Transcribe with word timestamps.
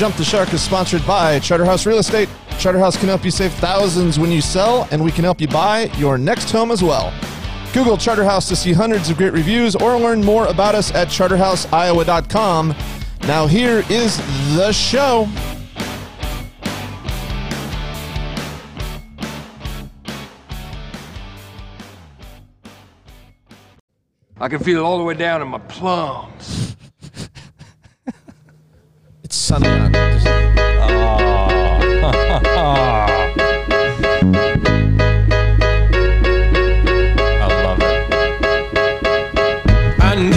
Jump 0.00 0.16
the 0.16 0.24
Shark 0.24 0.50
is 0.54 0.62
sponsored 0.62 1.06
by 1.06 1.38
Charterhouse 1.40 1.84
Real 1.84 1.98
Estate. 1.98 2.30
Charterhouse 2.58 2.96
can 2.96 3.08
help 3.08 3.22
you 3.22 3.30
save 3.30 3.52
thousands 3.52 4.18
when 4.18 4.30
you 4.30 4.40
sell, 4.40 4.88
and 4.90 5.04
we 5.04 5.12
can 5.12 5.24
help 5.24 5.42
you 5.42 5.46
buy 5.46 5.90
your 5.98 6.16
next 6.16 6.50
home 6.50 6.70
as 6.70 6.82
well. 6.82 7.12
Google 7.74 7.98
Charterhouse 7.98 8.48
to 8.48 8.56
see 8.56 8.72
hundreds 8.72 9.10
of 9.10 9.18
great 9.18 9.34
reviews 9.34 9.76
or 9.76 9.98
learn 9.98 10.24
more 10.24 10.46
about 10.46 10.74
us 10.74 10.90
at 10.94 11.08
charterhouseiowa.com. 11.08 12.74
Now, 13.24 13.46
here 13.46 13.84
is 13.90 14.16
the 14.56 14.72
show. 14.72 15.28
I 24.40 24.48
can 24.48 24.60
feel 24.60 24.78
it 24.78 24.82
all 24.82 24.96
the 24.96 25.04
way 25.04 25.12
down 25.12 25.42
in 25.42 25.48
my 25.48 25.58
plums. 25.58 26.69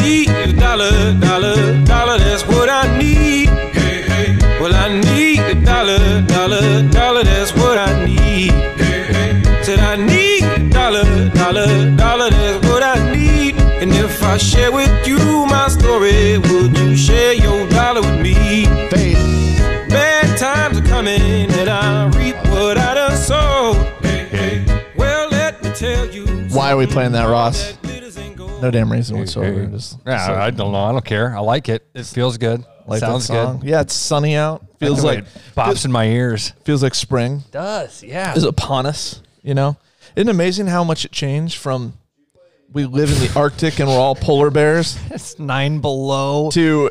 Need 0.04 0.30
a 0.30 0.54
dollar, 0.54 1.14
dollar, 1.20 1.84
dollar, 1.86 2.18
that's 2.18 2.48
what 2.48 2.70
I 2.70 2.98
need. 2.98 3.50
Hey, 3.50 4.02
hey. 4.02 4.38
Well, 4.60 4.74
I 4.74 5.00
need 5.02 5.40
a 5.42 5.56
dollar, 5.64 6.22
dollar, 6.26 6.90
dollar, 6.90 7.24
that's 7.24 7.54
what 7.54 7.78
I 7.78 8.06
need. 8.06 8.52
Hey. 8.52 9.44
Said 9.62 9.80
I 9.80 9.96
need 9.96 10.44
a 10.44 10.70
dollar, 10.70 11.30
dollar, 11.30 11.96
dollar, 11.96 12.30
that's 12.32 12.66
what 12.68 12.82
I 12.82 12.96
need. 13.12 13.56
And 13.82 13.92
if 13.94 14.24
I 14.24 14.38
share 14.38 14.72
with 14.72 15.08
you 15.08 15.46
my 15.46 15.68
story, 15.68 16.38
would 16.40 16.78
you 16.78 16.96
share 16.96 17.34
your 17.34 17.63
coming, 21.66 22.16
I 22.16 22.26
reap 22.26 22.36
what 22.52 22.78
I 22.78 22.94
done 22.94 23.18
sowed. 23.18 23.76
Hey, 24.04 24.26
hey. 24.26 24.86
Well, 24.96 25.30
let 25.30 25.64
me 25.64 25.72
tell 25.72 26.06
you. 26.10 26.26
Why 26.50 26.72
are 26.72 26.78
we 26.78 26.86
playing 26.88 27.12
that, 27.14 27.26
Ross? 27.26 27.58
something 27.72 27.82
that 27.82 27.88
glitters 27.88 28.18
ain't 28.18 28.36
gold. 28.38 28.62
No 28.62 28.72
damn 28.72 28.92
reason 28.92 29.18
whatsoever. 29.18 29.62
Hey. 29.66 29.72
Just 29.72 29.98
Yeah, 30.06 30.28
so- 30.28 30.36
I 30.36 30.50
don't 30.52 30.72
know. 30.72 30.84
I 30.84 30.92
don't 30.92 31.06
care. 31.06 31.36
I 31.36 31.40
like 31.40 31.70
it. 31.70 31.86
It 31.94 32.06
feels 32.06 32.38
good. 32.38 32.64
like 32.86 33.00
that 33.00 33.08
Sounds 33.08 33.26
song. 33.26 33.60
good. 33.60 33.70
Yeah, 33.70 33.82
it's 33.82 33.94
sunny 33.94 34.36
out. 34.36 34.66
Feels 34.80 35.02
the 35.02 35.08
like 35.08 35.20
it 35.20 35.26
pops 35.56 35.86
in 35.86 35.92
my 35.92 36.06
ears. 36.06 36.52
feels 36.66 36.84
like 36.84 36.94
spring 36.94 37.44
Does 37.52 38.04
yeah. 38.04 38.36
is 38.36 38.44
upon 38.44 38.86
us. 38.86 39.22
You 39.42 39.54
know, 39.54 39.78
isn't 40.16 40.28
it 40.28 40.32
amazing 40.32 40.68
how 40.68 40.84
much 40.84 41.06
it 41.06 41.12
changed 41.14 41.58
from 41.58 41.94
we 42.74 42.86
live 42.86 43.10
in 43.12 43.20
the 43.20 43.32
Arctic 43.40 43.80
and 43.80 43.88
we're 43.88 43.96
all 43.96 44.16
polar 44.16 44.50
bears 44.50 44.98
It's 45.12 45.38
nine 45.40 45.80
below. 45.80 46.50
to 46.52 46.90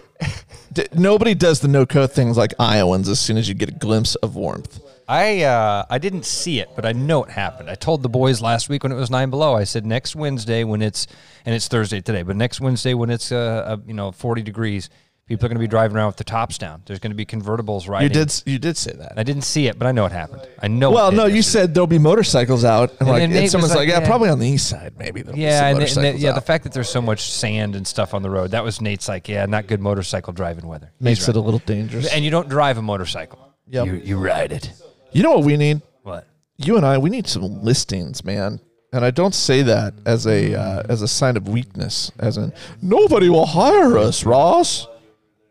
d- 0.72 0.86
nobody 0.94 1.34
does 1.34 1.60
the 1.60 1.68
no 1.68 1.86
coat 1.86 2.12
things 2.12 2.36
like 2.36 2.54
Iowans 2.58 3.08
as 3.08 3.20
soon 3.20 3.36
as 3.36 3.48
you 3.48 3.54
get 3.54 3.68
a 3.68 3.72
glimpse 3.72 4.14
of 4.16 4.36
warmth. 4.36 4.80
I 5.08 5.42
uh, 5.42 5.84
I 5.90 5.98
didn't 5.98 6.24
see 6.24 6.60
it, 6.60 6.70
but 6.74 6.86
I 6.86 6.92
know 6.92 7.24
it 7.24 7.30
happened. 7.30 7.68
I 7.68 7.74
told 7.74 8.02
the 8.02 8.08
boys 8.08 8.40
last 8.40 8.68
week 8.68 8.82
when 8.82 8.92
it 8.92 8.96
was 8.96 9.10
nine 9.10 9.30
below. 9.30 9.54
I 9.54 9.64
said 9.64 9.84
next 9.84 10.16
Wednesday 10.16 10.64
when 10.64 10.80
it's 10.80 11.06
and 11.44 11.54
it's 11.54 11.68
Thursday 11.68 12.00
today, 12.00 12.22
but 12.22 12.36
next 12.36 12.60
Wednesday 12.60 12.94
when 12.94 13.10
it's 13.10 13.32
uh, 13.32 13.64
uh 13.66 13.76
you 13.86 13.94
know 13.94 14.12
forty 14.12 14.42
degrees, 14.42 14.88
people 15.26 15.46
are 15.46 15.48
going 15.48 15.56
to 15.56 15.60
be 15.60 15.68
driving 15.68 15.96
around 15.96 16.08
with 16.08 16.16
the 16.16 16.24
tops 16.24 16.58
down. 16.58 16.82
There's 16.86 16.98
going 16.98 17.10
to 17.10 17.16
be 17.16 17.24
convertibles 17.24 17.88
riding. 17.88 18.08
You 18.08 18.24
did 18.24 18.42
you 18.46 18.58
did 18.58 18.76
say 18.76 18.92
that. 18.92 19.14
I 19.16 19.22
didn't 19.22 19.42
see 19.42 19.66
it, 19.66 19.78
but 19.78 19.86
I 19.86 19.92
know 19.92 20.04
it 20.06 20.12
happened. 20.12 20.46
I 20.60 20.68
know. 20.68 20.90
Well, 20.90 21.12
no, 21.12 21.26
you 21.26 21.42
said 21.42 21.74
there'll 21.74 21.86
be 21.86 21.98
motorcycles 21.98 22.64
out, 22.64 22.90
and, 22.90 23.00
And 23.00 23.08
like 23.08 23.22
and 23.22 23.50
someone's 23.50 23.72
like, 23.72 23.80
like, 23.80 23.88
yeah, 23.88 24.00
yeah. 24.00 24.06
probably 24.06 24.28
on 24.28 24.38
the 24.38 24.48
east 24.48 24.68
side, 24.68 24.94
maybe. 24.98 25.22
Yeah, 25.34 25.66
and, 25.68 25.78
and 25.78 25.88
the, 25.88 26.16
yeah, 26.18 26.32
the 26.32 26.40
fact 26.40 26.64
that 26.64 26.72
there's 26.72 26.90
so 26.90 27.02
much 27.02 27.30
sand 27.30 27.76
and 27.76 27.86
stuff 27.86 28.14
on 28.14 28.22
the 28.22 28.30
road. 28.30 28.50
That 28.52 28.64
was 28.64 28.80
Nate's 28.80 29.08
like, 29.08 29.28
yeah, 29.28 29.46
not 29.46 29.66
good 29.66 29.80
motorcycle 29.80 30.32
driving 30.32 30.66
weather. 30.66 30.90
He's 30.98 31.04
makes 31.04 31.20
right. 31.22 31.36
it 31.36 31.38
a 31.38 31.40
little 31.40 31.60
dangerous. 31.60 32.12
And 32.12 32.24
you 32.24 32.30
don't 32.30 32.48
drive 32.48 32.78
a 32.78 32.82
motorcycle. 32.82 33.54
Yep. 33.68 33.86
You, 33.86 33.94
you 33.94 34.18
ride 34.18 34.52
it. 34.52 34.70
You 35.12 35.22
know 35.22 35.32
what 35.32 35.44
we 35.44 35.56
need? 35.56 35.82
What? 36.02 36.26
you 36.66 36.76
and 36.76 36.86
I, 36.86 36.98
we 36.98 37.10
need 37.10 37.26
some 37.26 37.62
listings, 37.62 38.24
man. 38.24 38.60
And 38.92 39.04
I 39.04 39.10
don't 39.10 39.34
say 39.34 39.62
that 39.62 39.94
as 40.04 40.26
a 40.26 40.54
uh, 40.54 40.82
as 40.88 41.00
a 41.00 41.08
sign 41.08 41.38
of 41.38 41.48
weakness, 41.48 42.12
as 42.18 42.36
in 42.36 42.52
nobody 42.82 43.30
will 43.30 43.46
hire 43.46 43.96
us, 43.96 44.24
Ross. 44.24 44.86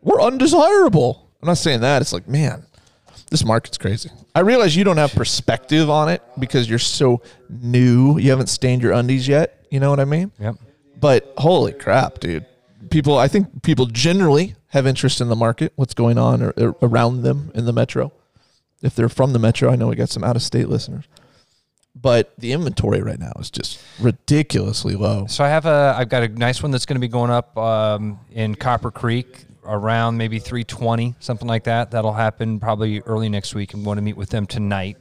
We're 0.02 0.20
undesirable. 0.20 1.30
I'm 1.40 1.46
not 1.46 1.58
saying 1.58 1.80
that. 1.80 2.02
It's 2.02 2.12
like, 2.12 2.28
man, 2.28 2.66
this 3.30 3.44
market's 3.44 3.78
crazy. 3.78 4.10
I 4.34 4.40
realize 4.40 4.76
you 4.76 4.84
don't 4.84 4.96
have 4.96 5.12
perspective 5.14 5.88
on 5.88 6.08
it 6.08 6.22
because 6.38 6.68
you're 6.68 6.78
so 6.78 7.22
new. 7.48 8.18
You 8.18 8.30
haven't 8.30 8.48
stained 8.48 8.82
your 8.82 8.92
undies 8.92 9.26
yet. 9.28 9.64
You 9.70 9.80
know 9.80 9.90
what 9.90 10.00
I 10.00 10.04
mean? 10.04 10.32
Yep. 10.38 10.56
But 11.00 11.32
holy 11.38 11.72
crap, 11.72 12.20
dude. 12.20 12.46
People, 12.90 13.16
I 13.16 13.28
think 13.28 13.62
people 13.62 13.86
generally 13.86 14.54
have 14.68 14.86
interest 14.86 15.20
in 15.20 15.28
the 15.28 15.36
market, 15.36 15.72
what's 15.76 15.94
going 15.94 16.18
on 16.18 16.42
or, 16.42 16.50
or 16.56 16.76
around 16.82 17.22
them 17.22 17.50
in 17.54 17.64
the 17.64 17.72
metro. 17.72 18.12
If 18.82 18.94
they're 18.94 19.08
from 19.08 19.32
the 19.32 19.38
metro, 19.38 19.70
I 19.70 19.76
know 19.76 19.88
we 19.88 19.96
got 19.96 20.08
some 20.10 20.24
out 20.24 20.36
of 20.36 20.42
state 20.42 20.68
listeners. 20.68 21.04
But 21.94 22.32
the 22.38 22.52
inventory 22.52 23.02
right 23.02 23.18
now 23.18 23.32
is 23.38 23.50
just 23.50 23.80
ridiculously 24.00 24.96
low. 24.96 25.26
So 25.26 25.44
I 25.44 25.48
have 25.48 25.66
a, 25.66 25.94
I've 25.96 26.08
got 26.08 26.22
a 26.22 26.28
nice 26.28 26.62
one 26.62 26.70
that's 26.72 26.86
going 26.86 26.96
to 26.96 27.00
be 27.00 27.08
going 27.08 27.30
up 27.30 27.56
um, 27.56 28.18
in 28.32 28.54
Copper 28.54 28.90
Creek 28.90 29.44
around 29.64 30.16
maybe 30.16 30.38
320, 30.38 31.14
something 31.20 31.48
like 31.48 31.64
that. 31.64 31.90
That'll 31.90 32.12
happen 32.12 32.60
probably 32.60 33.00
early 33.00 33.28
next 33.28 33.54
week. 33.54 33.74
I'm 33.74 33.82
going 33.84 33.96
to 33.96 34.02
meet 34.02 34.16
with 34.16 34.30
them 34.30 34.46
tonight. 34.46 34.96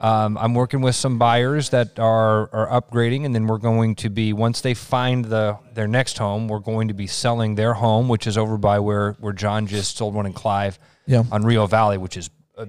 Um, 0.00 0.38
I'm 0.38 0.54
working 0.54 0.80
with 0.80 0.94
some 0.94 1.18
buyers 1.18 1.68
that 1.70 1.98
are 1.98 2.48
are 2.54 2.80
upgrading, 2.80 3.26
and 3.26 3.34
then 3.34 3.46
we're 3.46 3.58
going 3.58 3.96
to 3.96 4.08
be 4.08 4.32
once 4.32 4.62
they 4.62 4.72
find 4.72 5.26
the 5.26 5.58
their 5.74 5.86
next 5.86 6.16
home, 6.16 6.48
we're 6.48 6.58
going 6.60 6.88
to 6.88 6.94
be 6.94 7.06
selling 7.06 7.54
their 7.54 7.74
home, 7.74 8.08
which 8.08 8.26
is 8.26 8.38
over 8.38 8.56
by 8.56 8.78
where 8.78 9.12
where 9.20 9.34
John 9.34 9.66
just 9.66 9.98
sold 9.98 10.14
one 10.14 10.24
in 10.24 10.32
Clive, 10.32 10.78
Yeah. 11.06 11.24
on 11.30 11.42
Rio 11.44 11.66
Valley, 11.66 11.98
which 11.98 12.16
is 12.16 12.30
a 12.56 12.66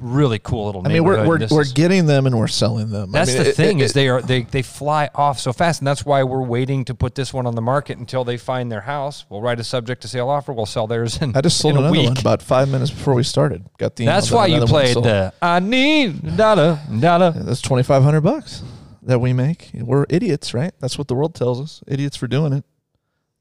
really 0.00 0.38
cool 0.38 0.66
little 0.66 0.82
I 0.86 0.88
mean, 0.88 1.04
we're 1.04 1.26
we're, 1.26 1.46
we're 1.50 1.62
is- 1.62 1.72
getting 1.72 2.06
them 2.06 2.26
and 2.26 2.38
we're 2.38 2.46
selling 2.48 2.90
them. 2.90 3.14
I 3.14 3.18
that's 3.20 3.34
mean, 3.34 3.42
the 3.42 3.48
it- 3.50 3.56
thing 3.56 3.80
it- 3.80 3.84
is 3.84 3.92
they 3.92 4.08
are 4.08 4.22
they 4.22 4.42
they 4.42 4.62
fly 4.62 5.10
off 5.14 5.38
so 5.38 5.52
fast, 5.52 5.80
and 5.80 5.86
that's 5.86 6.04
why 6.04 6.22
we're 6.22 6.42
waiting 6.42 6.84
to 6.86 6.94
put 6.94 7.14
this 7.14 7.32
one 7.34 7.46
on 7.46 7.54
the 7.54 7.60
market 7.62 7.98
until 7.98 8.24
they 8.24 8.36
find 8.36 8.70
their 8.72 8.80
house. 8.82 9.24
We'll 9.28 9.42
write 9.42 9.60
a 9.60 9.64
subject 9.64 10.02
to 10.02 10.08
sale 10.08 10.28
offer. 10.28 10.52
We'll 10.52 10.66
sell 10.66 10.86
theirs 10.86 11.20
in, 11.20 11.36
I 11.36 11.40
just 11.40 11.58
sold 11.58 11.74
in 11.74 11.78
another 11.80 11.92
week. 11.92 12.08
one 12.08 12.18
about 12.18 12.42
five 12.42 12.68
minutes 12.68 12.90
before 12.90 13.14
we 13.14 13.22
started. 13.22 13.64
Got 13.78 13.96
the. 13.96 14.06
that's 14.06 14.30
that 14.30 14.36
why 14.36 14.46
you 14.46 14.64
played 14.66 14.96
the 14.96 15.32
I 15.42 15.60
need 15.60 16.24
a 16.24 16.30
dollar 16.36 16.78
dollar. 17.00 17.30
That's 17.32 17.60
twenty 17.60 17.82
five 17.82 18.02
hundred 18.02 18.22
bucks 18.22 18.62
that 19.02 19.18
we 19.20 19.32
make. 19.32 19.70
We're 19.74 20.06
idiots, 20.08 20.54
right? 20.54 20.72
That's 20.80 20.96
what 20.98 21.08
the 21.08 21.14
world 21.14 21.34
tells 21.34 21.60
us. 21.60 21.82
Idiots 21.86 22.16
for 22.16 22.26
doing 22.26 22.52
it. 22.52 22.64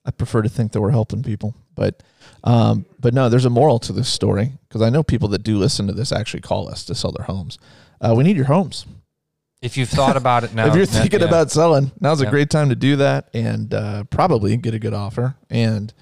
I 0.06 0.12
prefer 0.12 0.42
to 0.42 0.50
think 0.50 0.72
that 0.72 0.82
we're 0.82 0.92
helping 0.92 1.22
people, 1.24 1.54
but 1.78 2.04
um, 2.44 2.86
but 3.00 3.14
no, 3.14 3.30
there's 3.30 3.46
a 3.46 3.50
moral 3.50 3.80
to 3.80 3.94
this 3.94 4.10
story 4.10 4.52
because 4.68 4.82
I 4.82 4.90
know 4.90 5.04
people 5.04 5.30
that 5.30 5.44
do 5.44 5.58
listen 5.58 5.88
to 5.88 5.94
this 5.94 6.12
actually 6.12 6.42
call 6.42 6.70
us 6.70 6.84
to 6.86 6.96
sell 6.96 7.12
their 7.12 7.26
homes. 7.26 7.58
Uh, 8.02 8.14
we 8.18 8.24
need 8.24 8.36
your 8.36 8.46
homes. 8.46 8.86
If 9.62 9.76
you've 9.78 9.90
thought 9.90 10.18
about 10.18 10.44
it 10.44 10.54
now, 10.54 10.68
if 10.70 10.76
you're 10.76 10.86
thinking 10.86 11.22
yeah. 11.22 11.28
about 11.28 11.52
selling, 11.52 11.92
now's 12.00 12.22
a 12.22 12.30
great 12.30 12.50
time 12.50 12.70
to 12.70 12.76
do 12.76 12.98
that 12.98 13.30
and 13.34 13.74
uh, 13.74 14.04
probably 14.06 14.56
get 14.58 14.74
a 14.74 14.80
good 14.80 14.94
offer 14.94 15.36
and 15.50 15.94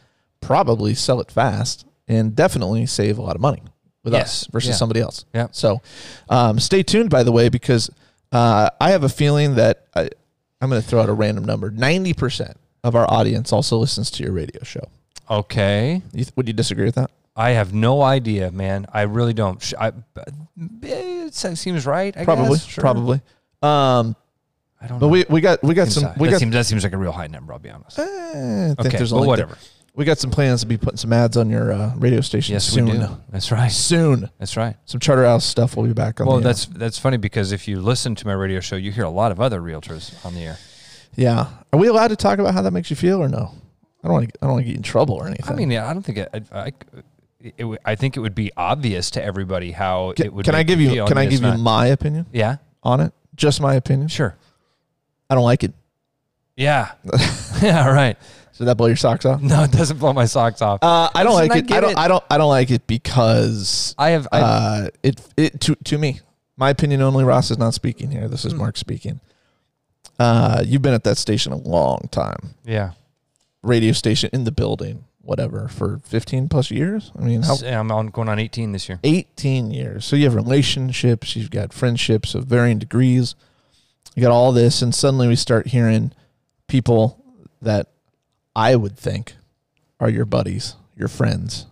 probably 0.42 0.94
sell 0.94 1.22
it 1.22 1.32
fast 1.32 1.86
and 2.08 2.36
definitely 2.36 2.86
save 2.86 3.18
a 3.18 3.22
lot 3.22 3.36
of 3.36 3.42
money 3.42 3.64
with 4.04 4.14
Yes. 4.14 4.44
us 4.44 4.48
versus 4.52 4.70
Yeah. 4.70 4.76
somebody 4.76 5.00
else. 5.00 5.26
Yeah. 5.34 5.48
So 5.52 5.82
um, 6.30 6.60
stay 6.60 6.84
tuned, 6.84 7.10
by 7.10 7.24
the 7.24 7.32
way, 7.32 7.50
because 7.50 7.90
uh, 8.32 8.70
I 8.80 8.92
have 8.92 9.04
a 9.04 9.10
feeling 9.10 9.56
that 9.56 9.86
I, 9.96 10.10
I'm 10.62 10.70
going 10.70 10.82
to 10.82 10.88
throw 10.88 11.02
out 11.02 11.10
a 11.10 11.14
random 11.14 11.46
number. 11.46 11.72
90% 11.72 12.56
of 12.84 12.94
our 12.96 13.10
audience 13.12 13.52
also 13.54 13.78
listens 13.78 14.12
to 14.12 14.24
your 14.24 14.34
radio 14.34 14.64
show. 14.64 14.90
Okay, 15.30 16.02
You 16.14 16.24
th- 16.26 16.36
would 16.36 16.48
you 16.48 16.54
disagree 16.54 16.86
with 16.86 16.96
that? 16.96 17.12
I 17.36 17.52
have 17.52 17.74
no 17.74 18.02
idea, 18.02 18.52
man. 18.52 18.86
I 18.94 19.02
really 19.04 19.34
don't. 19.34 19.62
Sh- 19.62 19.74
I, 19.80 19.92
it 20.82 21.34
seems 21.34 21.86
right. 21.86 22.16
I 22.16 22.24
probably, 22.24 22.58
guess. 22.58 22.66
Sure. 22.66 22.82
probably. 22.82 23.22
Um, 23.62 24.16
I 24.82 24.88
don't 24.88 25.00
but 25.00 25.08
know. 25.08 25.12
we, 25.12 25.26
we 25.30 25.42
got 25.42 25.64
we 25.64 25.74
got 25.74 25.86
Seems 25.88 25.96
some 25.96 26.04
high. 26.06 26.16
we 26.20 26.28
that, 26.28 26.32
got 26.34 26.40
seems, 26.40 26.54
that 26.54 26.66
seems 26.66 26.84
like 26.84 26.94
a 26.94 26.98
real 26.98 27.12
high 27.12 27.28
number. 27.28 27.54
I'll 27.54 27.60
be 27.60 27.70
honest. 27.70 27.98
eh, 28.00 28.04
I 28.04 28.68
think 28.68 28.80
okay, 28.88 28.98
there's 28.98 29.12
only 29.14 29.28
whatever. 29.28 29.58
We 29.96 30.04
got 30.06 30.18
some 30.20 30.30
plans 30.30 30.60
to 30.62 30.68
be 30.68 30.78
putting 30.78 30.98
some 30.98 31.14
ads 31.14 31.38
on 31.38 31.50
your 31.50 31.72
uh, 31.72 31.94
radio 31.96 32.20
station 32.20 32.54
Yes, 32.54 32.66
soon. 32.66 32.86
we 32.86 32.92
do. 32.92 33.08
That's 33.30 33.50
right. 33.52 33.72
Soon. 33.72 34.30
That's 34.40 34.58
right. 34.58 34.76
Some 34.86 35.00
Charterhouse 35.00 35.46
stuff 35.46 35.78
will 35.78 35.86
be 35.86 35.94
back 35.94 36.20
on 36.20 36.28
Well, 36.28 36.36
air. 36.38 36.42
that's 36.44 36.66
that's 36.66 37.00
funny 37.00 37.16
because 37.18 37.52
if 37.54 37.68
you 37.68 37.80
listen 37.82 38.14
to 38.16 38.28
my 38.28 38.34
radio 38.34 38.60
show, 38.60 38.76
you 38.76 38.92
hear 38.92 39.06
a 39.06 39.10
lot 39.10 39.32
of 39.32 39.40
other 39.40 39.62
realtors 39.62 40.14
on 40.26 40.36
the 40.36 40.42
air. 40.42 40.58
Yeah. 41.16 41.48
Are 41.72 41.80
we 41.80 41.88
allowed 41.88 42.10
to 42.10 42.18
talk 42.18 42.40
about 42.40 42.54
how 42.54 42.62
that 42.62 42.72
makes 42.72 42.90
you 42.90 42.96
feel 42.98 43.22
or 43.24 43.30
no? 43.30 43.52
I 44.06 44.08
don't 44.08 44.14
want. 44.14 44.30
to. 44.34 44.40
I 44.42 44.46
don't 44.46 44.54
want 44.54 44.66
to 44.66 44.68
get 44.70 44.78
in 44.78 44.84
trouble 44.84 45.16
or 45.16 45.28
anything. 45.28 45.52
I 45.52 45.56
mean, 45.56 45.72
yeah, 45.72 45.90
I 45.90 45.94
don't 45.94 46.04
think 46.04 46.20
it. 46.20 46.30
I, 46.52 46.60
I, 46.60 46.72
it, 47.42 47.80
I 47.84 47.96
think 47.96 48.16
it 48.16 48.20
would 48.22 48.36
be 48.36 48.52
obvious 48.56 49.12
to 49.12 49.24
everybody 49.24 49.72
how 49.72 50.14
can, 50.16 50.28
it 50.28 50.34
would. 50.34 50.46
can 50.46 50.56
I 50.56 50.64
give 50.64 50.80
you? 50.80 51.06
Can 51.06 51.18
I 51.18 51.26
give 51.26 51.42
you 51.44 51.58
my 51.58 51.88
opinion 51.88 52.28
Yeah, 52.32 52.58
on 52.84 53.02
it? 53.02 53.12
Just 53.36 53.60
my 53.60 53.74
opinion. 53.76 54.08
sure. 54.08 54.38
I 55.30 55.36
don't 55.36 55.44
like 55.44 55.64
it. 55.64 55.74
Yeah, 56.56 56.92
yeah, 57.62 57.88
right. 57.90 58.16
Did 58.58 58.66
that 58.68 58.76
blow 58.78 58.88
your 58.88 58.96
socks 58.96 59.26
off? 59.26 59.42
No, 59.42 59.64
it 59.64 59.72
doesn't 59.72 59.98
blow 59.98 60.14
my 60.14 60.24
socks 60.26 60.62
off. 60.62 60.80
Uh, 60.82 61.10
I 61.14 61.24
don't 61.26 61.34
like 61.34 61.52
I 61.52 61.58
it. 61.58 61.72
I 61.74 61.80
don't. 61.82 61.92
it. 61.92 61.98
I 61.98 62.08
don't. 62.08 62.24
I 62.30 62.38
don't 62.38 62.50
like 62.50 62.72
it 62.72 62.88
because 62.88 63.94
I 63.98 64.12
have. 64.12 64.28
I, 64.32 64.40
uh, 64.40 64.88
it. 65.04 65.22
It 65.36 65.60
to 65.62 65.76
to 65.76 65.98
me, 65.98 66.22
my 66.56 66.70
opinion 66.70 67.02
only. 67.02 67.24
Ross 67.26 67.52
is 67.52 67.58
not 67.58 67.74
speaking 67.74 68.12
here. 68.12 68.30
This 68.30 68.46
is 68.46 68.54
Hmm. 68.54 68.60
Mark 68.60 68.78
speaking. 68.78 69.20
Uh, 70.18 70.64
you've 70.66 70.82
been 70.82 70.94
at 70.94 71.04
that 71.04 71.18
station 71.18 71.52
a 71.52 71.58
long 71.58 72.08
time. 72.12 72.56
yeah, 72.64 72.92
Radio 73.66 73.92
station 73.94 74.30
in 74.32 74.44
the 74.44 74.52
building, 74.52 75.06
whatever, 75.22 75.68
for 75.68 76.00
fifteen 76.04 76.48
plus 76.48 76.70
years. 76.72 77.12
I 77.18 77.24
mean, 77.24 77.42
how 77.42 77.56
I'm 77.64 77.92
on 77.92 78.08
going 78.08 78.30
on 78.30 78.40
18 78.40 78.72
this 78.72 78.88
year. 78.88 79.00
18 79.04 79.72
years. 79.72 80.06
So 80.06 80.16
you 80.16 80.26
have 80.26 80.36
relationships, 80.36 81.36
you've 81.36 81.52
got 81.52 81.74
friendships 81.74 82.36
of 82.36 82.46
varying 82.46 82.80
degrees. 82.80 83.36
You 84.16 84.22
got 84.22 84.32
all 84.32 84.52
this, 84.52 84.82
and 84.82 84.94
suddenly 84.96 85.28
we 85.28 85.36
start 85.36 85.68
hearing 85.68 86.14
people 86.68 87.22
that 87.62 87.88
I 88.56 88.76
would 88.76 88.98
think 88.98 89.36
are 90.00 90.10
your 90.10 90.26
buddies, 90.26 90.76
your 90.96 91.08
friends, 91.10 91.66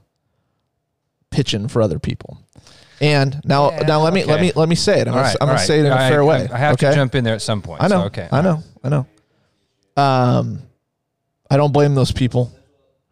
pitching 1.29 1.67
for 1.67 1.81
other 1.81 1.99
people. 1.99 2.39
And 2.99 3.41
now, 3.45 3.71
Yeah, 3.71 3.79
now 3.83 4.01
let 4.01 4.13
me 4.13 4.23
let 4.23 4.41
me 4.41 4.51
let 4.55 4.67
me 4.69 4.75
say 4.75 4.99
it. 4.99 5.07
I'm 5.07 5.13
All 5.13 5.19
gonna, 5.19 5.27
right, 5.27 5.37
I'm 5.41 5.47
gonna 5.47 5.57
right. 5.59 5.67
say 5.67 5.79
it 5.79 5.85
in 5.85 5.91
a 5.91 5.97
fair 5.97 6.23
I- 6.23 6.25
way. 6.25 6.47
I 6.51 6.57
have 6.57 6.73
okay? 6.73 6.89
to 6.89 6.95
jump 6.95 7.15
in 7.15 7.23
there 7.23 7.33
at 7.35 7.41
some 7.41 7.61
point. 7.61 7.81
I 7.83 7.87
know. 7.87 8.01
So, 8.01 8.05
okay. 8.07 8.27
I 8.31 8.41
know. 8.41 8.63
I 8.83 8.89
know. 8.89 9.07
Um, 9.95 10.61
I 11.53 11.57
don't 11.57 11.71
blame 11.71 11.93
those 11.93 12.11
people 12.11 12.51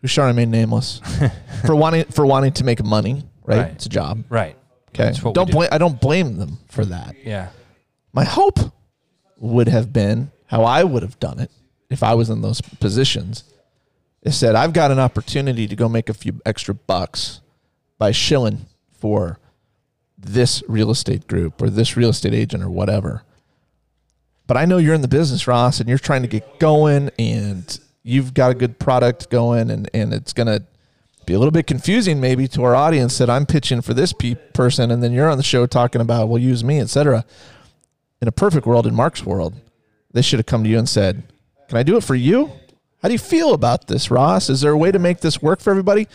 who 0.02 0.08
shall 0.08 0.26
remain 0.26 0.50
nameless 0.50 1.00
for 1.66 1.76
wanting 1.76 2.06
for 2.06 2.26
wanting 2.26 2.54
to 2.54 2.64
make 2.64 2.84
money. 2.84 3.24
Right? 3.44 3.58
Right. 3.58 3.72
It's 3.72 3.86
a 3.86 3.90
job. 3.90 4.24
Right. 4.30 4.58
Okay. 4.90 5.06
That's 5.06 5.24
what 5.24 5.32
we 5.32 5.34
don't 5.36 5.48
do. 5.48 5.54
blame. 5.54 5.70
I 5.72 5.78
don't 5.78 6.00
blame 6.02 6.38
them 6.38 6.58
for 6.68 6.84
that. 6.86 7.16
Yeah. 7.24 7.50
My 8.14 8.24
hope 8.24 8.60
would 9.38 9.68
have 9.68 9.94
been 9.94 10.32
how 10.48 10.64
I 10.64 10.84
would 10.84 11.04
have 11.04 11.20
done 11.20 11.40
it 11.40 11.52
if 11.90 12.04
I 12.04 12.14
was 12.16 12.30
in 12.30 12.42
those 12.42 12.62
positions. 12.62 13.44
Is 14.24 14.38
said 14.38 14.56
I've 14.56 14.74
got 14.74 14.92
an 14.92 15.00
opportunity 15.00 15.68
to 15.68 15.76
go 15.76 15.88
make 15.88 16.10
a 16.10 16.14
few 16.14 16.42
extra 16.46 16.74
bucks 16.74 17.42
by 17.98 18.12
shilling 18.12 18.66
for 18.92 19.40
this 20.18 20.64
real 20.68 20.92
estate 20.92 21.28
group 21.28 21.62
or 21.62 21.70
this 21.70 21.96
real 21.98 22.10
estate 22.10 22.34
agent 22.34 22.64
or 22.64 22.70
whatever. 22.70 23.24
But 24.46 24.58
I 24.58 24.66
know 24.66 24.78
you're 24.78 24.94
in 24.94 25.02
the 25.02 25.08
business, 25.08 25.48
Ross, 25.48 25.80
and 25.80 25.88
you're 25.88 25.98
trying 25.98 26.24
to 26.24 26.28
get 26.28 26.60
going 26.60 27.10
and 27.18 27.80
you've 28.03 28.33
got 28.33 28.51
a 28.51 28.56
good 28.56 28.80
product 28.80 29.30
going 29.30 29.69
and, 29.69 29.89
and 29.94 30.13
it's 30.13 30.33
gonna 30.33 30.62
be 31.25 31.33
a 31.33 31.39
little 31.39 31.51
bit 31.51 31.68
confusing 31.68 32.19
maybe 32.19 32.48
to 32.48 32.63
our 32.63 32.75
audience 32.75 33.18
that 33.19 33.30
I'm 33.30 33.45
pitching 33.45 33.81
for 33.81 33.94
this 33.94 34.12
pe- 34.13 34.36
person 34.53 34.92
and 34.92 35.03
then 35.03 35.12
you're 35.12 35.30
on 35.30 35.38
the 35.38 35.44
show 35.44 35.65
talking 35.65 36.01
about 36.01 36.30
well 36.30 36.39
use 36.39 36.63
me, 36.63 36.80
etc. 36.80 37.25
In 38.21 38.27
a 38.27 38.31
perfect 38.31 38.65
world, 38.65 38.88
in 38.88 38.95
Mark's 38.95 39.25
world, 39.25 39.56
they 40.13 40.21
should 40.21 40.39
have 40.39 40.45
come 40.45 40.63
to 40.63 40.69
you 40.69 40.77
and 40.77 40.88
said, 40.88 41.24
"Can 41.69 41.77
I 41.77 41.83
do 41.83 41.98
it 41.98 42.03
for 42.03 42.15
you? 42.15 42.51
How 43.01 43.07
do 43.07 43.13
you 43.13 43.19
feel 43.19 43.53
about 43.53 43.88
this, 43.88 44.12
Ross? 44.12 44.50
Is 44.50 44.62
there 44.62 44.71
a 44.71 44.77
way 44.77 44.92
to 44.92 45.00
make 45.00 45.21
this 45.21 45.42
work 45.42 45.59
for 45.59 45.71
everybody?" 45.71 46.07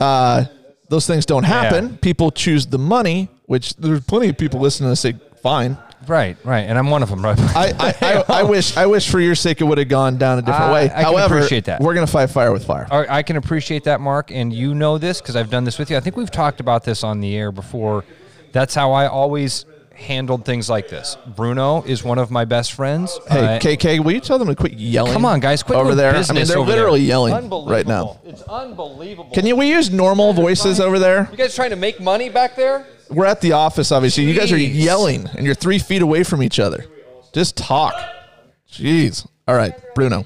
Uh, 0.00 0.44
those 0.88 1.06
things 1.06 1.26
don't 1.26 1.44
happen. 1.44 1.90
Yeah. 1.90 1.96
People 2.00 2.30
choose 2.30 2.66
the 2.66 2.78
money, 2.78 3.28
which 3.46 3.74
there's 3.76 4.04
plenty 4.04 4.28
of 4.28 4.38
people 4.38 4.60
listening 4.60 4.90
to 4.90 4.96
say, 4.96 5.14
"Fine." 5.42 5.76
Right. 6.06 6.36
Right. 6.44 6.60
And 6.60 6.78
I'm 6.78 6.90
one 6.90 7.02
of 7.02 7.08
them. 7.10 7.22
Right. 7.24 7.38
I, 7.40 7.72
I, 7.78 7.94
I, 8.02 8.24
I 8.40 8.42
wish 8.54 8.76
I 8.76 8.86
wish 8.86 9.08
for 9.10 9.20
your 9.20 9.34
sake 9.34 9.60
it 9.60 9.64
would 9.64 9.78
have 9.78 9.88
gone 9.88 10.16
down 10.18 10.38
a 10.38 10.42
different 10.42 10.64
I- 10.64 10.72
way. 10.72 10.84
I 10.86 10.88
can 10.88 11.02
However, 11.04 11.36
appreciate 11.38 11.64
that. 11.66 11.80
we're 11.80 11.94
gonna 11.94 12.06
fight 12.06 12.30
fire 12.30 12.52
with 12.52 12.64
fire. 12.64 12.86
All 12.90 13.00
right, 13.00 13.10
I 13.10 13.22
can 13.22 13.36
appreciate 13.36 13.84
that, 13.84 14.00
Mark, 14.00 14.30
and 14.30 14.52
you 14.52 14.74
know 14.74 14.98
this 14.98 15.20
because 15.20 15.36
I've 15.36 15.50
done 15.50 15.64
this 15.64 15.78
with 15.78 15.90
you. 15.90 15.96
I 15.96 16.00
think 16.00 16.16
we've 16.16 16.30
talked 16.30 16.60
about 16.60 16.84
this 16.84 17.04
on 17.04 17.20
the 17.20 17.36
air 17.36 17.52
before. 17.52 18.04
That's 18.52 18.74
how 18.74 18.92
I 18.92 19.06
always 19.06 19.64
handled 19.94 20.44
things 20.44 20.68
like 20.68 20.88
this. 20.88 21.16
Bruno 21.36 21.82
is 21.82 22.02
one 22.02 22.18
of 22.18 22.30
my 22.30 22.44
best 22.44 22.72
friends. 22.72 23.18
Hey, 23.28 23.56
Uh, 23.56 23.58
KK, 23.60 24.02
will 24.02 24.12
you 24.12 24.20
tell 24.20 24.38
them 24.38 24.48
to 24.48 24.54
quit 24.56 24.72
yelling? 24.72 25.12
come 25.12 25.24
on, 25.24 25.38
guys, 25.38 25.62
quit 25.62 25.78
over 25.78 25.94
there. 25.94 26.10
I 26.14 26.32
mean, 26.32 26.44
they're 26.46 26.58
over 26.58 26.66
there. 26.70 26.78
literally 26.80 27.00
yelling 27.02 27.48
right 27.66 27.86
now. 27.86 28.18
It's 28.24 28.42
unbelievable. 28.42 29.30
Can 29.32 29.46
you 29.46 29.54
we 29.54 29.68
use 29.68 29.90
normal 29.90 30.32
voices 30.32 30.80
over 30.80 30.98
there? 30.98 31.28
You 31.30 31.36
guys 31.36 31.54
trying 31.54 31.70
to 31.70 31.76
make 31.76 32.00
money 32.00 32.28
back 32.30 32.56
there? 32.56 32.86
We're 33.12 33.26
at 33.26 33.40
the 33.40 33.52
office, 33.52 33.92
obviously. 33.92 34.24
You 34.24 34.34
guys 34.34 34.50
are 34.52 34.56
yelling, 34.58 35.26
and 35.28 35.44
you're 35.44 35.54
three 35.54 35.78
feet 35.78 36.02
away 36.02 36.22
from 36.24 36.42
each 36.42 36.58
other. 36.58 36.86
Just 37.32 37.56
talk. 37.56 37.94
Jeez. 38.70 39.26
All 39.46 39.54
right, 39.54 39.74
Bruno. 39.94 40.24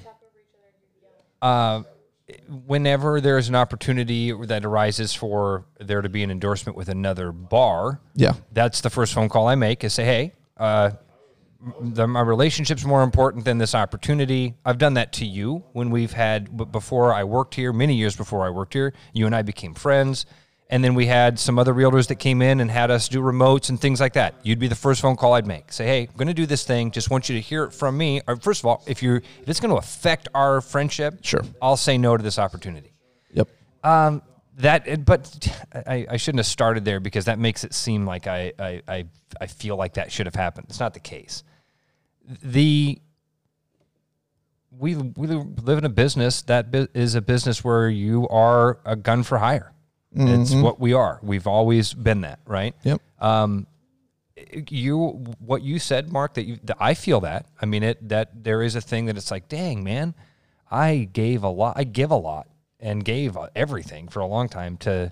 Whenever 2.66 3.20
there's 3.20 3.48
an 3.48 3.54
opportunity 3.54 4.32
that 4.32 4.64
arises 4.64 5.12
for 5.14 5.64
there 5.78 6.02
to 6.02 6.08
be 6.08 6.22
an 6.22 6.30
endorsement 6.30 6.76
with 6.76 6.88
another 6.88 7.32
bar, 7.32 8.00
Yeah. 8.14 8.34
that's 8.52 8.80
the 8.80 8.90
first 8.90 9.14
phone 9.14 9.28
call 9.28 9.46
I 9.48 9.54
make 9.54 9.84
is 9.84 9.94
say, 9.94 10.04
hey, 10.04 10.32
uh, 10.56 10.90
the, 11.80 12.06
my 12.06 12.20
relationship's 12.20 12.84
more 12.84 13.02
important 13.02 13.44
than 13.44 13.58
this 13.58 13.74
opportunity. 13.74 14.54
I've 14.64 14.78
done 14.78 14.94
that 14.94 15.12
to 15.14 15.24
you 15.26 15.64
when 15.72 15.90
we've 15.90 16.12
had, 16.12 16.56
but 16.56 16.66
before 16.72 17.12
I 17.12 17.24
worked 17.24 17.54
here, 17.54 17.72
many 17.72 17.94
years 17.94 18.14
before 18.16 18.44
I 18.46 18.50
worked 18.50 18.74
here, 18.74 18.92
you 19.12 19.26
and 19.26 19.34
I 19.34 19.42
became 19.42 19.74
friends. 19.74 20.26
And 20.68 20.82
then 20.82 20.94
we 20.94 21.06
had 21.06 21.38
some 21.38 21.60
other 21.60 21.72
realtors 21.72 22.08
that 22.08 22.16
came 22.16 22.42
in 22.42 22.58
and 22.58 22.68
had 22.68 22.90
us 22.90 23.08
do 23.08 23.20
remotes 23.20 23.68
and 23.68 23.80
things 23.80 24.00
like 24.00 24.14
that. 24.14 24.34
You'd 24.42 24.58
be 24.58 24.66
the 24.66 24.74
first 24.74 25.00
phone 25.00 25.14
call 25.14 25.34
I'd 25.34 25.46
make. 25.46 25.72
Say, 25.72 25.86
hey, 25.86 26.08
I'm 26.10 26.16
going 26.16 26.26
to 26.26 26.34
do 26.34 26.44
this 26.44 26.64
thing. 26.64 26.90
Just 26.90 27.08
want 27.08 27.28
you 27.28 27.36
to 27.36 27.40
hear 27.40 27.64
it 27.64 27.72
from 27.72 27.96
me. 27.96 28.20
Or 28.26 28.34
first 28.34 28.62
of 28.62 28.66
all, 28.66 28.82
if 28.86 29.00
you're 29.00 29.18
if 29.18 29.48
it's 29.48 29.60
going 29.60 29.70
to 29.70 29.76
affect 29.76 30.26
our 30.34 30.60
friendship, 30.60 31.18
Sure. 31.22 31.42
I'll 31.62 31.76
say 31.76 31.98
no 31.98 32.16
to 32.16 32.22
this 32.22 32.38
opportunity. 32.38 32.92
Yep. 33.32 33.48
Um, 33.84 34.22
that, 34.58 35.04
but 35.04 35.48
I, 35.86 36.06
I 36.10 36.16
shouldn't 36.16 36.40
have 36.40 36.46
started 36.46 36.84
there 36.84 36.98
because 36.98 37.26
that 37.26 37.38
makes 37.38 37.62
it 37.62 37.72
seem 37.72 38.04
like 38.06 38.26
I, 38.26 38.52
I, 38.58 38.82
I, 38.88 39.04
I 39.40 39.46
feel 39.46 39.76
like 39.76 39.94
that 39.94 40.10
should 40.10 40.26
have 40.26 40.34
happened. 40.34 40.66
It's 40.70 40.80
not 40.80 40.94
the 40.94 41.00
case. 41.00 41.44
The 42.42 43.00
we 44.78 44.96
we 44.96 45.26
live 45.34 45.78
in 45.78 45.84
a 45.84 45.90
business 45.90 46.42
that 46.42 46.66
is 46.92 47.14
a 47.14 47.22
business 47.22 47.62
where 47.62 47.88
you 47.88 48.28
are 48.28 48.80
a 48.84 48.96
gun 48.96 49.22
for 49.22 49.38
hire. 49.38 49.72
It's 50.14 50.54
what 50.54 50.80
we 50.80 50.92
are. 50.92 51.20
We've 51.22 51.46
always 51.46 51.92
been 51.92 52.22
that, 52.22 52.38
right? 52.46 52.74
Yep. 52.84 53.00
Um, 53.18 53.66
you 54.68 55.24
what 55.38 55.62
you 55.62 55.78
said 55.78 56.12
mark 56.12 56.34
that 56.34 56.44
you 56.44 56.58
that 56.62 56.76
i 56.78 56.92
feel 56.92 57.20
that 57.20 57.46
i 57.60 57.66
mean 57.66 57.82
it 57.82 58.08
that 58.08 58.44
there 58.44 58.62
is 58.62 58.76
a 58.76 58.80
thing 58.80 59.06
that 59.06 59.16
it's 59.16 59.30
like 59.30 59.48
dang 59.48 59.82
man 59.82 60.14
i 60.70 61.08
gave 61.12 61.42
a 61.42 61.48
lot 61.48 61.74
i 61.78 61.84
give 61.84 62.10
a 62.10 62.16
lot 62.16 62.46
and 62.78 63.04
gave 63.04 63.36
everything 63.54 64.08
for 64.08 64.20
a 64.20 64.26
long 64.26 64.48
time 64.48 64.76
to 64.76 65.10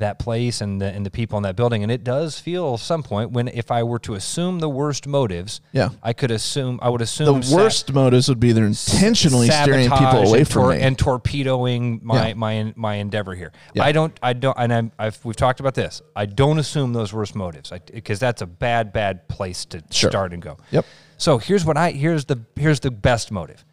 that 0.00 0.18
place 0.18 0.60
and 0.60 0.80
the 0.82 0.86
and 0.86 1.06
the 1.06 1.10
people 1.10 1.36
in 1.38 1.42
that 1.44 1.56
building 1.56 1.82
and 1.82 1.90
it 1.92 2.02
does 2.04 2.38
feel 2.38 2.74
at 2.74 2.80
some 2.80 3.02
point 3.02 3.30
when 3.30 3.48
if 3.48 3.70
i 3.70 3.82
were 3.82 3.98
to 3.98 4.14
assume 4.14 4.58
the 4.58 4.68
worst 4.68 5.06
motives 5.06 5.60
Yeah. 5.72 5.90
i 6.02 6.12
could 6.12 6.30
assume 6.30 6.78
i 6.82 6.88
would 6.88 7.00
The 7.00 7.04
assume 7.04 7.42
sa- 7.42 7.56
worst 7.56 7.92
motives 7.92 8.28
would 8.28 8.40
be 8.40 8.52
they're 8.52 8.66
intentionally 8.66 9.48
steering 9.48 9.88
people 9.90 10.06
away 10.28 10.44
from 10.44 10.62
tor- 10.62 10.70
me. 10.72 10.80
and 10.80 10.98
torpedoing 10.98 12.00
my 12.02 12.28
Yeah. 12.28 12.34
my 12.34 12.72
my 12.76 12.94
endeavor 12.96 13.34
here. 13.34 13.52
Yeah. 13.74 13.84
I 13.84 13.92
don't 13.92 14.18
I 14.22 14.32
don't 14.32 14.56
and 14.58 14.72
I'm, 14.72 14.92
I've 14.98 15.18
we've 15.24 15.36
talked 15.36 15.60
about 15.60 15.74
this. 15.74 16.02
I 16.16 16.26
don't 16.26 16.58
assume 16.58 16.92
those 16.92 17.12
worst 17.12 17.34
motives 17.34 17.72
because 17.92 18.18
that's 18.18 18.42
a 18.42 18.46
bad 18.46 18.92
bad 18.92 19.28
place 19.28 19.64
to 19.66 19.82
Sure. 19.90 20.10
start 20.10 20.32
and 20.32 20.42
go. 20.42 20.56
Yep. 20.70 20.84
So 21.18 21.38
here's 21.38 21.64
what 21.64 21.76
I 21.76 21.90
here's 21.92 22.24
the 22.24 22.40
here's 22.56 22.80
the 22.80 22.90
best 22.90 23.30
motive. 23.30 23.64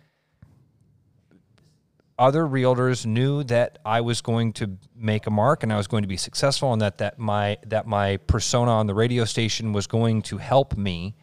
Other 2.20 2.44
realtors 2.44 3.06
knew 3.06 3.44
that 3.44 3.78
I 3.86 4.02
was 4.02 4.22
going 4.22 4.54
to 4.54 4.78
make 4.96 5.28
a 5.28 5.30
mark 5.30 5.62
and 5.62 5.72
I 5.72 5.78
was 5.78 5.88
going 5.88 6.02
to 6.02 6.08
be 6.08 6.18
successful 6.18 6.74
and 6.74 6.82
that 6.82 6.98
that 6.98 7.20
my 7.20 7.58
that 7.68 7.86
my 7.86 8.18
persona 8.18 8.72
on 8.72 8.88
the 8.88 8.96
radio 8.96 9.24
station 9.26 9.72
was 9.72 9.86
going 9.86 10.24
to 10.24 10.38
help 10.38 10.76
me 10.76 11.16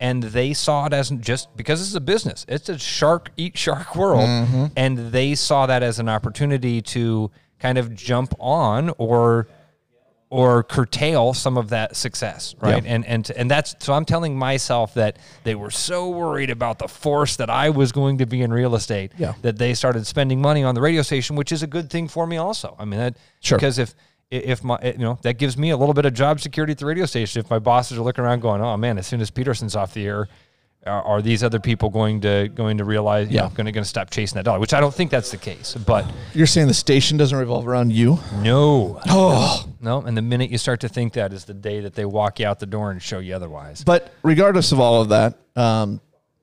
and 0.00 0.22
they 0.22 0.52
saw 0.52 0.86
it 0.86 0.92
as 0.92 1.10
just 1.10 1.56
because 1.56 1.80
it's 1.80 1.94
a 1.94 2.00
business. 2.00 2.44
It's 2.46 2.68
a 2.68 2.78
shark 2.78 3.30
eat 3.36 3.56
shark 3.56 3.96
world 3.96 4.28
mm-hmm. 4.28 4.66
and 4.76 4.98
they 5.12 5.34
saw 5.34 5.66
that 5.66 5.82
as 5.82 5.98
an 5.98 6.08
opportunity 6.08 6.82
to 6.82 7.30
kind 7.58 7.78
of 7.78 7.94
jump 7.94 8.34
on 8.38 8.90
or 8.98 9.48
or 10.34 10.64
curtail 10.64 11.32
some 11.32 11.56
of 11.56 11.68
that 11.68 11.94
success, 11.94 12.56
right? 12.60 12.82
Yeah. 12.82 12.94
And 12.94 13.06
and 13.06 13.30
and 13.30 13.48
that's 13.48 13.76
so 13.78 13.92
I'm 13.92 14.04
telling 14.04 14.36
myself 14.36 14.92
that 14.94 15.16
they 15.44 15.54
were 15.54 15.70
so 15.70 16.08
worried 16.08 16.50
about 16.50 16.80
the 16.80 16.88
force 16.88 17.36
that 17.36 17.48
I 17.48 17.70
was 17.70 17.92
going 17.92 18.18
to 18.18 18.26
be 18.26 18.42
in 18.42 18.52
real 18.52 18.74
estate 18.74 19.12
Yeah. 19.16 19.34
that 19.42 19.58
they 19.58 19.74
started 19.74 20.06
spending 20.08 20.40
money 20.42 20.64
on 20.64 20.74
the 20.74 20.80
radio 20.80 21.02
station, 21.02 21.36
which 21.36 21.52
is 21.52 21.62
a 21.62 21.68
good 21.68 21.88
thing 21.88 22.08
for 22.08 22.26
me 22.26 22.36
also. 22.36 22.74
I 22.80 22.84
mean 22.84 22.98
that 22.98 23.16
Sure. 23.40 23.56
because 23.58 23.78
if 23.78 23.94
if 24.30 24.64
my 24.64 24.76
you 24.82 24.98
know 24.98 25.18
that 25.22 25.34
gives 25.34 25.56
me 25.56 25.70
a 25.70 25.76
little 25.76 25.94
bit 25.94 26.04
of 26.04 26.12
job 26.14 26.40
security 26.40 26.72
at 26.72 26.78
the 26.78 26.86
radio 26.86 27.06
station 27.06 27.38
if 27.38 27.48
my 27.48 27.60
bosses 27.60 27.96
are 27.96 28.02
looking 28.02 28.24
around 28.24 28.40
going 28.40 28.60
oh 28.60 28.76
man 28.76 28.98
as 28.98 29.06
soon 29.06 29.20
as 29.20 29.30
Peterson's 29.30 29.76
off 29.76 29.94
the 29.94 30.04
air 30.04 30.26
are, 30.86 31.02
are 31.02 31.22
these 31.22 31.42
other 31.42 31.60
people 31.60 31.88
going 31.90 32.20
to 32.20 32.48
going 32.54 32.78
to 32.78 32.84
realize 32.84 33.28
you 33.28 33.34
Yeah. 33.36 33.42
know 33.42 33.48
going 33.50 33.66
to 33.66 33.72
going 33.72 33.84
to 33.84 33.88
stop 33.88 34.10
chasing 34.10 34.36
that 34.36 34.44
dollar 34.44 34.58
which 34.60 34.74
I 34.74 34.80
don't 34.80 34.94
think 34.94 35.10
that's 35.10 35.30
the 35.30 35.36
case 35.36 35.74
but 35.74 36.04
You're 36.34 36.46
saying 36.46 36.68
the 36.68 36.74
station 36.74 37.16
doesn't 37.16 37.36
revolve 37.38 37.66
around 37.66 37.92
you? 37.92 38.18
no 38.40 39.00
Oh. 39.08 39.64
no 39.80 40.00
and 40.02 40.16
the 40.16 40.22
minute 40.22 40.50
you 40.50 40.58
start 40.58 40.80
to 40.80 40.88
think 40.88 41.14
that 41.14 41.32
is 41.32 41.44
the 41.44 41.54
day 41.54 41.80
that 41.80 41.94
they 41.94 42.04
walk 42.04 42.38
you 42.40 42.46
out 42.46 42.60
the 42.60 42.66
door 42.66 42.90
and 42.90 43.02
show 43.02 43.18
you 43.18 43.34
otherwise 43.34 43.82
But 43.84 44.12
regardless 44.22 44.72
of 44.72 44.80
all 44.80 45.00
of 45.02 45.08
that, 45.10 45.38
um, 45.56 46.00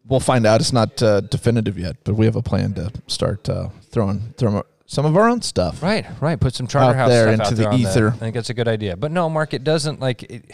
we'll 0.08 0.20
find 0.20 0.46
out. 0.46 0.62
It's 0.62 0.74
not 0.74 1.02
uh, 1.04 1.22
definitive 1.22 1.78
yet, 1.78 1.98
but 2.04 2.16
we 2.16 2.26
have 2.26 2.36
a 2.36 2.42
plan 2.42 2.74
to 2.74 2.92
start 3.08 3.48
uh, 3.50 3.70
throwing 3.92 4.34
throwing 4.38 4.64
some 4.88 5.06
of 5.06 5.16
our 5.16 5.30
own 5.30 5.42
stuff. 5.42 5.82
Right, 5.84 6.06
right. 6.20 6.38
Put 6.40 6.54
some 6.54 6.68
charter 6.68 6.90
Out 6.92 6.96
house 6.96 7.10
there 7.10 7.34
stuff 7.34 7.34
into 7.34 7.44
out 7.46 7.50
the 7.50 7.56
there 7.56 7.72
that. 7.72 7.80
ether. 7.98 8.08
I 8.10 8.18
think 8.18 8.34
that's 8.36 8.50
a 8.50 8.54
good 8.54 8.68
idea. 8.68 8.98
But 8.98 9.12
no, 9.12 9.30
Mark, 9.30 9.54
it 9.54 9.64
doesn't 9.64 10.00
like. 10.02 10.24
It, 10.24 10.52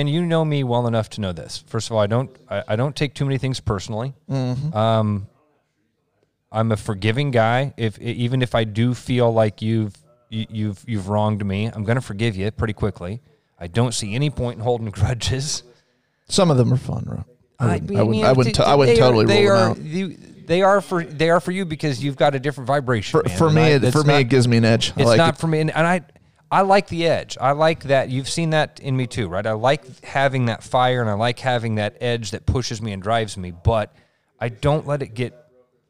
and 0.00 0.08
you 0.08 0.24
know 0.24 0.44
me 0.44 0.64
well 0.64 0.86
enough 0.86 1.10
to 1.10 1.20
know 1.20 1.32
this. 1.32 1.64
First 1.66 1.88
of 1.90 1.96
all, 1.96 2.00
I 2.02 2.06
don't. 2.06 2.30
I, 2.48 2.62
I 2.68 2.76
don't 2.76 2.94
take 2.96 3.14
too 3.14 3.24
many 3.24 3.38
things 3.38 3.60
personally. 3.60 4.14
Mm-hmm. 4.30 4.76
Um, 4.76 5.26
I'm 6.50 6.72
a 6.72 6.76
forgiving 6.76 7.30
guy. 7.30 7.72
If 7.76 7.98
even 7.98 8.42
if 8.42 8.54
I 8.54 8.64
do 8.64 8.94
feel 8.94 9.32
like 9.32 9.62
you've 9.62 9.94
you, 10.28 10.46
you've 10.50 10.84
you've 10.86 11.08
wronged 11.08 11.44
me, 11.44 11.66
I'm 11.66 11.84
going 11.84 11.96
to 11.96 12.02
forgive 12.02 12.36
you 12.36 12.50
pretty 12.50 12.74
quickly. 12.74 13.20
I 13.58 13.66
don't 13.68 13.92
see 13.94 14.14
any 14.14 14.30
point 14.30 14.58
in 14.58 14.62
holding 14.64 14.90
grudges. 14.90 15.62
Some 16.28 16.50
of 16.50 16.56
them 16.56 16.72
are 16.72 16.76
fun, 16.78 17.04
right? 17.06 17.24
I 17.58 17.74
wouldn't, 17.78 17.90
I 17.90 18.02
wouldn't, 18.02 18.10
mean, 18.10 18.24
I 18.24 18.32
wouldn't, 18.32 18.56
they- 18.56 18.62
to- 18.64 18.68
I 18.68 18.74
wouldn't 18.74 18.96
they 18.96 19.02
are- 19.02 19.06
totally 19.06 19.26
they 19.26 19.46
rule 19.46 19.52
are, 19.56 19.74
them 19.74 19.84
out. 19.86 19.90
You, 19.92 20.16
they 20.46 20.62
are 20.62 20.80
for 20.80 21.04
they 21.04 21.30
are 21.30 21.38
for 21.40 21.52
you 21.52 21.64
because 21.64 22.02
you've 22.02 22.16
got 22.16 22.34
a 22.34 22.40
different 22.40 22.66
vibration. 22.66 23.20
For, 23.20 23.28
man, 23.28 23.38
for 23.38 23.50
me, 23.50 23.62
I- 23.62 23.68
it, 23.68 23.78
that's 23.80 23.94
for 23.94 24.02
me, 24.02 24.14
not- 24.14 24.20
it 24.22 24.24
gives 24.24 24.48
me 24.48 24.56
an 24.56 24.64
edge. 24.64 24.88
It's 24.96 25.04
like 25.06 25.18
not 25.18 25.34
it. 25.34 25.40
for 25.40 25.46
me, 25.46 25.60
and, 25.60 25.70
and 25.70 25.86
I, 25.86 26.00
I 26.52 26.60
like 26.60 26.86
the 26.88 27.06
edge. 27.06 27.38
I 27.40 27.52
like 27.52 27.84
that. 27.84 28.10
You've 28.10 28.28
seen 28.28 28.50
that 28.50 28.78
in 28.80 28.94
me 28.96 29.06
too, 29.06 29.26
right? 29.26 29.46
I 29.46 29.52
like 29.52 30.04
having 30.04 30.46
that 30.46 30.62
fire, 30.62 31.00
and 31.00 31.08
I 31.08 31.14
like 31.14 31.38
having 31.38 31.76
that 31.76 31.96
edge 32.00 32.32
that 32.32 32.44
pushes 32.44 32.82
me 32.82 32.92
and 32.92 33.02
drives 33.02 33.36
me. 33.38 33.50
But 33.52 33.92
I 34.38 34.50
don't 34.50 34.86
let 34.86 35.02
it 35.02 35.14
get. 35.14 35.34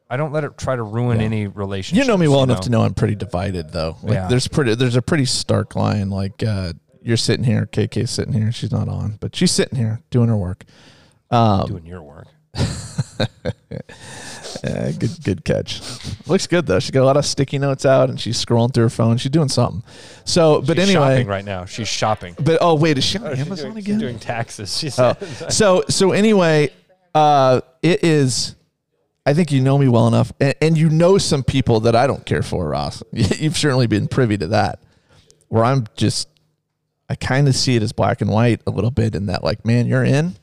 I 0.09 0.15
don't 0.15 0.31
let 0.31 0.43
it 0.45 0.57
try 0.57 0.75
to 0.75 0.83
ruin 0.83 1.19
any 1.21 1.47
relationship. 1.47 2.01
You 2.03 2.07
know 2.07 2.15
me 2.17 2.27
well 2.27 2.43
enough 2.43 2.61
to 2.61 2.69
know 2.69 2.81
I'm 2.83 2.93
pretty 2.93 3.15
divided, 3.15 3.71
though. 3.71 3.97
Like, 4.03 4.13
Yeah. 4.13 4.27
there's 4.27 4.47
pretty, 4.47 4.75
there's 4.75 4.95
a 4.95 5.01
pretty 5.01 5.25
stark 5.25 5.75
line. 5.75 6.09
Like 6.11 6.41
uh, 6.43 6.73
you're 7.01 7.17
sitting 7.17 7.43
here, 7.43 7.65
KK's 7.71 8.11
sitting 8.11 8.33
here, 8.33 8.51
she's 8.51 8.71
not 8.71 8.87
on, 8.87 9.17
but 9.19 9.35
she's 9.35 9.51
sitting 9.51 9.77
here 9.77 10.01
doing 10.11 10.29
her 10.29 10.37
work. 10.37 10.63
Um, 11.31 11.67
doing 11.67 11.85
your 11.85 12.03
work. 12.03 12.27
Yeah, 14.63 14.91
good 14.91 15.23
good 15.23 15.43
catch. 15.45 15.81
Looks 16.27 16.47
good 16.47 16.65
though. 16.65 16.79
She's 16.79 16.91
got 16.91 17.03
a 17.03 17.05
lot 17.05 17.17
of 17.17 17.25
sticky 17.25 17.57
notes 17.59 17.85
out 17.85 18.09
and 18.09 18.19
she's 18.19 18.43
scrolling 18.43 18.73
through 18.73 18.83
her 18.85 18.89
phone. 18.89 19.17
She's 19.17 19.31
doing 19.31 19.49
something. 19.49 19.83
So, 20.23 20.61
but 20.61 20.77
She's 20.77 20.89
anyway, 20.89 21.15
shopping 21.17 21.27
right 21.27 21.43
now. 21.43 21.65
She's 21.65 21.87
shopping. 21.89 22.35
but 22.39 22.59
oh 22.61 22.75
wait, 22.75 22.97
is 22.97 23.03
she 23.03 23.17
on 23.17 23.27
Oh, 23.27 23.35
she's 23.35 23.45
Amazon 23.45 23.65
doing, 23.71 23.77
again? 23.79 23.95
She's 23.95 24.01
doing 24.01 24.19
taxes. 24.19 24.77
She 24.77 24.89
Oh, 24.97 25.13
so 25.49 25.83
so 25.89 26.11
anyway, 26.13 26.69
uh, 27.13 27.61
it 27.81 28.03
is. 28.03 28.55
I 29.25 29.33
think 29.33 29.51
you 29.51 29.61
know 29.61 29.77
me 29.77 29.87
well 29.87 30.07
enough, 30.07 30.31
and, 30.39 30.53
and 30.61 30.77
you 30.77 30.89
know 30.89 31.17
some 31.17 31.43
people 31.43 31.81
that 31.81 31.95
I 31.95 32.07
don't 32.07 32.25
care 32.25 32.43
for, 32.43 32.67
Ross. 32.67 33.01
You've 33.13 33.57
certainly 33.57 33.87
been 33.87 34.07
privy 34.07 34.37
to 34.37 34.47
that. 34.47 34.81
Where 35.47 35.63
I'm 35.63 35.85
just, 35.95 36.27
I 37.09 37.15
kind 37.15 37.47
of 37.47 37.55
see 37.55 37.75
it 37.77 37.83
as 37.83 37.93
black 37.93 38.19
and 38.19 38.29
white 38.29 38.61
a 38.67 38.71
little 38.71 38.91
bit 38.91 39.15
in 39.15 39.27
that, 39.27 39.41
like, 39.43 39.65
man, 39.65 39.85
you're 39.87 40.03
in, 40.03 40.35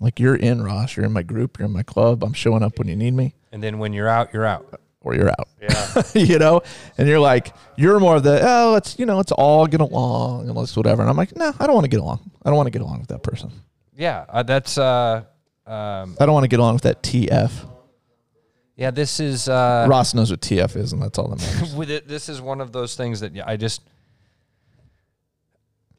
like 0.00 0.20
you're 0.20 0.36
in, 0.36 0.62
Ross. 0.62 0.96
You're 0.96 1.06
in 1.06 1.12
my 1.12 1.22
group. 1.22 1.58
You're 1.58 1.66
in 1.66 1.72
my 1.72 1.82
club. 1.82 2.22
I'm 2.22 2.32
showing 2.32 2.62
up 2.62 2.78
when 2.78 2.88
you 2.88 2.96
need 2.96 3.14
me, 3.14 3.34
and 3.52 3.62
then 3.62 3.78
when 3.78 3.92
you're 3.92 4.08
out, 4.08 4.32
you're 4.32 4.44
out. 4.46 4.80
or 5.00 5.14
you're 5.14 5.30
out. 5.30 5.48
Yeah. 5.62 6.02
you 6.14 6.38
know, 6.38 6.62
and 6.98 7.08
you're 7.08 7.20
like, 7.20 7.54
you're 7.76 8.00
more 8.00 8.16
of 8.16 8.24
the, 8.24 8.40
oh, 8.42 8.72
let's, 8.72 8.98
you 8.98 9.06
know, 9.06 9.16
let's 9.16 9.30
all 9.32 9.66
get 9.66 9.80
along 9.80 10.48
and 10.48 10.56
let's 10.56 10.76
whatever. 10.76 11.00
And 11.00 11.08
I'm 11.08 11.16
like, 11.16 11.34
no, 11.36 11.52
I 11.60 11.66
don't 11.66 11.74
want 11.74 11.84
to 11.84 11.88
get 11.88 12.00
along. 12.00 12.28
I 12.44 12.50
don't 12.50 12.56
want 12.56 12.66
to 12.66 12.72
get 12.72 12.82
along 12.82 12.98
with 12.98 13.08
that 13.08 13.22
person. 13.22 13.52
yeah. 13.96 14.24
Uh, 14.28 14.42
that's. 14.42 14.76
Uh, 14.78 15.24
um, 15.66 16.16
I 16.20 16.26
don't 16.26 16.32
want 16.32 16.44
to 16.44 16.48
get 16.48 16.60
along 16.60 16.74
with 16.74 16.82
that 16.82 17.02
TF. 17.02 17.52
yeah. 18.76 18.90
This 18.90 19.20
is. 19.20 19.48
Uh, 19.48 19.86
Ross 19.88 20.12
knows 20.14 20.30
what 20.30 20.40
TF 20.40 20.76
is, 20.76 20.92
and 20.92 21.00
that's 21.02 21.18
all 21.18 21.28
that 21.28 21.38
matters. 21.74 21.90
it, 21.90 22.08
this 22.08 22.28
is 22.28 22.40
one 22.40 22.60
of 22.60 22.72
those 22.72 22.94
things 22.96 23.20
that 23.20 23.34
yeah, 23.34 23.44
I 23.46 23.56
just 23.56 23.82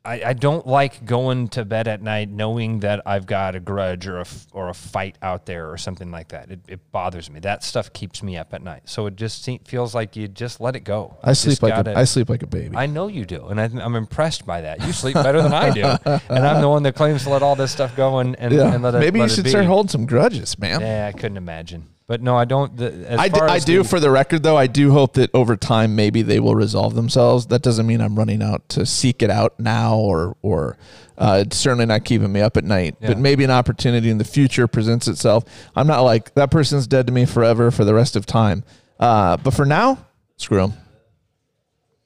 I, 0.08 0.22
I 0.28 0.34
don't 0.34 0.66
like 0.66 1.06
going 1.06 1.50
to 1.50 1.66
bed 1.66 1.88
at 1.88 2.02
night 2.02 2.30
knowing 2.30 2.80
that 2.80 3.02
I've 3.06 3.26
got 3.26 3.56
a 3.56 3.60
grudge 3.60 4.08
or 4.08 4.20
a 4.22 4.26
or 4.54 4.70
a 4.70 4.74
fight 4.74 5.18
out 5.22 5.46
there 5.46 5.70
or 5.70 5.78
something 5.78 6.12
like 6.12 6.30
that. 6.30 6.50
It, 6.50 6.60
it 6.68 6.92
bothers 6.94 7.30
me. 7.30 7.42
That 7.42 7.64
stuff 7.64 7.92
keeps 7.92 8.24
me 8.24 8.38
up 8.38 8.54
at 8.54 8.62
night. 8.64 8.84
So 8.86 9.06
it 9.08 9.18
just 9.18 9.44
se- 9.44 9.62
feels 9.66 9.94
like 9.94 10.16
you 10.16 10.28
just 10.30 10.62
let 10.62 10.76
it 10.78 10.82
go. 10.86 11.18
I 11.24 11.32
You 11.32 11.36
sleep 11.36 11.62
like 11.62 11.74
gotta- 11.76 11.94
a, 11.96 12.00
I 12.00 12.04
sleep 12.06 12.30
like 12.30 12.42
a 12.44 12.48
baby. 12.48 12.78
I 12.78 12.86
know 12.86 13.08
you 13.08 13.26
do, 13.26 13.48
and 13.48 13.60
I, 13.60 13.66
I'm 13.66 13.96
impressed 13.96 14.46
by 14.46 14.62
that. 14.62 14.82
You 14.86 14.94
sleep 14.94 15.16
better 15.16 15.42
than 15.42 15.54
I 15.54 15.72
do, 15.72 15.84
and 16.30 16.46
I'm 16.48 16.62
the 16.62 16.70
one 16.70 16.84
that 16.84 16.96
claims 16.96 17.24
to 17.24 17.30
let 17.30 17.44
all 17.44 17.56
this 17.58 17.72
stuff 17.74 17.96
go 17.96 18.20
and, 18.20 18.36
and, 18.40 18.54
yeah, 18.54 18.74
and 18.74 18.82
let 18.84 18.96
it. 18.96 19.00
maybe 19.00 19.20
you 19.20 19.24
let 19.24 19.32
it 19.32 19.36
should 19.36 19.50
start 19.50 19.66
holding 19.66 19.90
some 19.90 20.06
grudges, 20.06 20.58
man. 20.58 20.80
Yeah, 20.82 21.12
I 21.14 21.18
couldn't 21.18 21.38
imagine, 21.38 21.84
but 22.08 22.22
no, 22.22 22.36
I 22.38 22.46
don't. 22.46 22.76
The, 22.78 22.92
as 23.08 23.20
I, 23.20 23.28
d- 23.28 23.38
far 23.38 23.50
I 23.50 23.56
as 23.58 23.66
do. 23.66 23.84
the- 23.84 23.90
For 23.90 24.00
the 24.00 24.10
record, 24.10 24.44
though, 24.44 24.58
I 24.58 24.68
do 24.68 24.92
hope 24.92 25.14
that 25.14 25.30
over 25.34 25.56
time, 25.58 25.96
maybe 25.96 26.22
they 26.22 26.40
will 26.40 26.56
resolve 26.56 26.96
themselves. 26.96 27.48
That 27.48 27.62
doesn't 27.62 27.86
mean 27.86 28.00
I'm 28.02 28.16
running 28.18 28.42
out 28.42 28.68
to 28.70 28.86
seek 28.86 29.22
it 29.22 29.30
out 29.30 29.60
now, 29.60 29.96
or 29.98 30.38
or 30.42 30.78
uh, 31.18 31.44
it's 31.46 31.58
certainly 31.58 31.86
not 31.86 32.06
keeping 32.06 32.32
me 32.32 32.42
up 32.42 32.56
at 32.58 32.64
night. 32.64 32.96
Yeah. 33.02 33.10
But 33.10 33.18
maybe 33.20 33.44
an 33.44 33.52
opportunity 33.52 34.10
in 34.10 34.18
the 34.18 34.24
future 34.24 34.68
presents 34.68 35.08
itself. 35.08 35.44
I'm 35.76 35.88
not 35.88 36.02
like 36.02 36.34
that 36.36 36.50
person's 36.50 36.88
dead 36.88 37.08
to 37.08 37.14
me 37.14 37.26
forever 37.26 37.72
for 37.72 37.84
the 37.84 37.94
rest 37.94 38.16
of 38.16 38.26
time. 38.26 38.64
Uh, 39.00 39.38
but 39.38 39.54
for 39.54 39.66
now, 39.66 40.06
screw 40.38 40.62
them. 40.62 40.74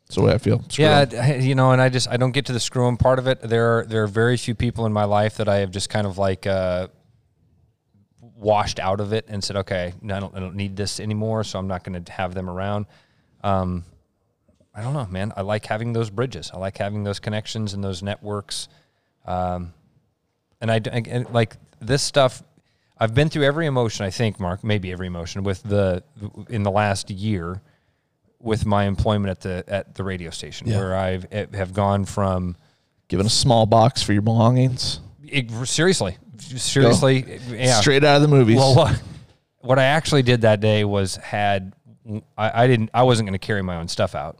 That's 0.08 0.16
the 0.16 0.24
way 0.24 0.34
I 0.34 0.40
feel. 0.40 0.62
Screw 0.68 0.84
Yeah, 0.84 1.36
you 1.36 1.56
know, 1.56 1.72
and 1.72 1.82
I 1.82 1.90
just 1.90 2.10
I 2.10 2.18
don't 2.18 2.32
get 2.32 2.48
to 2.48 2.54
the 2.54 2.60
screwing 2.60 2.98
part 2.98 3.18
of 3.20 3.28
it. 3.28 3.40
There 3.42 3.78
are 3.80 3.86
there 3.86 4.04
are 4.04 4.08
very 4.08 4.36
few 4.36 4.56
people 4.56 4.86
in 4.86 4.92
my 4.94 5.06
life 5.06 5.38
that 5.38 5.48
I 5.48 5.58
have 5.58 5.72
just 5.72 5.90
kind 5.90 6.06
of 6.08 6.18
like 6.18 6.46
uh, 6.48 6.88
washed 8.42 8.80
out 8.80 9.00
of 9.00 9.14
it 9.14 9.26
and 9.30 9.44
said, 9.44 9.56
okay, 9.56 9.94
no, 10.02 10.18
I 10.18 10.20
don't 10.20 10.36
I 10.36 10.40
don't 10.40 10.56
need 10.56 10.76
this 10.76 11.00
anymore, 11.00 11.44
so 11.44 11.60
I'm 11.60 11.68
not 11.68 11.84
going 11.84 12.04
to 12.04 12.12
have 12.12 12.34
them 12.34 12.50
around. 12.50 12.88
Um, 13.44 13.86
I 14.74 14.82
don't 14.82 14.94
know, 14.94 15.06
man. 15.06 15.32
I 15.38 15.42
like 15.42 15.66
having 15.66 15.94
those 15.94 16.10
bridges. 16.10 16.52
I 16.54 16.58
like 16.58 16.78
having 16.78 17.04
those 17.04 17.20
connections 17.20 17.74
and 17.74 17.84
those 17.84 18.02
networks. 18.02 18.68
Um, 19.26 19.74
and 20.60 20.72
I 20.72 20.82
and 20.86 21.30
like 21.32 21.56
this 21.80 22.02
stuff. 22.02 22.44
I've 22.98 23.16
been 23.16 23.30
through 23.30 23.44
every 23.46 23.66
emotion. 23.66 24.06
I 24.06 24.12
think, 24.12 24.40
Mark, 24.40 24.64
maybe 24.64 24.92
every 24.92 25.08
emotion 25.08 25.44
with 25.44 25.64
the 25.64 26.04
in 26.50 26.64
the 26.64 26.72
last 26.72 27.10
year 27.10 27.62
with 28.40 28.66
my 28.66 28.86
employment 28.86 29.30
at 29.32 29.42
the 29.42 29.64
at 29.68 29.96
the 29.96 30.04
radio 30.04 30.30
station, 30.32 30.68
Yeah. 30.68 30.78
where 30.78 30.96
I've 30.96 31.32
have 31.54 31.74
gone 31.74 32.06
from 32.06 32.56
Given 33.08 33.26
a 33.26 33.30
small 33.30 33.66
box 33.66 34.02
for 34.02 34.14
your 34.14 34.22
belongings, 34.22 35.02
it, 35.32 35.68
seriously, 35.68 36.18
seriously, 36.40 37.40
yeah, 37.50 37.80
straight 37.80 38.04
out 38.04 38.18
of 38.18 38.22
the 38.22 38.28
movies. 38.28 38.58
Well, 38.58 38.76
what, 38.76 39.02
what 39.60 39.80
I 39.80 39.84
actually 39.86 40.24
did 40.24 40.42
that 40.42 40.60
day 40.60 40.84
was 40.84 41.16
had 41.18 41.74
I, 42.38 42.64
I 42.64 42.68
didn't 42.68 42.90
I 42.94 43.04
wasn't 43.04 43.28
going 43.28 43.40
to 43.40 43.46
carry 43.46 43.62
my 43.62 43.78
own 43.78 43.88
stuff 43.88 44.16
out. 44.16 44.38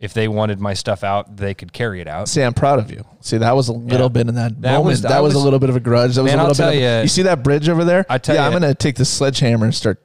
If 0.00 0.14
they 0.14 0.28
wanted 0.28 0.60
my 0.60 0.74
stuff 0.74 1.02
out, 1.02 1.36
they 1.36 1.54
could 1.54 1.72
carry 1.72 2.00
it 2.00 2.06
out. 2.06 2.28
See, 2.28 2.40
I'm 2.40 2.54
proud 2.54 2.78
of 2.78 2.92
you. 2.92 3.04
See, 3.20 3.38
that 3.38 3.56
was 3.56 3.66
a 3.66 3.72
little 3.72 4.02
Yeah. 4.06 4.08
bit 4.08 4.28
in 4.28 4.36
that, 4.36 4.60
That 4.62 4.70
moment. 4.74 4.84
was- 4.86 5.02
that 5.02 5.10
I 5.10 5.20
was, 5.20 5.34
a 5.34 5.38
little 5.40 5.58
bit 5.58 5.70
of 5.70 5.76
a 5.76 5.80
grudge. 5.80 6.14
That 6.14 6.22
was 6.22 6.30
Man, 6.30 6.38
a 6.38 6.46
little 6.46 6.66
bit. 6.70 6.76
Of, 6.76 6.80
ya- 6.80 7.00
you 7.02 7.08
see 7.08 7.22
that 7.22 7.42
bridge 7.42 7.68
over 7.68 7.84
there? 7.84 8.06
I 8.08 8.18
tell 8.18 8.36
yeah, 8.36 8.46
I'm 8.46 8.52
gonna 8.52 8.74
take 8.76 8.94
the 8.94 9.04
sledgehammer 9.04 9.64
and 9.64 9.74
start 9.74 10.00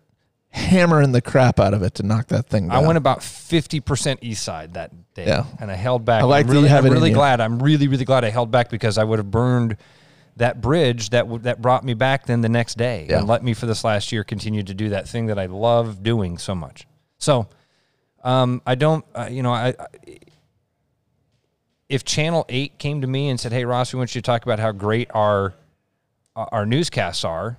hammering 0.54 1.12
the 1.12 1.22
crap 1.22 1.60
out 1.60 1.74
of 1.74 1.82
it 1.84 1.96
to 1.96 2.04
knock 2.04 2.28
that 2.28 2.48
thing 2.48 2.68
down. 2.68 2.78
I 2.84 2.86
went 2.86 2.98
about 2.98 3.24
fifty 3.24 3.80
percent 3.80 4.20
east 4.22 4.44
side 4.44 4.76
that 4.76 4.92
day, 5.16 5.26
Yeah. 5.26 5.46
and 5.60 5.70
I 5.72 5.76
held 5.76 6.06
back. 6.06 6.22
I 6.22 6.26
like 6.26 6.46
I'm 6.46 6.54
you 6.54 6.62
really, 6.62 6.70
I'm 6.70 6.84
really 6.86 7.10
you. 7.10 7.16
glad. 7.16 7.42
I'm 7.42 7.62
really, 7.62 7.88
really 7.88 8.06
glad 8.06 8.24
I 8.24 8.30
held 8.30 8.52
back 8.52 8.70
because 8.70 8.98
I 8.98 9.04
would 9.04 9.20
have 9.20 9.32
burned 9.32 9.78
that 10.38 10.62
bridge 10.62 11.10
that 11.12 11.24
w- 11.24 11.42
that 11.44 11.62
brought 11.62 11.84
me 11.84 11.94
back 11.94 12.26
then 12.28 12.42
the 12.42 12.50
next 12.50 12.78
day 12.78 13.08
Yeah. 13.10 13.20
and 13.20 13.28
let 13.28 13.44
me 13.44 13.54
for 13.54 13.66
this 13.66 13.84
last 13.84 14.12
year 14.12 14.24
continue 14.24 14.64
to 14.64 14.74
do 14.74 14.90
that 14.90 15.08
thing 15.08 15.26
that 15.28 15.38
I 15.38 15.46
love 15.48 16.02
doing 16.04 16.38
so 16.40 16.56
much. 16.56 16.88
So, 17.20 17.48
um, 18.24 18.62
I 18.66 18.76
don't, 18.76 19.06
uh, 19.16 19.28
you 19.30 19.44
know, 19.44 19.52
I, 19.54 19.76
I 19.80 19.88
if 21.90 22.04
Channel 22.04 22.46
Eight 22.50 22.78
came 22.80 23.02
to 23.02 23.08
me 23.08 23.30
and 23.30 23.40
said, 23.40 23.52
"Hey, 23.52 23.66
Ross, 23.66 23.94
we 23.94 23.98
want 23.98 24.16
you 24.16 24.22
to 24.22 24.26
talk 24.26 24.44
about 24.44 24.60
how 24.60 24.72
great 24.72 25.10
our 25.14 25.54
our 26.36 26.66
newscasts 26.66 27.24
are," 27.24 27.58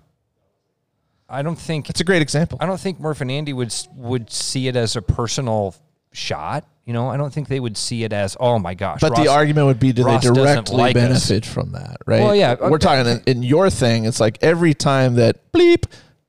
I 1.28 1.42
don't 1.42 1.58
think 1.58 1.88
It's 1.90 2.00
a 2.00 2.04
great 2.04 2.22
example. 2.22 2.58
I 2.60 2.66
don't 2.66 2.78
think 2.80 3.00
Murph 3.00 3.20
and 3.20 3.30
Andy 3.30 3.52
would 3.52 3.74
would 3.96 4.30
see 4.30 4.68
it 4.68 4.76
as 4.76 4.96
a 4.96 5.02
personal 5.02 5.74
shot. 6.12 6.66
You 6.84 6.92
know, 6.92 7.08
I 7.08 7.16
don't 7.16 7.32
think 7.32 7.48
they 7.48 7.60
would 7.60 7.78
see 7.78 8.04
it 8.04 8.12
as, 8.12 8.36
oh 8.38 8.58
my 8.58 8.74
gosh. 8.74 9.00
But 9.00 9.16
the 9.16 9.28
argument 9.28 9.68
would 9.68 9.80
be, 9.80 9.92
do 9.92 10.04
Ross 10.04 10.22
they 10.22 10.30
directly 10.34 10.76
like 10.76 10.94
us. 10.96 11.02
benefit 11.02 11.46
from 11.46 11.72
that? 11.72 11.96
Right. 12.06 12.20
Well, 12.20 12.36
yeah, 12.36 12.56
We're 12.60 12.72
okay. 12.74 12.78
talking 12.84 13.10
in, 13.10 13.22
in 13.38 13.42
your 13.42 13.70
thing. 13.70 14.04
It's 14.04 14.20
like 14.20 14.36
every 14.42 14.74
time 14.74 15.14
that 15.14 15.50
bleep 15.50 15.84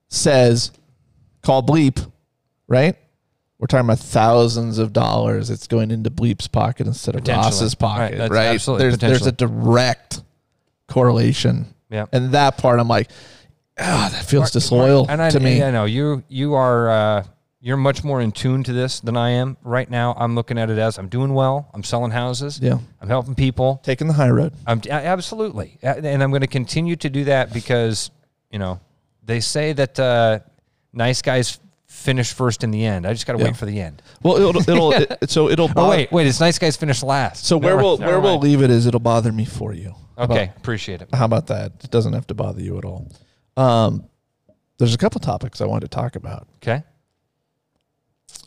says, 0.08 0.72
call 1.44 1.62
bleep, 1.62 2.10
right? 2.70 2.96
We're 3.60 3.68
talking 3.68 3.86
about 3.86 4.00
thousands 4.00 4.78
of 4.78 4.94
dollars. 4.94 5.50
It's 5.50 5.68
going 5.68 5.92
into 5.92 6.10
bleep's 6.10 6.48
pocket 6.48 6.88
instead 6.88 7.16
of. 7.18 7.28
Ross's 7.28 7.76
pocket, 7.76 8.18
Right, 8.18 8.32
right? 8.32 8.46
absolutely 8.48 8.88
there's 8.88 8.98
there's 9.00 9.28
a 9.28 9.32
direct 9.34 10.22
correlation. 10.88 11.74
Yeah. 11.90 12.06
And 12.12 12.32
that 12.32 12.58
part, 12.58 12.80
I'm 12.80 12.88
like, 12.88 13.10
ah, 13.80 14.10
that 14.12 14.26
feels 14.26 14.52
disloyal 14.52 15.06
and 15.10 15.22
I, 15.22 15.30
to 15.30 15.40
me. 15.40 15.62
I 15.64 15.72
know 15.72 15.86
you 15.86 16.24
you 16.28 16.54
are 16.54 16.90
uh, 16.90 17.24
you're 17.62 17.78
much 17.78 18.04
more 18.04 18.22
in 18.22 18.32
tune 18.32 18.64
to 18.64 18.74
this 18.74 19.00
than 19.00 19.18
I 19.18 19.32
am 19.32 19.58
right 19.64 19.90
now. 19.90 20.14
I'm 20.18 20.36
looking 20.36 20.58
at 20.58 20.70
it 20.70 20.78
as 20.78 20.98
I'm 21.00 21.08
doing 21.10 21.34
well. 21.34 21.70
I'm 21.74 21.84
selling 21.84 22.12
houses. 22.12 22.60
Yeah. 22.62 22.78
I'm 23.02 23.08
helping 23.08 23.34
people. 23.36 23.82
Taking 23.84 24.08
the 24.08 24.14
high 24.14 24.30
road. 24.30 24.54
I'm 24.68 24.82
a- 24.88 24.92
absolutely, 24.92 25.78
and 25.82 26.22
I'm 26.24 26.30
going 26.30 26.42
to 26.42 26.48
continue 26.48 26.96
to 26.98 27.10
do 27.10 27.24
that 27.26 27.54
because 27.54 28.12
you 28.52 28.60
know 28.60 28.80
they 29.24 29.40
say 29.40 29.74
that 29.74 30.00
uh, 30.00 30.40
nice 30.94 31.22
guys 31.22 31.60
finish 31.88 32.34
first 32.34 32.64
in 32.64 32.72
the 32.72 32.86
end. 32.86 33.08
I 33.08 33.14
just 33.14 33.26
got 33.26 33.34
to 33.34 33.40
Yeah. 33.40 33.46
wait 33.46 33.58
for 33.58 33.66
the 33.66 33.80
end. 33.82 34.02
Well, 34.22 34.36
it'll, 34.38 34.62
it'll 34.70 34.92
it, 35.22 35.30
so 35.30 35.50
it'll. 35.50 35.72
Oh 35.76 35.90
wait, 35.90 36.12
wait, 36.12 36.28
it's 36.28 36.40
nice 36.40 36.60
guys 36.60 36.76
finish 36.78 37.02
last. 37.04 37.46
So 37.46 37.58
where 37.58 37.72
Never- 37.72 37.82
we'll 37.84 37.98
where 37.98 38.20
we'll 38.20 38.40
leave 38.40 38.62
it 38.62 38.70
is 38.70 38.86
it'll 38.86 39.00
bother 39.00 39.32
me 39.32 39.46
for 39.46 39.74
you. 39.74 39.96
Okay, 40.18 40.44
about- 40.44 40.58
appreciate 40.58 41.02
it. 41.02 41.10
How 41.14 41.26
about 41.26 41.48
that? 41.48 41.72
It 41.84 41.90
doesn't 41.92 42.14
have 42.14 42.28
to 42.28 42.34
bother 42.34 42.62
you 42.62 42.78
at 42.78 42.86
all. 42.86 43.08
Um, 43.58 44.06
there's 44.78 44.94
a 44.94 44.98
couple 44.98 45.20
topics 45.22 45.62
I 45.62 45.66
wanted 45.66 45.90
to 45.92 45.96
talk 45.96 46.16
about 46.16 46.48
Okay. 46.58 46.84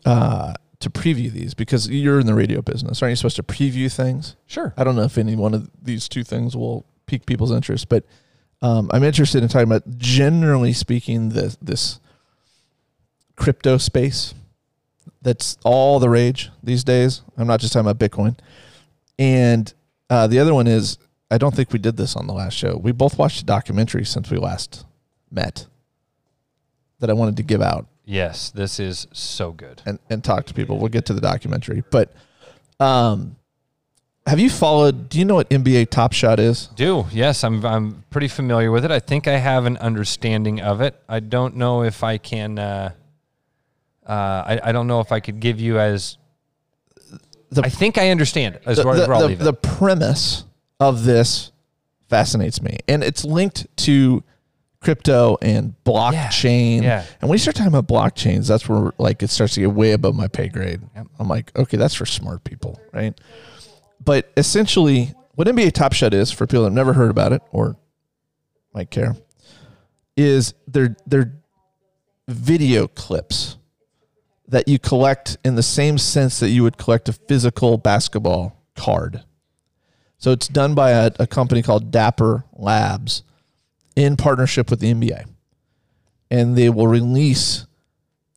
uh, 0.05 0.53
to 0.79 0.89
preview 0.89 1.31
these 1.31 1.53
because 1.53 1.89
you're 1.89 2.19
in 2.19 2.25
the 2.25 2.33
radio 2.35 2.61
business. 2.61 3.01
Aren't 3.01 3.11
you 3.11 3.15
supposed 3.17 3.35
to 3.37 3.43
preview 3.43 3.91
things? 3.93 4.35
Sure. 4.45 4.73
I 4.77 4.83
don't 4.83 4.95
know 4.95 5.03
if 5.03 5.17
any 5.17 5.35
one 5.35 5.53
of 5.53 5.69
these 5.81 6.07
two 6.07 6.23
things 6.23 6.55
will 6.55 6.85
pique 7.05 7.25
people's 7.25 7.51
interest, 7.51 7.89
but 7.89 8.05
um, 8.61 8.89
I'm 8.93 9.03
interested 9.03 9.41
in 9.43 9.49
talking 9.49 9.67
about 9.67 9.97
generally 9.97 10.73
speaking 10.73 11.29
the 11.29 11.55
this 11.61 11.99
crypto 13.35 13.77
space 13.77 14.33
that's 15.21 15.57
all 15.63 15.99
the 15.99 16.09
rage 16.09 16.49
these 16.63 16.83
days. 16.83 17.21
I'm 17.37 17.47
not 17.47 17.59
just 17.59 17.73
talking 17.73 17.89
about 17.89 17.99
Bitcoin, 17.99 18.37
and 19.17 19.73
uh, 20.09 20.27
the 20.27 20.39
other 20.39 20.53
one 20.53 20.67
is 20.67 20.97
I 21.31 21.37
don't 21.37 21.53
think 21.55 21.73
we 21.73 21.79
did 21.79 21.97
this 21.97 22.15
on 22.15 22.27
the 22.27 22.33
last 22.33 22.53
show. 22.53 22.77
We 22.77 22.91
both 22.91 23.17
watched 23.17 23.41
a 23.41 23.45
documentary 23.45 24.05
since 24.05 24.29
we 24.29 24.37
last 24.37 24.85
met 25.31 25.65
that 26.99 27.09
I 27.09 27.13
wanted 27.13 27.37
to 27.37 27.43
give 27.43 27.61
out 27.61 27.87
Yes, 28.05 28.49
this 28.49 28.79
is 28.79 29.07
so 29.13 29.51
good. 29.51 29.83
and, 29.85 29.99
and 30.09 30.23
talk 30.23 30.47
to 30.47 30.53
people. 30.55 30.79
We'll 30.79 30.89
get 30.89 31.05
to 31.05 31.13
the 31.13 31.21
documentary, 31.21 31.83
but 31.91 32.11
um, 32.79 33.35
have 34.25 34.39
you 34.39 34.49
followed? 34.49 35.09
Do 35.09 35.19
you 35.19 35.25
know 35.25 35.35
what 35.35 35.47
NBA 35.51 35.89
Top 35.91 36.13
Shot 36.13 36.39
is? 36.39 36.67
Do 36.75 37.05
yes, 37.11 37.43
I'm 37.43 37.63
I'm 37.65 38.03
pretty 38.09 38.27
familiar 38.27 38.71
with 38.71 38.83
it. 38.83 38.89
I 38.91 38.99
think 38.99 39.27
I 39.27 39.37
have 39.37 39.65
an 39.65 39.77
understanding 39.77 40.59
of 40.59 40.81
it. 40.81 40.99
I 41.07 41.19
don't 41.19 41.55
know 41.55 41.83
if 41.83 42.03
I 42.03 42.17
can. 42.17 42.57
Uh, 42.57 42.91
uh, 44.07 44.11
I 44.11 44.59
I 44.63 44.71
don't 44.71 44.87
know 44.87 45.01
if 45.01 45.11
I 45.11 45.19
could 45.19 45.39
give 45.39 45.59
you 45.59 45.77
as. 45.79 46.17
The- 47.51 47.61
I 47.63 47.69
think 47.69 47.97
I 47.99 48.09
understand. 48.09 48.59
As 48.65 48.77
the, 48.77 48.85
where, 48.85 48.95
the- 48.97 49.35
the- 49.35 49.43
the 49.45 49.53
premise 49.53 50.45
of 50.79 51.03
this 51.03 51.51
fascinates 52.07 52.59
me, 52.61 52.77
and 52.87 53.03
it's 53.03 53.23
linked 53.23 53.67
to 53.85 54.23
crypto 54.81 55.37
and 55.41 55.75
blockchain. 55.85 56.83
yeah. 56.83 57.05
And 57.21 57.29
when 57.29 57.35
you 57.35 57.39
start 57.39 57.55
talking 57.55 57.73
about 57.73 57.87
blockchains, 57.87 58.47
that's 58.47 58.67
where 58.69 58.93
like 58.97 59.21
it 59.23 59.29
starts 59.29 59.55
to 59.55 59.61
get 59.61 59.71
way 59.71 59.91
above 59.91 60.15
my 60.15 60.27
pay 60.27 60.47
grade. 60.47 60.81
Yep. 60.95 61.07
I'm 61.19 61.27
like, 61.27 61.57
okay, 61.57 61.77
that's 61.77 61.93
for 61.93 62.05
smart 62.05 62.43
people, 62.43 62.79
right? 62.93 63.19
But 64.03 64.31
essentially, 64.37 65.13
what 65.35 65.47
NBA 65.47 65.73
Top 65.73 65.93
Shot 65.93 66.13
is 66.13 66.31
for 66.31 66.47
people 66.47 66.63
that 66.63 66.69
have 66.69 66.73
never 66.75 66.93
heard 66.93 67.11
about 67.11 67.33
it 67.33 67.41
or 67.51 67.75
might 68.73 68.89
care 68.89 69.15
is 70.15 70.53
they're 70.67 70.95
they're 71.05 71.33
video 72.27 72.87
clips 72.87 73.57
that 74.47 74.67
you 74.67 74.79
collect 74.79 75.37
in 75.43 75.55
the 75.55 75.63
same 75.63 75.97
sense 75.97 76.39
that 76.39 76.49
you 76.49 76.63
would 76.63 76.77
collect 76.77 77.07
a 77.09 77.13
physical 77.13 77.77
basketball 77.77 78.65
card. 78.75 79.23
So 80.17 80.31
it's 80.31 80.47
done 80.47 80.75
by 80.75 80.91
a, 80.91 81.11
a 81.19 81.27
company 81.27 81.61
called 81.61 81.91
Dapper 81.91 82.45
Labs 82.53 83.23
in 83.99 84.15
partnership 84.15 84.69
with 84.69 84.79
the 84.79 84.93
NBA. 84.93 85.25
And 86.31 86.55
they 86.55 86.69
will 86.69 86.87
release 86.87 87.65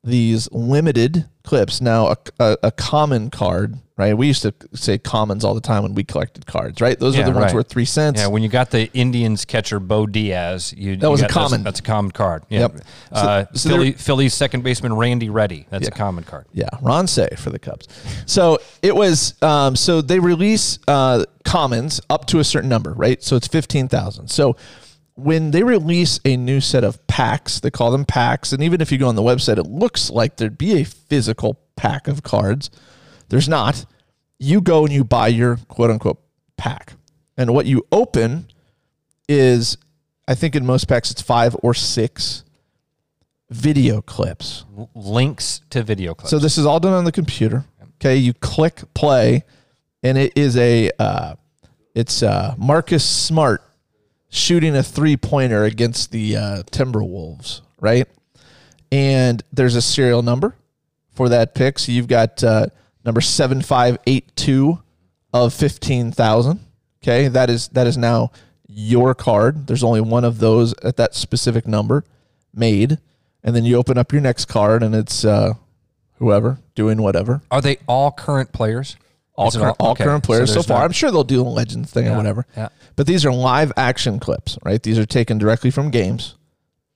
these 0.03 0.51
limited 0.51 1.25
clips. 1.43 1.79
Now, 1.79 2.07
a, 2.07 2.17
a, 2.39 2.57
a 2.63 2.71
common 2.71 3.29
card, 3.29 3.77
right? 3.95 4.13
We 4.17 4.27
used 4.27 4.41
to 4.41 4.53
say 4.73 4.97
commons 4.97 5.45
all 5.45 5.53
the 5.53 5.61
time 5.61 5.83
when 5.83 5.93
we 5.93 6.03
collected 6.03 6.45
cards, 6.45 6.81
right? 6.81 6.99
Those 6.99 7.17
are 7.17 7.23
the 7.23 7.31
ones 7.31 7.45
right. 7.45 7.53
worth 7.53 7.69
three 7.69 7.85
cents. 7.85 8.19
yeah, 8.19 8.27
when 8.27 8.41
you 8.43 8.49
got 8.49 8.71
the 8.71 8.91
Indians 8.93 9.45
catcher 9.45 9.79
Bo 9.79 10.05
Diaz, 10.07 10.73
you 10.75 10.95
That 10.97 11.05
you 11.07 11.11
was 11.11 11.21
a 11.21 11.23
got- 11.23 11.27
that's- 11.29 11.49
common. 11.49 11.63
That's, 11.63 11.79
a 11.79 11.83
common 11.83 12.11
card. 12.11 12.43
Yeah. 12.49 12.59
Yep. 12.61 12.75
Uh, 13.11 13.45
So- 13.45 13.47
so 13.53 13.69
Philly, 13.69 13.91
Philly's 13.93 14.33
second 14.33 14.63
baseman 14.63 14.93
Randy 14.93 15.29
Ready. 15.29 15.67
That's 15.69 15.87
a 15.87 15.91
common 15.91 16.23
card. 16.25 16.47
Yeah, 16.51 16.69
Ron 16.81 17.07
Cey 17.07 17.29
for 17.37 17.49
the 17.51 17.59
Cubs. 17.59 17.87
So 18.25 18.57
it 18.81 18.95
was. 18.95 19.35
Um, 19.41 19.75
so 19.75 20.01
they 20.01 20.19
release 20.19 20.79
uh, 20.87 21.23
commons 21.45 22.01
up 22.09 22.25
to 22.27 22.39
a 22.39 22.43
certain 22.43 22.69
number, 22.69 22.91
right? 22.93 23.21
So 23.23 23.35
it's 23.35 23.47
fifteen 23.47 23.87
thousand. 23.87 24.29
So 24.29 24.57
when 25.15 25.51
they 25.51 25.63
release 25.63 26.19
a 26.25 26.37
new 26.37 26.59
set 26.59 26.83
of 26.83 27.05
packs, 27.07 27.59
they 27.59 27.69
call 27.69 27.91
them 27.91 28.05
packs, 28.05 28.51
and 28.51 28.63
even 28.63 28.81
if 28.81 28.91
you 28.91 28.97
go 28.97 29.07
on 29.07 29.15
the 29.15 29.21
website, 29.21 29.57
it 29.57 29.67
looks 29.67 30.09
like 30.09 30.37
there'd 30.37 30.57
be 30.57 30.79
a 30.81 30.83
physical 30.83 31.59
pack 31.75 32.07
of 32.07 32.23
cards. 32.23 32.69
There's 33.29 33.47
not. 33.47 33.85
You 34.39 34.61
go 34.61 34.83
and 34.83 34.93
you 34.93 35.03
buy 35.03 35.27
your 35.27 35.57
quote 35.67 35.91
unquote 35.91 36.19
pack, 36.57 36.93
and 37.37 37.53
what 37.53 37.65
you 37.65 37.85
open 37.91 38.47
is, 39.29 39.77
I 40.27 40.35
think 40.35 40.55
in 40.55 40.65
most 40.65 40.87
packs 40.87 41.11
it's 41.11 41.21
five 41.21 41.55
or 41.61 41.73
six 41.73 42.43
video 43.49 44.01
clips. 44.01 44.65
Links 44.95 45.61
to 45.69 45.83
video 45.83 46.15
clips. 46.15 46.31
So 46.31 46.39
this 46.39 46.57
is 46.57 46.65
all 46.65 46.79
done 46.79 46.93
on 46.93 47.05
the 47.05 47.11
computer. 47.11 47.65
Okay, 47.95 48.17
you 48.17 48.33
click 48.33 48.81
play, 48.95 49.43
and 50.01 50.17
it 50.17 50.33
is 50.35 50.57
a 50.57 50.89
uh, 50.97 51.35
it's 51.93 52.23
uh, 52.23 52.55
Marcus 52.57 53.07
Smart 53.07 53.61
shooting 54.33 54.75
a 54.75 54.81
three 54.81 55.15
pointer 55.15 55.63
against 55.63 56.11
the 56.11 56.35
uh, 56.35 56.63
Timberwolves, 56.71 57.61
right? 57.79 58.07
And 58.91 59.43
there's 59.53 59.75
a 59.75 59.81
serial 59.81 60.23
number 60.23 60.55
for 61.13 61.29
that 61.29 61.53
pick. 61.53 61.79
So 61.79 61.91
you've 61.91 62.07
got 62.07 62.43
uh, 62.43 62.67
number 63.05 63.21
seven 63.21 63.61
five 63.61 63.97
eight 64.07 64.35
two 64.35 64.79
of 65.33 65.53
fifteen 65.53 66.11
thousand. 66.11 66.59
Okay, 67.01 67.27
that 67.27 67.49
is 67.49 67.67
that 67.69 67.85
is 67.85 67.97
now 67.97 68.31
your 68.67 69.13
card. 69.13 69.67
There's 69.67 69.83
only 69.83 70.01
one 70.01 70.25
of 70.25 70.39
those 70.39 70.73
at 70.83 70.97
that 70.97 71.13
specific 71.13 71.67
number 71.67 72.03
made, 72.53 72.97
and 73.43 73.55
then 73.55 73.65
you 73.65 73.77
open 73.77 73.97
up 73.97 74.11
your 74.11 74.21
next 74.21 74.45
card, 74.45 74.81
and 74.81 74.95
it's 74.95 75.23
uh, 75.23 75.53
whoever 76.15 76.59
doing 76.75 77.01
whatever. 77.01 77.41
Are 77.51 77.61
they 77.61 77.77
all 77.87 78.11
current 78.11 78.51
players? 78.51 78.97
All, 79.35 79.49
current, 79.51 79.75
all 79.79 79.91
okay, 79.91 80.03
current 80.03 80.23
players 80.23 80.49
so, 80.49 80.55
there's 80.55 80.67
far. 80.67 80.79
not- 80.79 80.85
I'm 80.85 80.91
sure 80.91 81.09
they'll 81.11 81.23
do 81.23 81.41
a 81.41 81.43
Legends 81.43 81.91
thing 81.91 82.07
or 82.07 82.15
whatever. 82.17 82.45
yeah. 82.55 82.69
But 82.95 83.07
these 83.07 83.25
are 83.25 83.33
live 83.33 83.71
action 83.77 84.19
clips, 84.19 84.59
right? 84.63 84.81
These 84.81 84.99
are 84.99 85.05
taken 85.05 85.39
directly 85.39 85.71
from 85.71 85.89
games 85.89 86.35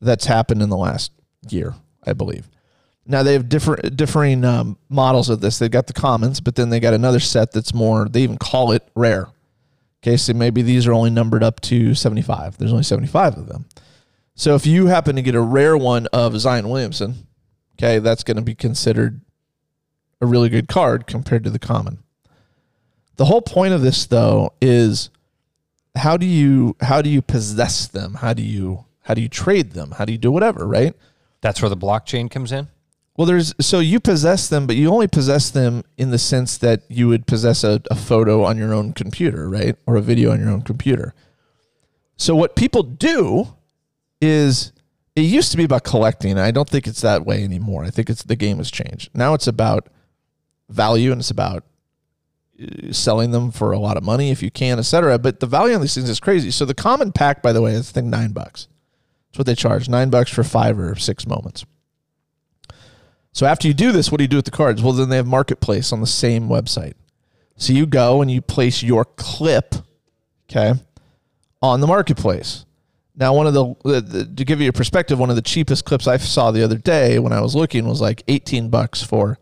that's 0.02 0.26
happened 0.26 0.62
in 0.62 0.70
the 0.70 0.78
last 0.78 1.12
year, 1.50 1.74
I 2.06 2.14
believe. 2.14 2.48
Now 3.08 3.24
they 3.24 3.34
have 3.34 3.50
different 3.50 3.96
differing 3.96 4.44
um, 4.44 4.78
models 4.90 5.30
of 5.30 5.40
this. 5.42 5.58
They've 5.58 5.72
got 5.72 5.88
the 5.88 5.94
commons, 5.94 6.40
but 6.40 6.56
then 6.56 6.70
they 6.70 6.80
got 6.80 6.94
another 6.94 7.20
set 7.20 7.52
that's 7.54 7.74
more. 7.74 8.08
They 8.08 8.22
even 8.22 8.38
call 8.38 8.72
it 8.74 8.88
rare. 8.96 9.30
Okay, 10.04 10.18
so 10.18 10.34
maybe 10.34 10.62
these 10.62 10.86
are 10.86 10.94
only 10.94 11.10
numbered 11.10 11.44
up 11.44 11.60
to 11.62 11.96
75. 11.96 12.58
There's 12.58 12.72
only 12.72 12.84
75 12.84 13.38
of 13.38 13.48
them. 13.48 13.66
So 14.36 14.54
if 14.54 14.68
you 14.68 14.86
happen 14.88 15.16
to 15.16 15.24
get 15.24 15.34
a 15.34 15.42
rare 15.42 15.76
one 15.76 16.06
of 16.14 16.40
Zion 16.40 16.70
Williamson, 16.70 17.16
okay, 17.80 17.98
that's 17.98 18.24
going 18.24 18.38
to 18.38 18.44
be 18.44 18.54
considered 18.54 19.22
a 20.22 20.28
really 20.28 20.50
good 20.50 20.68
card 20.68 21.08
compared 21.08 21.44
to 21.46 21.50
the 21.50 21.58
common. 21.60 22.04
The 23.18 23.26
whole 23.26 23.42
point 23.42 23.74
of 23.74 23.82
this 23.82 24.06
though 24.06 24.54
is 24.62 25.10
how 25.96 26.18
do 26.18 26.26
you 26.26 26.76
how 26.82 27.02
do 27.02 27.10
you 27.10 27.22
possess 27.22 27.88
them? 27.88 28.16
How 28.16 28.34
do 28.34 28.42
you 28.42 28.86
how 29.02 29.14
do 29.14 29.22
you 29.22 29.30
trade 29.30 29.72
them? 29.72 29.92
How 29.92 30.06
do 30.06 30.12
you 30.12 30.18
do 30.18 30.32
whatever, 30.32 30.66
right? 30.66 30.96
That's 31.42 31.62
where 31.62 31.70
the 31.70 31.78
blockchain 31.78 32.30
comes 32.32 32.52
in. 32.52 32.68
Well, 33.16 33.26
there's 33.26 33.54
so 33.60 33.80
you 33.80 34.00
possess 34.00 34.48
them, 34.48 34.68
but 34.68 34.76
you 34.76 34.90
only 34.90 35.08
possess 35.08 35.50
them 35.50 35.84
in 35.98 36.12
the 36.12 36.20
sense 36.20 36.58
that 36.60 36.84
you 36.88 37.08
would 37.08 37.26
possess 37.26 37.64
a, 37.64 37.82
a 37.90 37.96
photo 37.96 38.44
on 38.44 38.58
your 38.58 38.74
own 38.74 38.94
computer, 38.94 39.50
right? 39.50 39.76
Or 39.88 39.96
a 39.96 40.02
video 40.02 40.32
on 40.32 40.40
your 40.40 40.50
own 40.50 40.62
computer. 40.62 41.16
So 42.16 42.36
what 42.36 42.56
people 42.56 42.84
do 42.84 43.48
is 44.22 44.72
it 45.16 45.22
used 45.22 45.50
to 45.52 45.58
be 45.58 45.64
about 45.64 45.84
collecting. 45.84 46.38
I 46.38 46.52
don't 46.52 46.70
think 46.70 46.86
it's 46.86 47.02
that 47.02 47.26
way 47.26 47.44
anymore. 47.44 47.84
I 47.84 47.90
think 47.90 48.10
it's 48.10 48.24
the 48.24 48.36
game 48.36 48.58
has 48.58 48.70
changed. 48.70 49.10
Now 49.16 49.34
it's 49.34 49.48
about 49.48 49.88
value 50.70 51.12
and 51.12 51.22
it's 51.22 51.32
about 51.32 51.64
selling 52.92 53.32
them 53.32 53.52
for 53.52 53.72
a 53.72 53.80
lot 53.80 53.98
of 53.98 54.04
money 54.04 54.32
if 54.32 54.42
you 54.42 54.50
can, 54.50 54.80
etc. 54.80 55.20
But 55.20 55.40
the 55.40 55.46
value 55.46 55.76
on 55.76 55.82
these 55.82 55.94
things 55.94 56.10
is 56.10 56.20
crazy. 56.20 56.52
So 56.52 56.66
the 56.66 56.74
common 56.74 57.12
pack, 57.12 57.42
by 57.42 57.54
the 57.54 57.62
way, 57.62 57.74
is 57.74 57.90
I 57.90 57.94
think 57.94 58.08
nine 58.08 58.32
bucks. 58.32 58.68
That's 59.30 59.40
what 59.40 59.48
they 59.48 59.56
charge. 59.56 59.88
Nine 59.90 60.10
bucks 60.10 60.32
for 60.32 60.44
five 60.44 60.80
or 60.80 60.96
six 60.96 61.28
moments. 61.28 61.66
So 63.34 63.46
after 63.46 63.68
you 63.68 63.74
do 63.76 63.92
this, 63.92 64.12
what 64.12 64.18
do 64.18 64.24
you 64.24 64.28
do 64.28 64.38
with 64.38 64.46
the 64.46 64.52
cards? 64.52 64.82
Well, 64.82 64.94
then 64.94 65.10
they 65.10 65.18
have 65.18 65.28
marketplace 65.28 65.94
on 65.94 66.02
the 66.02 66.08
same 66.08 66.48
website. 66.48 66.94
So 67.56 67.74
you 67.74 67.86
go 67.86 68.22
and 68.22 68.32
you 68.32 68.42
place 68.42 68.82
your 68.82 69.06
clip, 69.06 69.76
okay, 70.50 70.74
on 71.62 71.82
the 71.82 71.88
marketplace. 71.88 72.66
Now, 73.16 73.34
one 73.34 73.48
of 73.48 73.54
the, 73.54 73.76
the, 73.84 74.02
the 74.02 74.26
to 74.26 74.46
give 74.46 74.62
you 74.62 74.70
a 74.70 74.74
perspective, 74.74 75.20
one 75.20 75.30
of 75.30 75.36
the 75.36 75.42
cheapest 75.42 75.86
clips 75.86 76.08
I 76.08 76.18
saw 76.18 76.52
the 76.52 76.64
other 76.64 76.78
day 76.78 77.20
when 77.20 77.34
I 77.34 77.42
was 77.42 77.56
looking 77.56 77.88
was 77.88 78.02
like 78.02 78.24
eighteen 78.28 78.70
bucks 78.70 79.04
for 79.04 79.38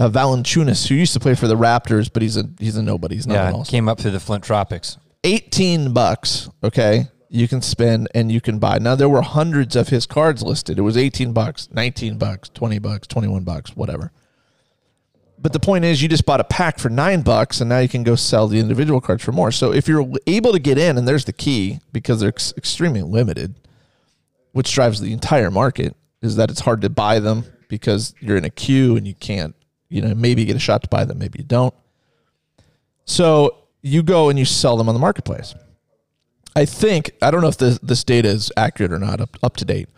uh, 0.00 0.08
Valanciunas, 0.08 0.88
who 0.88 0.94
used 0.94 1.12
to 1.12 1.20
play 1.20 1.34
for 1.34 1.46
the 1.46 1.56
Raptors, 1.56 2.10
but 2.12 2.22
he's 2.22 2.36
a 2.36 2.48
he's 2.58 2.76
a 2.76 2.82
nobody. 2.82 3.16
He's 3.16 3.26
not 3.26 3.34
Yeah, 3.34 3.48
an 3.48 3.54
it 3.54 3.58
all 3.58 3.64
came 3.64 3.88
up 3.88 4.00
through 4.00 4.12
the 4.12 4.20
Flint 4.20 4.42
Tropics. 4.42 4.96
18 5.24 5.92
bucks, 5.92 6.48
okay, 6.64 7.08
you 7.28 7.46
can 7.46 7.60
spend 7.60 8.08
and 8.14 8.32
you 8.32 8.40
can 8.40 8.58
buy. 8.58 8.78
Now 8.78 8.94
there 8.94 9.08
were 9.08 9.20
hundreds 9.20 9.76
of 9.76 9.88
his 9.88 10.06
cards 10.06 10.42
listed. 10.42 10.78
It 10.78 10.82
was 10.82 10.96
18 10.96 11.32
bucks, 11.32 11.68
19 11.70 12.16
bucks, 12.16 12.48
20 12.48 12.78
bucks, 12.78 13.06
21 13.06 13.44
bucks, 13.44 13.76
whatever. 13.76 14.10
But 15.38 15.52
the 15.52 15.60
point 15.60 15.84
is 15.84 16.02
you 16.02 16.08
just 16.08 16.26
bought 16.26 16.40
a 16.40 16.44
pack 16.44 16.78
for 16.78 16.88
9 16.90 17.22
bucks 17.22 17.60
and 17.60 17.68
now 17.68 17.78
you 17.78 17.88
can 17.88 18.02
go 18.02 18.14
sell 18.14 18.46
the 18.46 18.58
individual 18.58 19.00
cards 19.00 19.22
for 19.22 19.32
more. 19.32 19.52
So 19.52 19.72
if 19.72 19.86
you're 19.86 20.06
able 20.26 20.52
to 20.52 20.58
get 20.58 20.76
in 20.78 20.98
and 20.98 21.06
there's 21.06 21.24
the 21.26 21.32
key 21.32 21.78
because 21.92 22.20
they're 22.20 22.28
ex- 22.30 22.52
extremely 22.56 23.02
limited, 23.02 23.54
which 24.52 24.72
drives 24.72 25.00
the 25.00 25.12
entire 25.12 25.50
market 25.50 25.94
is 26.20 26.36
that 26.36 26.50
it's 26.50 26.60
hard 26.60 26.80
to 26.82 26.90
buy 26.90 27.20
them 27.20 27.44
because 27.68 28.14
you're 28.20 28.36
in 28.36 28.44
a 28.44 28.50
queue 28.50 28.96
and 28.96 29.06
you 29.06 29.14
can't, 29.14 29.54
you 29.90 30.00
know, 30.00 30.14
maybe 30.14 30.40
you 30.40 30.46
get 30.46 30.56
a 30.56 30.60
shot 30.60 30.82
to 30.82 30.88
buy 30.88 31.04
them, 31.04 31.18
maybe 31.18 31.40
you 31.40 31.44
don't. 31.44 31.74
So 33.04 33.56
you 33.82 34.02
go 34.02 34.30
and 34.30 34.38
you 34.38 34.44
sell 34.44 34.76
them 34.76 34.88
on 34.88 34.94
the 34.94 35.00
marketplace. 35.00 35.54
I 36.56 36.64
think 36.64 37.10
I 37.20 37.30
don't 37.30 37.42
know 37.42 37.48
if 37.48 37.58
this 37.58 37.78
this 37.80 38.04
data 38.04 38.28
is 38.28 38.50
accurate 38.56 38.92
or 38.92 38.98
not 38.98 39.20
up 39.20 39.36
up 39.42 39.56
to 39.58 39.64
date. 39.64 39.88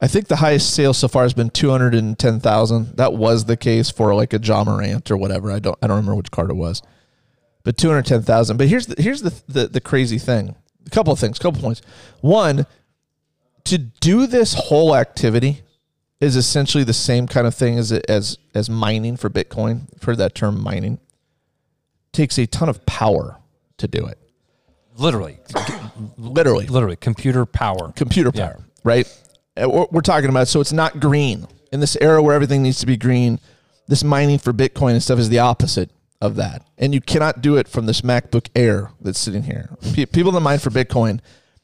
I 0.00 0.08
think 0.08 0.28
the 0.28 0.36
highest 0.36 0.74
sale 0.74 0.92
so 0.92 1.08
far 1.08 1.22
has 1.22 1.34
been 1.34 1.50
two 1.50 1.70
hundred 1.70 1.94
and 1.94 2.18
ten 2.18 2.40
thousand. 2.40 2.96
That 2.96 3.14
was 3.14 3.44
the 3.44 3.56
case 3.56 3.90
for 3.90 4.14
like 4.14 4.32
a 4.32 4.38
Ja 4.38 4.64
Morant 4.64 5.10
or 5.10 5.16
whatever. 5.16 5.50
I 5.50 5.58
don't 5.58 5.78
I 5.82 5.86
don't 5.86 5.96
remember 5.96 6.16
which 6.16 6.30
card 6.30 6.50
it 6.50 6.56
was, 6.56 6.82
but 7.64 7.76
two 7.76 7.88
hundred 7.88 8.06
ten 8.06 8.22
thousand. 8.22 8.56
But 8.56 8.68
here's 8.68 8.86
the 8.86 9.02
here's 9.02 9.22
the, 9.22 9.34
the 9.48 9.68
the 9.68 9.80
crazy 9.80 10.18
thing. 10.18 10.54
A 10.86 10.90
couple 10.90 11.12
of 11.12 11.18
things. 11.18 11.38
A 11.38 11.42
couple 11.42 11.60
points. 11.60 11.82
One, 12.20 12.66
to 13.64 13.78
do 13.78 14.26
this 14.26 14.54
whole 14.54 14.94
activity 14.94 15.62
is 16.20 16.36
essentially 16.36 16.84
the 16.84 16.92
same 16.94 17.26
kind 17.26 17.46
of 17.46 17.54
thing 17.54 17.78
as 17.78 17.92
as 17.92 18.38
as 18.54 18.70
mining 18.70 19.16
for 19.16 19.28
Bitcoin. 19.30 19.82
I've 19.94 20.02
heard 20.02 20.18
that 20.18 20.34
term 20.34 20.62
mining. 20.62 20.98
Takes 22.12 22.38
a 22.38 22.46
ton 22.46 22.68
of 22.68 22.84
power 22.86 23.36
to 23.78 23.86
do 23.86 24.06
it. 24.06 24.18
Literally, 24.96 25.38
Literally. 26.16 26.66
literally, 26.66 26.96
computer 26.96 27.44
power. 27.44 27.92
computer 27.94 28.30
Yeah. 28.34 28.46
power, 28.48 28.64
right? 28.84 29.06
Uh, 29.62 29.86
We're, 29.90 30.00
talking 30.00 30.30
about 30.30 30.48
so 30.48 30.60
it's 30.60 30.72
not 30.72 31.00
green 31.00 31.46
in 31.72 31.80
this 31.80 31.96
era 32.00 32.22
where 32.22 32.34
everything 32.34 32.62
needs 32.62 32.78
to 32.80 32.86
be 32.86 32.96
green. 32.96 33.38
This 33.88 34.02
mining 34.02 34.38
for 34.38 34.52
Bitcoin 34.54 34.92
and 34.92 35.02
stuff 35.02 35.18
is 35.18 35.28
the 35.28 35.38
opposite 35.38 35.90
of 36.22 36.36
that, 36.36 36.62
and 36.78 36.94
you 36.94 37.00
cannot 37.02 37.42
do 37.42 37.56
it 37.56 37.68
from 37.68 37.84
this 37.86 38.00
MacBook 38.00 38.48
Air 38.56 38.90
that's 39.02 39.18
sitting 39.18 39.42
here. 39.42 39.68
Pe- 39.92 40.06
people 40.06 40.32
that 40.32 40.40
mine 40.40 40.58
for 40.58 40.70
Bitcoin 40.70 41.20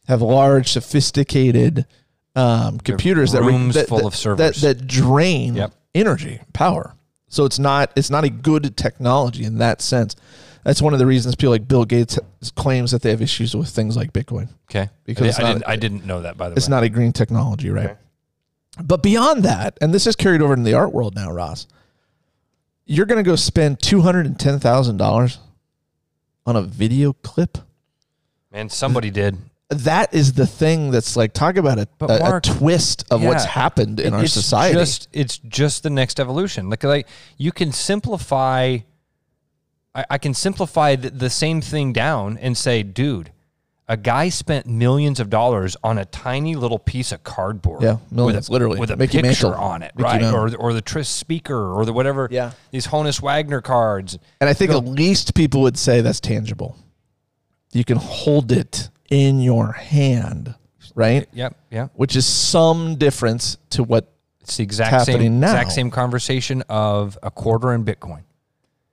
have 0.09 0.21
large, 0.21 0.71
sophisticated 0.71 1.87
um, 2.35 2.79
computers 2.79 3.33
that, 3.33 3.43
re- 3.43 3.49
rooms 3.53 3.75
that, 3.75 3.89
full 3.89 3.99
that- 3.99 4.07
of 4.07 4.17
servers. 4.17 4.61
that, 4.63 4.79
that 4.79 4.87
drain 4.87 5.55
Yep. 5.57 5.73
energy, 5.95 6.41
power. 6.53 6.95
So 7.29 7.45
it's 7.45 7.59
not 7.59 7.91
it's 7.97 8.11
not 8.11 8.25
a 8.25 8.31
good 8.31 8.77
technology 8.77 9.45
in 9.45 9.59
that 9.59 9.81
sense. 9.83 10.17
That's 10.65 10.81
one 10.81 10.93
of 10.93 10.99
the 10.99 11.07
reasons 11.07 11.35
people 11.35 11.51
like 11.51 11.67
Bill 11.67 11.85
Gates 11.85 12.19
claims 12.57 12.93
that 12.93 13.03
they 13.03 13.11
have 13.11 13.21
issues 13.23 13.57
with 13.57 13.69
things 13.69 13.97
like 13.97 14.13
Bitcoin 14.13 14.49
Okay, 14.71 14.89
Because 15.05 15.25
I, 15.25 15.29
it's 15.29 15.39
I 15.39 15.43
not- 15.43 15.53
didn't. 15.55 15.69
I 15.69 15.77
didn't 15.77 16.07
know 16.07 16.23
that 16.23 16.37
by 16.37 16.49
the 16.49 16.53
way. 16.53 16.57
it's 16.57 16.69
way. 16.69 16.71
not 16.71 16.83
a 16.85 16.89
green 16.89 17.13
technology, 17.13 17.71
right? 17.71 17.97
But 18.83 19.03
beyond 19.03 19.43
that, 19.43 19.77
and 19.83 19.93
this 19.93 20.07
is 20.07 20.17
carried 20.17 20.41
over 20.41 20.55
in 20.55 20.63
the 20.63 20.73
art 20.75 20.93
world 20.93 21.15
now, 21.15 21.31
Ross, 21.31 21.67
you're 22.87 23.07
going 23.07 23.23
to 23.23 23.29
go 23.29 23.37
spend 23.37 23.81
two 23.81 24.01
hundred 24.03 24.25
and 24.27 24.39
ten 24.39 24.59
thousand 24.59 24.97
dollars 24.97 25.39
on 26.47 26.57
a 26.57 26.63
video 26.63 27.13
clip. 27.13 27.59
Man, 28.53 28.69
somebody 28.69 29.11
did. 29.11 29.37
That 29.73 30.15
is 30.15 30.35
the 30.35 30.47
thing 30.47 30.91
that's 30.91 31.17
like 31.17 31.33
talk 31.33 31.57
about 31.57 31.79
a, 31.79 31.89
But 31.99 32.11
a, 32.11 32.37
a 32.37 32.41
twist 32.41 33.05
of 33.11 33.23
what's 33.23 33.45
happened 33.45 34.01
in 34.01 34.15
our 34.15 34.25
it's 34.25 34.33
society. 34.33 34.79
Just, 34.79 35.09
it's 35.13 35.39
just 35.39 35.83
the 35.83 35.91
next 35.91 36.21
evolution. 36.21 36.69
Like, 36.71 36.85
like 36.85 37.09
you 37.37 37.53
can 37.53 37.73
simplify. 37.73 38.79
I, 39.95 40.05
I 40.11 40.19
can 40.19 40.35
simplify 40.35 40.97
the, 40.97 41.11
the 41.11 41.31
same 41.31 41.61
thing 41.61 41.93
down 41.93 42.39
and 42.39 42.57
say, 42.57 42.83
dude, 42.83 43.31
a 43.89 43.97
guy 43.97 44.31
spent 44.31 44.67
millions 44.67 45.21
of 45.21 45.29
dollars 45.29 45.77
on 45.85 45.99
a 45.99 46.05
tiny 46.07 46.55
little 46.57 46.79
piece 46.79 47.13
of 47.13 47.25
cardboard. 47.25 47.83
Yeah, 47.83 47.99
millions, 48.11 48.49
with 48.49 48.49
a, 48.49 48.53
literally. 48.53 48.81
with 48.81 48.91
a 48.91 48.97
Mickey 48.97 49.21
picture 49.21 49.49
Mantle, 49.49 49.65
on 49.65 49.83
it, 49.83 49.93
Mickey 49.97 50.05
right? 50.05 50.21
Mantle. 50.23 50.55
Or 50.55 50.71
or 50.71 50.73
the 50.73 50.81
Tris 50.81 51.09
Speaker 51.09 51.73
or 51.75 51.85
the 51.85 51.93
whatever. 51.93 52.29
Yeah. 52.31 52.53
these 52.71 52.87
Honus 52.87 53.21
Wagner 53.21 53.61
cards. 53.61 54.19
and 54.41 54.49
I 54.49 54.55
think 54.55 54.71
at 54.71 54.87
least 54.87 55.35
people 55.35 55.63
would 55.63 55.77
say 55.77 56.01
that's 56.01 56.21
tangible. 56.21 56.77
You 57.73 57.85
can 57.85 57.99
hold 57.99 58.53
it 58.53 58.91
in 59.13 59.41
your 59.41 59.73
hand, 59.73 60.55
right? 60.95 61.29
Yep, 61.33 61.57
yeah. 61.71 61.89
Which 61.95 62.17
is 62.17 62.25
some 62.27 62.97
difference 62.97 63.59
to 63.71 63.85
what 63.85 64.11
It's 64.41 64.57
the 64.57 64.63
exact 64.65 65.05
same 65.07 65.39
now. 65.41 65.49
exact 65.49 65.73
same 65.73 65.91
conversation 65.91 66.63
of 66.69 67.19
a 67.23 67.31
quarter 67.31 67.73
in 67.75 67.85
Bitcoin. 67.85 68.23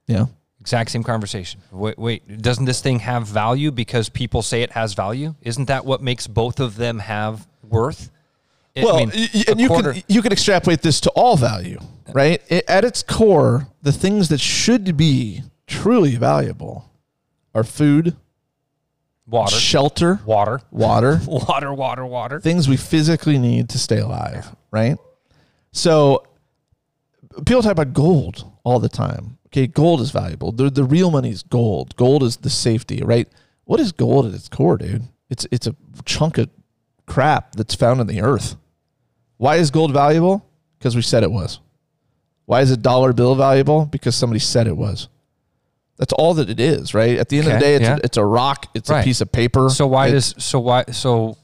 Yeah. 0.08 0.26
Exact 0.60 0.92
same 0.92 1.04
conversation. 1.04 1.62
Wait, 1.72 1.98
wait, 1.98 2.42
doesn't 2.42 2.66
this 2.66 2.82
thing 2.82 3.00
have 3.00 3.26
value 3.26 3.72
because 3.72 4.10
people 4.10 4.42
say 4.42 4.62
it 4.62 4.72
has 4.72 4.94
value? 4.94 5.34
Isn't 5.42 5.66
that 5.70 5.86
what 5.86 6.02
makes 6.02 6.28
both 6.28 6.60
of 6.60 6.76
them 6.76 7.00
have 7.00 7.48
worth? 7.64 8.12
I 8.76 8.84
Well, 8.84 8.98
mean, 8.98 9.10
y- 9.16 9.44
and 9.48 9.60
you 9.60 9.68
quarter- 9.70 9.94
can 9.94 10.04
you 10.10 10.22
can 10.22 10.32
extrapolate 10.34 10.82
this 10.82 11.00
to 11.02 11.10
all 11.12 11.38
value, 11.38 11.80
right? 12.14 12.42
It, 12.50 12.66
at 12.68 12.84
its 12.84 13.02
core, 13.04 13.68
the 13.82 13.92
things 13.94 14.28
that 14.30 14.40
should 14.42 14.96
be 14.98 15.44
truly 15.66 16.18
valuable 16.18 16.92
are 17.56 17.64
food, 17.64 18.16
water, 19.30 19.56
shelter, 19.56 20.20
water, 20.26 20.62
water, 20.72 21.20
water, 21.28 21.74
water, 21.74 22.06
water. 22.06 22.40
things 22.40 22.68
we 22.68 22.78
physically 22.78 23.38
need 23.38 23.70
to 23.70 23.80
stay 23.80 24.00
alive, 24.00 24.56
right? 24.72 24.98
So 25.72 26.24
people 27.46 27.62
talk 27.62 27.74
about 27.74 27.94
gold 27.94 28.52
all 28.64 28.80
the 28.80 28.90
time. 28.90 29.38
Okay, 29.48 29.68
gold 29.68 30.02
is 30.02 30.12
valuable. 30.12 30.52
The, 30.52 30.70
the 30.70 30.84
real 30.84 31.10
money 31.10 31.32
is 31.32 31.44
gold. 31.44 31.96
Gold 31.96 32.24
is 32.24 32.38
the 32.38 32.50
safety, 32.50 33.02
right? 33.04 33.28
What 33.66 33.80
is 33.80 33.92
gold 33.92 34.28
at 34.28 34.34
its 34.34 34.50
core, 34.50 34.78
dude? 34.78 35.04
It's 35.30 35.46
it's 35.52 35.68
a 35.68 35.76
chunk 36.06 36.38
of 36.38 36.50
crap 37.06 37.54
that's 37.56 37.76
found 37.76 38.02
in 38.02 38.08
the 38.08 38.22
earth. 38.22 38.56
Why 39.38 39.56
is 39.56 39.72
gold 39.72 39.94
valuable? 39.94 40.46
Because 40.78 40.96
we 40.96 41.02
said 41.02 41.24
it 41.24 41.32
was. 41.32 41.60
Why 42.46 42.62
is 42.62 42.72
a 42.72 42.78
dollar 42.78 43.14
bill 43.14 43.36
valuable? 43.36 43.86
Because 43.86 44.16
somebody 44.16 44.40
said 44.40 44.66
it 44.68 44.76
was. 44.76 45.08
That's 46.00 46.14
all 46.14 46.34
that 46.36 46.50
it 46.50 46.62
is, 46.62 46.94
right? 46.94 47.18
At 47.18 47.28
the 47.28 47.38
end 47.40 47.48
of 47.48 47.54
the 47.54 47.60
day, 47.60 47.76
it's, 47.76 47.84
yeah. 47.84 47.96
a, 47.98 48.00
it's 48.02 48.18
a 48.18 48.24
rock. 48.26 48.68
It's 48.74 48.90
a 48.90 49.04
piece 49.04 49.20
of 49.20 49.32
paper. 49.32 49.70
So 49.70 49.86
why 49.86 50.10
does 50.10 50.34
so 50.38 50.60
why 50.60 50.86
so 50.86 51.38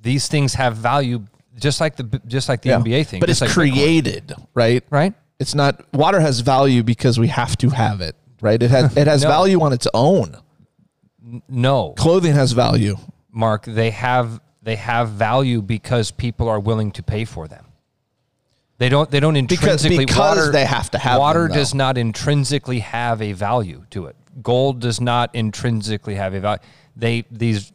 these 0.00 0.28
things 0.28 0.54
have 0.54 0.76
value 0.76 1.24
just 1.58 1.78
like 1.80 1.96
the 1.96 2.20
just 2.26 2.48
like 2.48 2.62
the 2.62 2.70
yeah. 2.70 2.80
NBA 2.80 3.06
thing, 3.06 3.20
But 3.20 3.28
it's 3.28 3.42
like 3.42 3.50
Bitcoin, 3.50 3.72
created, 3.72 4.32
right? 4.54 4.82
right? 4.90 5.12
It's 5.38 5.54
not 5.54 5.84
water 5.92 6.20
has 6.20 6.40
value 6.40 6.82
because 6.82 7.18
we 7.18 7.28
have 7.28 7.56
to 7.58 7.68
have 7.68 8.00
it, 8.00 8.16
right? 8.40 8.60
It 8.62 8.70
has 8.70 8.96
it 8.96 9.06
has 9.06 9.22
No. 9.24 9.28
value 9.28 9.60
on 9.60 9.72
its 9.74 9.86
own. 9.92 10.36
No, 11.48 11.92
Clothing 11.98 12.32
has 12.32 12.52
value. 12.52 12.96
Mark, 13.30 13.66
they 13.66 13.90
have 13.90 14.40
they 14.62 14.76
have 14.76 15.10
value 15.10 15.60
because 15.60 16.10
people 16.10 16.48
are 16.48 16.58
willing 16.60 16.92
to 16.92 17.02
pay 17.02 17.26
for 17.26 17.46
them. 17.46 17.66
They 18.78 18.88
don't 18.88 19.10
they 19.10 19.18
don't 19.20 19.36
intrinsically 19.36 19.98
because 19.98 20.38
water, 20.38 20.52
they 20.52 20.64
have 20.64 20.90
to 20.92 20.98
have 20.98 21.18
water 21.18 21.48
them, 21.48 21.56
does 21.56 21.74
not 21.74 21.98
intrinsically 21.98 22.78
have 22.78 23.20
a 23.20 23.32
value 23.32 23.84
to 23.90 24.06
it. 24.06 24.16
Gold 24.40 24.80
does 24.80 25.00
not 25.00 25.34
intrinsically 25.34 26.14
have 26.14 26.32
a 26.32 26.40
value. 26.40 26.62
They 26.96 27.24
these 27.30 27.72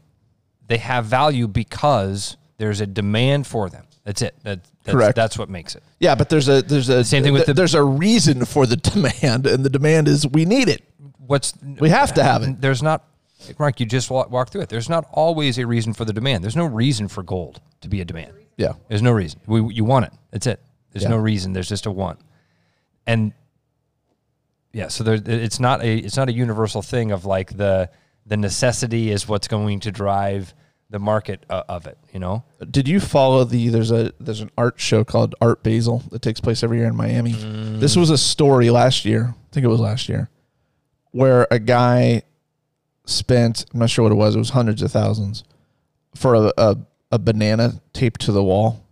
they 0.67 0.77
have 0.77 1.05
value 1.05 1.47
because 1.47 2.37
there's 2.57 2.79
a 2.79 2.87
demand 2.87 3.47
for 3.47 3.69
them. 3.69 3.85
That's 4.05 4.21
it. 4.21 4.35
That, 4.43 4.59
that's, 4.83 4.95
Correct. 4.95 5.15
That's 5.15 5.37
what 5.37 5.49
makes 5.49 5.75
it. 5.75 5.83
Yeah, 5.99 6.15
but 6.15 6.29
there's 6.29 6.47
a 6.47 6.61
there's 6.61 6.87
a 6.89 7.03
Same 7.03 7.23
thing 7.23 7.33
with 7.33 7.47
the- 7.47 7.53
there's 7.53 7.73
a 7.73 7.83
reason 7.83 8.45
for 8.45 8.65
the 8.65 8.75
demand, 8.91 9.45
and 9.45 9.65
the 9.65 9.69
demand 9.69 10.07
is 10.07 10.25
we 10.27 10.45
need 10.45 10.69
it. 10.69 10.83
What's 11.25 11.53
We 11.61 11.89
have 11.89 12.13
to 12.13 12.23
have 12.23 12.43
it. 12.43 12.61
There's 12.61 12.83
not, 12.83 13.05
Mark. 13.59 13.79
You 13.79 13.85
just 13.85 14.09
walk, 14.09 14.29
walk 14.29 14.49
through 14.49 14.61
it. 14.61 14.69
There's 14.69 14.89
not 14.89 15.05
always 15.11 15.57
a 15.57 15.65
reason 15.65 15.93
for 15.93 16.03
the 16.05 16.11
demand. 16.13 16.43
There's 16.43 16.55
no 16.55 16.65
reason 16.65 17.07
for 17.07 17.23
gold 17.23 17.61
to 17.81 17.87
be 17.89 18.01
a 18.01 18.05
demand. 18.05 18.33
Yeah. 18.57 18.73
There's 18.89 19.01
no 19.01 19.11
reason. 19.11 19.39
We, 19.47 19.73
you 19.73 19.83
want 19.85 20.05
it. 20.05 20.13
That's 20.31 20.47
it. 20.47 20.59
There's 20.93 21.03
Yeah. 21.03 21.09
no 21.09 21.17
reason. 21.17 21.51
There's 21.53 21.67
just 21.69 21.85
a 21.85 21.91
want. 21.91 22.19
And 23.05 23.33
yeah, 24.71 24.87
so 24.87 25.03
there, 25.03 25.19
it's 25.25 25.59
not 25.59 25.81
a 25.83 25.97
it's 25.97 26.15
not 26.17 26.29
a 26.29 26.33
universal 26.33 26.81
thing 26.81 27.11
of 27.11 27.25
like 27.25 27.57
the 27.57 27.89
the 28.25 28.37
necessity 28.37 29.11
is 29.11 29.27
what's 29.27 29.47
going 29.47 29.81
to 29.81 29.91
drive 29.91 30.53
the 30.89 30.99
market 30.99 31.45
uh, 31.49 31.63
of 31.67 31.85
it. 31.87 31.97
You 32.13 32.19
know. 32.19 32.43
Did 32.71 32.87
you 32.87 32.99
follow 32.99 33.43
the 33.43 33.69
there's 33.69 33.91
a 33.91 34.11
there's 34.19 34.41
an 34.41 34.51
art 34.57 34.79
show 34.79 35.03
called 35.03 35.35
Art 35.41 35.63
Basel 35.63 36.03
that 36.11 36.21
takes 36.21 36.39
place 36.39 36.63
every 36.63 36.77
year 36.77 36.87
in 36.87 36.95
Miami. 36.95 37.33
This 37.33 37.95
was 37.95 38.09
a 38.09 38.17
story 38.17 38.69
last 38.69 39.03
year. 39.05 39.33
I 39.35 39.53
think 39.53 39.63
it 39.63 39.69
was 39.69 39.79
last 39.79 40.07
year 40.09 40.29
where 41.11 41.45
a 41.51 41.59
guy 41.59 42.23
spent 43.05 43.65
I'm 43.73 43.79
not 43.79 43.89
sure 43.89 44.03
what 44.03 44.11
it 44.11 44.15
was. 44.15 44.35
It 44.35 44.39
was 44.39 44.51
hundreds 44.51 44.81
of 44.81 44.91
thousands 44.91 45.43
for 46.15 46.35
a 46.35 46.53
a, 46.57 46.77
a 47.11 47.19
banana 47.19 47.81
taped 47.93 48.21
to 48.21 48.31
the 48.31 48.43
wall. 48.43 48.82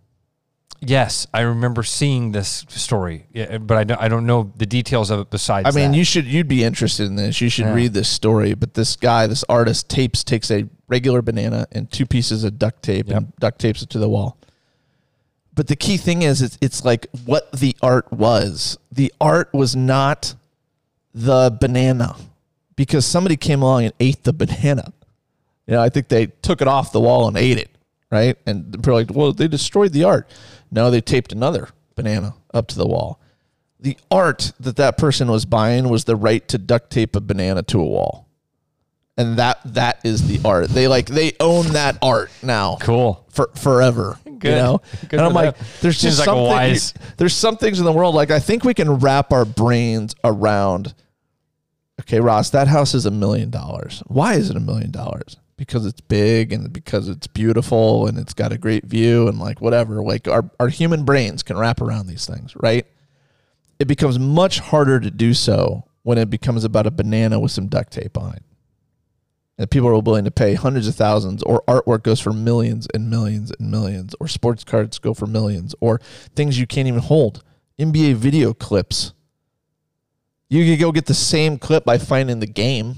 Yes, 0.84 1.28
I 1.32 1.42
remember 1.42 1.84
seeing 1.84 2.32
this 2.32 2.64
story, 2.68 3.26
yeah, 3.32 3.58
but 3.58 3.76
I 3.76 3.84
don't 3.84 4.00
I 4.00 4.08
don't 4.08 4.26
know 4.26 4.52
the 4.56 4.66
details 4.66 5.10
of 5.10 5.20
it. 5.20 5.30
Besides, 5.30 5.68
I 5.68 5.70
mean, 5.78 5.92
that. 5.92 5.96
you 5.96 6.04
should 6.04 6.24
you'd 6.26 6.48
be 6.48 6.64
interested 6.64 7.06
in 7.06 7.14
this. 7.14 7.40
You 7.40 7.48
should 7.48 7.66
Yeah. 7.66 7.74
read 7.74 7.92
this 7.92 8.08
story. 8.08 8.54
But 8.54 8.74
this 8.74 8.96
guy, 8.96 9.28
this 9.28 9.44
artist, 9.48 9.88
tapes 9.88 10.24
takes 10.24 10.50
a 10.50 10.68
regular 10.88 11.22
banana 11.22 11.68
and 11.70 11.88
two 11.90 12.04
pieces 12.04 12.42
of 12.42 12.58
duct 12.58 12.82
tape 12.82 13.08
and 13.10 13.32
duct 13.38 13.60
tapes 13.60 13.82
it 13.82 13.90
to 13.90 14.00
the 14.00 14.08
wall. 14.08 14.36
But 15.54 15.68
the 15.68 15.76
key 15.76 15.98
thing 15.98 16.22
is, 16.22 16.42
it's, 16.42 16.58
it's 16.60 16.84
like 16.84 17.06
what 17.26 17.52
the 17.52 17.76
art 17.80 18.12
was. 18.12 18.76
The 18.90 19.12
art 19.20 19.50
was 19.52 19.76
not 19.76 20.34
the 21.14 21.56
banana 21.60 22.16
because 22.74 23.06
somebody 23.06 23.36
came 23.36 23.62
along 23.62 23.84
and 23.84 23.92
ate 24.00 24.24
the 24.24 24.32
banana. 24.32 24.92
You 25.68 25.74
know, 25.74 25.80
I 25.82 25.90
think 25.90 26.08
they 26.08 26.26
took 26.26 26.60
it 26.60 26.66
off 26.66 26.90
the 26.90 27.00
wall 27.00 27.28
and 27.28 27.36
ate 27.36 27.58
it, 27.58 27.70
right? 28.10 28.36
And 28.46 28.72
they're 28.72 28.94
like, 28.94 29.10
well, 29.14 29.32
they 29.32 29.46
destroyed 29.46 29.92
the 29.92 30.04
art. 30.04 30.28
No, 30.72 30.90
they 30.90 31.00
taped 31.00 31.32
another 31.32 31.68
banana 31.94 32.34
up 32.52 32.66
to 32.68 32.76
the 32.76 32.86
wall. 32.86 33.20
The 33.78 33.96
art 34.10 34.52
that 34.58 34.76
that 34.76 34.96
person 34.96 35.30
was 35.30 35.44
buying 35.44 35.88
was 35.88 36.04
the 36.04 36.16
right 36.16 36.46
to 36.48 36.58
duct 36.58 36.90
tape 36.90 37.14
a 37.14 37.20
banana 37.20 37.62
to 37.64 37.78
a 37.80 37.84
wall. 37.84 38.26
And 39.18 39.36
that 39.38 39.60
that 39.74 40.00
is 40.04 40.26
the 40.26 40.40
art. 40.48 40.68
They 40.70 40.88
like 40.88 41.06
they 41.06 41.32
own 41.38 41.66
that 41.72 41.98
art 42.00 42.30
now 42.42 42.78
cool. 42.80 43.26
for 43.28 43.50
forever. 43.54 44.18
You 44.24 44.32
Good. 44.38 44.56
know, 44.56 44.80
Good 45.02 45.18
and 45.18 45.20
I'm 45.20 45.34
like, 45.34 45.56
them. 45.56 45.66
there's 45.82 46.00
just 46.00 46.18
like 46.18 46.24
something. 46.24 46.44
wise- 46.44 46.94
There's 47.18 47.34
some 47.34 47.56
things 47.58 47.78
in 47.78 47.84
the 47.84 47.92
world 47.92 48.14
like 48.14 48.30
I 48.30 48.38
think 48.40 48.64
we 48.64 48.72
can 48.72 48.94
wrap 48.94 49.32
our 49.32 49.44
brains 49.44 50.14
around. 50.24 50.94
Okay, 52.00 52.20
Ross, 52.20 52.50
that 52.50 52.68
house 52.68 52.94
is 52.94 53.04
a 53.04 53.10
million 53.10 53.50
dollars. 53.50 54.02
Why 54.06 54.34
is 54.34 54.48
it 54.48 54.56
a 54.56 54.60
million 54.60 54.90
dollars? 54.90 55.36
Because 55.62 55.86
it's 55.86 56.00
big 56.00 56.52
and 56.52 56.72
because 56.72 57.08
it's 57.08 57.28
beautiful 57.28 58.08
and 58.08 58.18
it's 58.18 58.34
got 58.34 58.50
a 58.50 58.58
great 58.58 58.84
view 58.84 59.28
and 59.28 59.38
like 59.38 59.60
whatever. 59.60 60.02
Like 60.02 60.26
our, 60.26 60.50
our 60.58 60.66
human 60.66 61.04
brains 61.04 61.44
can 61.44 61.56
wrap 61.56 61.80
around 61.80 62.08
these 62.08 62.26
things, 62.26 62.52
right? 62.56 62.84
It 63.78 63.86
becomes 63.86 64.18
much 64.18 64.58
harder 64.58 64.98
to 64.98 65.08
do 65.08 65.34
so 65.34 65.84
when 66.02 66.18
it 66.18 66.30
becomes 66.30 66.64
about 66.64 66.88
a 66.88 66.90
banana 66.90 67.38
with 67.38 67.52
some 67.52 67.68
duct 67.68 67.92
tape 67.92 68.18
on 68.18 68.34
it. 68.34 68.42
And 69.56 69.70
people 69.70 69.88
are 69.88 70.00
willing 70.00 70.24
to 70.24 70.32
pay 70.32 70.54
hundreds 70.54 70.88
of 70.88 70.96
thousands, 70.96 71.44
or 71.44 71.62
artwork 71.68 72.02
goes 72.02 72.18
for 72.18 72.32
millions 72.32 72.88
and 72.92 73.08
millions 73.08 73.52
and 73.56 73.70
millions, 73.70 74.16
or 74.18 74.26
sports 74.26 74.64
cards 74.64 74.98
go 74.98 75.14
for 75.14 75.28
millions, 75.28 75.76
or 75.80 76.00
things 76.34 76.58
you 76.58 76.66
can't 76.66 76.88
even 76.88 76.98
hold. 76.98 77.44
NBA 77.78 78.14
video 78.14 78.52
clips. 78.52 79.12
You 80.48 80.64
could 80.64 80.80
go 80.80 80.90
get 80.90 81.06
the 81.06 81.14
same 81.14 81.56
clip 81.56 81.84
by 81.84 81.98
finding 81.98 82.40
the 82.40 82.48
game 82.48 82.96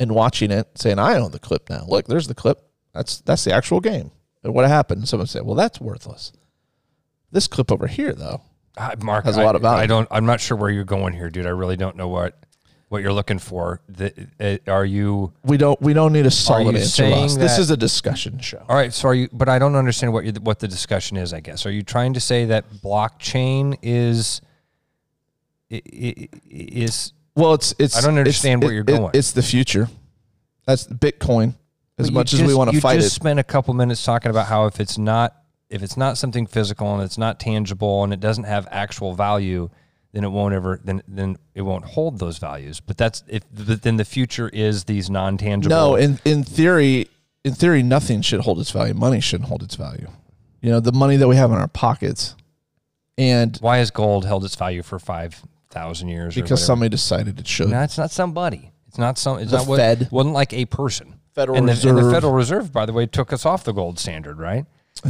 and 0.00 0.14
watching 0.14 0.50
it, 0.50 0.68
saying, 0.76 0.98
I 0.98 1.16
own 1.16 1.30
the 1.32 1.38
clip 1.38 1.68
now. 1.70 1.84
Look, 1.88 2.06
there's 2.06 2.28
the 2.28 2.34
clip. 2.34 2.60
That's 2.94 3.20
that's 3.20 3.44
the 3.44 3.52
actual 3.52 3.80
game. 3.80 4.10
And 4.42 4.54
what 4.54 4.66
happened? 4.68 5.08
Someone 5.08 5.26
said, 5.26 5.42
Well, 5.44 5.54
that's 5.54 5.80
worthless. 5.80 6.32
This 7.30 7.46
clip 7.46 7.70
over 7.70 7.86
here, 7.86 8.12
though, 8.12 8.40
Uh, 8.76 8.94
Mark 9.02 9.24
Has 9.24 9.36
a 9.36 9.42
lot 9.42 9.54
of 9.56 9.64
I, 9.64 9.68
value. 9.68 9.82
I 9.82 9.86
don't. 9.86 10.08
I'm 10.10 10.26
not 10.26 10.40
sure 10.40 10.56
where 10.56 10.70
you're 10.70 10.84
going 10.84 11.12
here, 11.12 11.28
dude. 11.30 11.46
I 11.46 11.50
really 11.50 11.76
don't 11.76 11.96
know 11.96 12.08
what 12.08 12.38
what 12.88 13.02
you're 13.02 13.12
looking 13.12 13.38
for. 13.38 13.82
The, 13.88 14.12
uh, 14.40 14.70
are 14.70 14.84
you 14.84 15.32
we 15.44 15.58
don't 15.58 15.78
we 15.82 15.92
don't 15.92 16.12
need 16.12 16.24
a 16.24 16.30
solid 16.30 16.74
answer. 16.74 17.04
Ross. 17.04 17.36
This 17.36 17.58
is 17.58 17.70
a 17.70 17.76
discussion 17.76 18.38
show. 18.38 18.64
all 18.68 18.76
right? 18.76 18.94
So 18.94 19.08
are 19.08 19.14
you? 19.14 19.28
But 19.32 19.48
I 19.50 19.58
don't 19.58 19.74
understand 19.76 20.12
what 20.14 20.24
you 20.24 20.32
what 20.40 20.58
the 20.60 20.68
discussion 20.68 21.16
is. 21.18 21.34
I 21.34 21.40
guess 21.40 21.66
are 21.66 21.70
you 21.70 21.82
trying 21.82 22.14
to 22.14 22.20
say 22.20 22.46
that 22.46 22.70
blockchain 22.72 23.76
is 23.82 24.40
is 25.70 27.12
Well, 27.38 27.54
it's 27.54 27.74
it's. 27.78 27.96
I 27.96 28.00
don't 28.00 28.18
understand 28.18 28.62
where 28.62 28.72
you're 28.72 28.82
it- 28.82 28.86
going. 28.86 29.10
it's 29.14 29.32
the 29.32 29.42
future. 29.42 29.88
That's 30.66 30.86
Bitcoin. 30.86 31.54
As 31.96 32.06
But 32.06 32.10
you 32.10 32.14
much 32.14 32.32
as 32.34 32.40
we 32.40 32.46
just- 32.48 32.58
want 32.58 32.70
to 32.72 32.80
fight 32.80 32.94
you 32.94 33.00
just 33.00 33.12
it, 33.16 33.20
spent 33.20 33.38
a 33.38 33.44
couple 33.44 33.72
minutes 33.74 34.04
talking 34.04 34.30
about 34.30 34.46
how 34.46 34.66
if 34.66 34.80
it's 34.80 34.98
not 34.98 35.34
if 35.70 35.82
it's 35.82 35.96
not 35.96 36.16
something 36.18 36.46
physical 36.46 36.94
and 36.94 37.02
it's 37.02 37.18
not 37.18 37.38
tangible 37.38 38.02
and 38.04 38.12
it 38.12 38.20
doesn't 38.20 38.44
have 38.44 38.66
actual 38.70 39.14
value, 39.14 39.68
then 40.12 40.24
it 40.24 40.28
won't 40.28 40.54
ever 40.54 40.80
then 40.82 41.02
then 41.08 41.36
it 41.54 41.62
won't 41.62 41.84
hold 41.84 42.18
those 42.18 42.38
values. 42.38 42.80
But 42.80 42.96
that's 42.98 43.22
if 43.28 43.42
but 43.52 43.82
then 43.82 43.96
the 43.96 44.04
future 44.04 44.48
is 44.48 44.84
these 44.84 45.08
non 45.10 45.38
tangible. 45.38 45.74
no. 45.76 45.94
In 45.96 46.18
in 46.24 46.42
theory, 46.44 47.08
in 47.44 47.54
theory, 47.54 47.82
nothing 47.82 48.20
should 48.22 48.40
hold 48.40 48.58
its 48.60 48.70
value. 48.70 48.94
Money 48.94 49.20
shouldn't 49.20 49.48
hold 49.48 49.62
its 49.62 49.76
value. 49.76 50.08
You 50.60 50.70
know, 50.70 50.80
the 50.80 50.92
money 50.92 51.16
that 51.16 51.28
we 51.28 51.36
have 51.36 51.50
in 51.52 51.56
our 51.58 51.68
pockets, 51.68 52.34
and 53.16 53.56
why 53.58 53.78
has 53.78 53.90
gold 53.90 54.24
held 54.24 54.44
its 54.44 54.56
value 54.56 54.82
for 54.82 54.98
five 54.98 55.42
thousand 55.70 56.08
years? 56.08 56.34
because 56.34 56.64
somebody 56.64 56.88
decided 56.88 57.38
it 57.38 57.46
should. 57.46 57.68
No, 57.68 57.82
it's 57.82 57.98
not 57.98 58.10
somebody. 58.10 58.72
It's 58.86 58.98
not 58.98 59.18
some. 59.18 59.38
It's 59.38 59.50
The 59.50 59.58
not 59.58 59.66
what. 59.66 59.76
Fed. 59.78 60.08
Wasn't 60.10 60.34
like 60.34 60.52
a 60.52 60.64
person. 60.66 61.14
Federal 61.34 61.58
and 61.58 61.68
the, 61.68 61.88
and 61.88 61.98
the 61.98 62.10
Federal 62.10 62.32
Reserve, 62.32 62.72
by 62.72 62.84
the 62.86 62.92
way, 62.92 63.06
took 63.06 63.32
us 63.32 63.46
off 63.46 63.62
the 63.64 63.72
gold 63.72 63.98
standard, 63.98 64.38
right? 64.38 64.64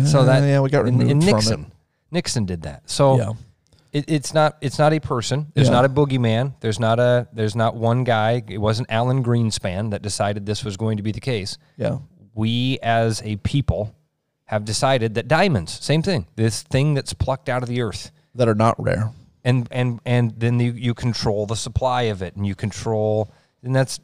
So 0.04 0.24
that 0.24 0.42
Uh, 0.42 0.46
yeah, 0.46 0.60
we 0.60 0.68
got 0.68 0.86
and, 0.86 1.00
and 1.00 1.08
removed 1.08 1.24
from 1.26 1.34
Nixon, 1.36 1.60
it. 1.62 1.72
Nixon 2.10 2.44
did 2.44 2.62
that. 2.62 2.82
So 2.90 3.16
Yeah. 3.16 3.32
it, 3.92 4.04
it's 4.08 4.34
not 4.34 4.58
it's 4.60 4.78
not 4.78 4.92
a 4.92 5.00
person. 5.00 5.46
There's 5.54 5.68
Yeah. 5.68 5.74
not 5.74 5.84
a 5.86 5.88
boogeyman. 5.88 6.52
There's 6.60 6.78
not 6.78 6.98
a 7.00 7.26
there's 7.32 7.56
not 7.56 7.76
one 7.76 8.04
guy. 8.04 8.42
It 8.46 8.58
wasn't 8.58 8.90
Alan 8.90 9.24
Greenspan 9.24 9.90
that 9.92 10.02
decided 10.02 10.44
this 10.44 10.62
was 10.64 10.76
going 10.76 10.98
to 10.98 11.02
be 11.02 11.12
the 11.12 11.20
case. 11.20 11.56
Yeah. 11.78 11.98
We 12.34 12.78
as 12.82 13.22
a 13.24 13.36
people 13.36 13.94
have 14.44 14.66
decided 14.66 15.14
that 15.14 15.28
diamonds, 15.28 15.78
same 15.82 16.02
thing. 16.02 16.26
This 16.36 16.62
thing 16.62 16.92
that's 16.92 17.14
plucked 17.14 17.48
out 17.48 17.62
of 17.62 17.68
the 17.70 17.80
earth 17.80 18.10
That 18.34 18.48
are 18.48 18.54
not 18.54 18.74
rare. 18.82 19.12
And 19.44 19.68
and 19.70 20.00
and 20.04 20.32
then 20.38 20.58
you, 20.60 20.72
you 20.72 20.94
control 20.94 21.46
the 21.46 21.56
supply 21.56 22.02
of 22.02 22.22
it 22.22 22.34
and 22.36 22.46
you 22.46 22.54
control 22.54 23.32
and 23.62 23.74
that's 23.74 24.00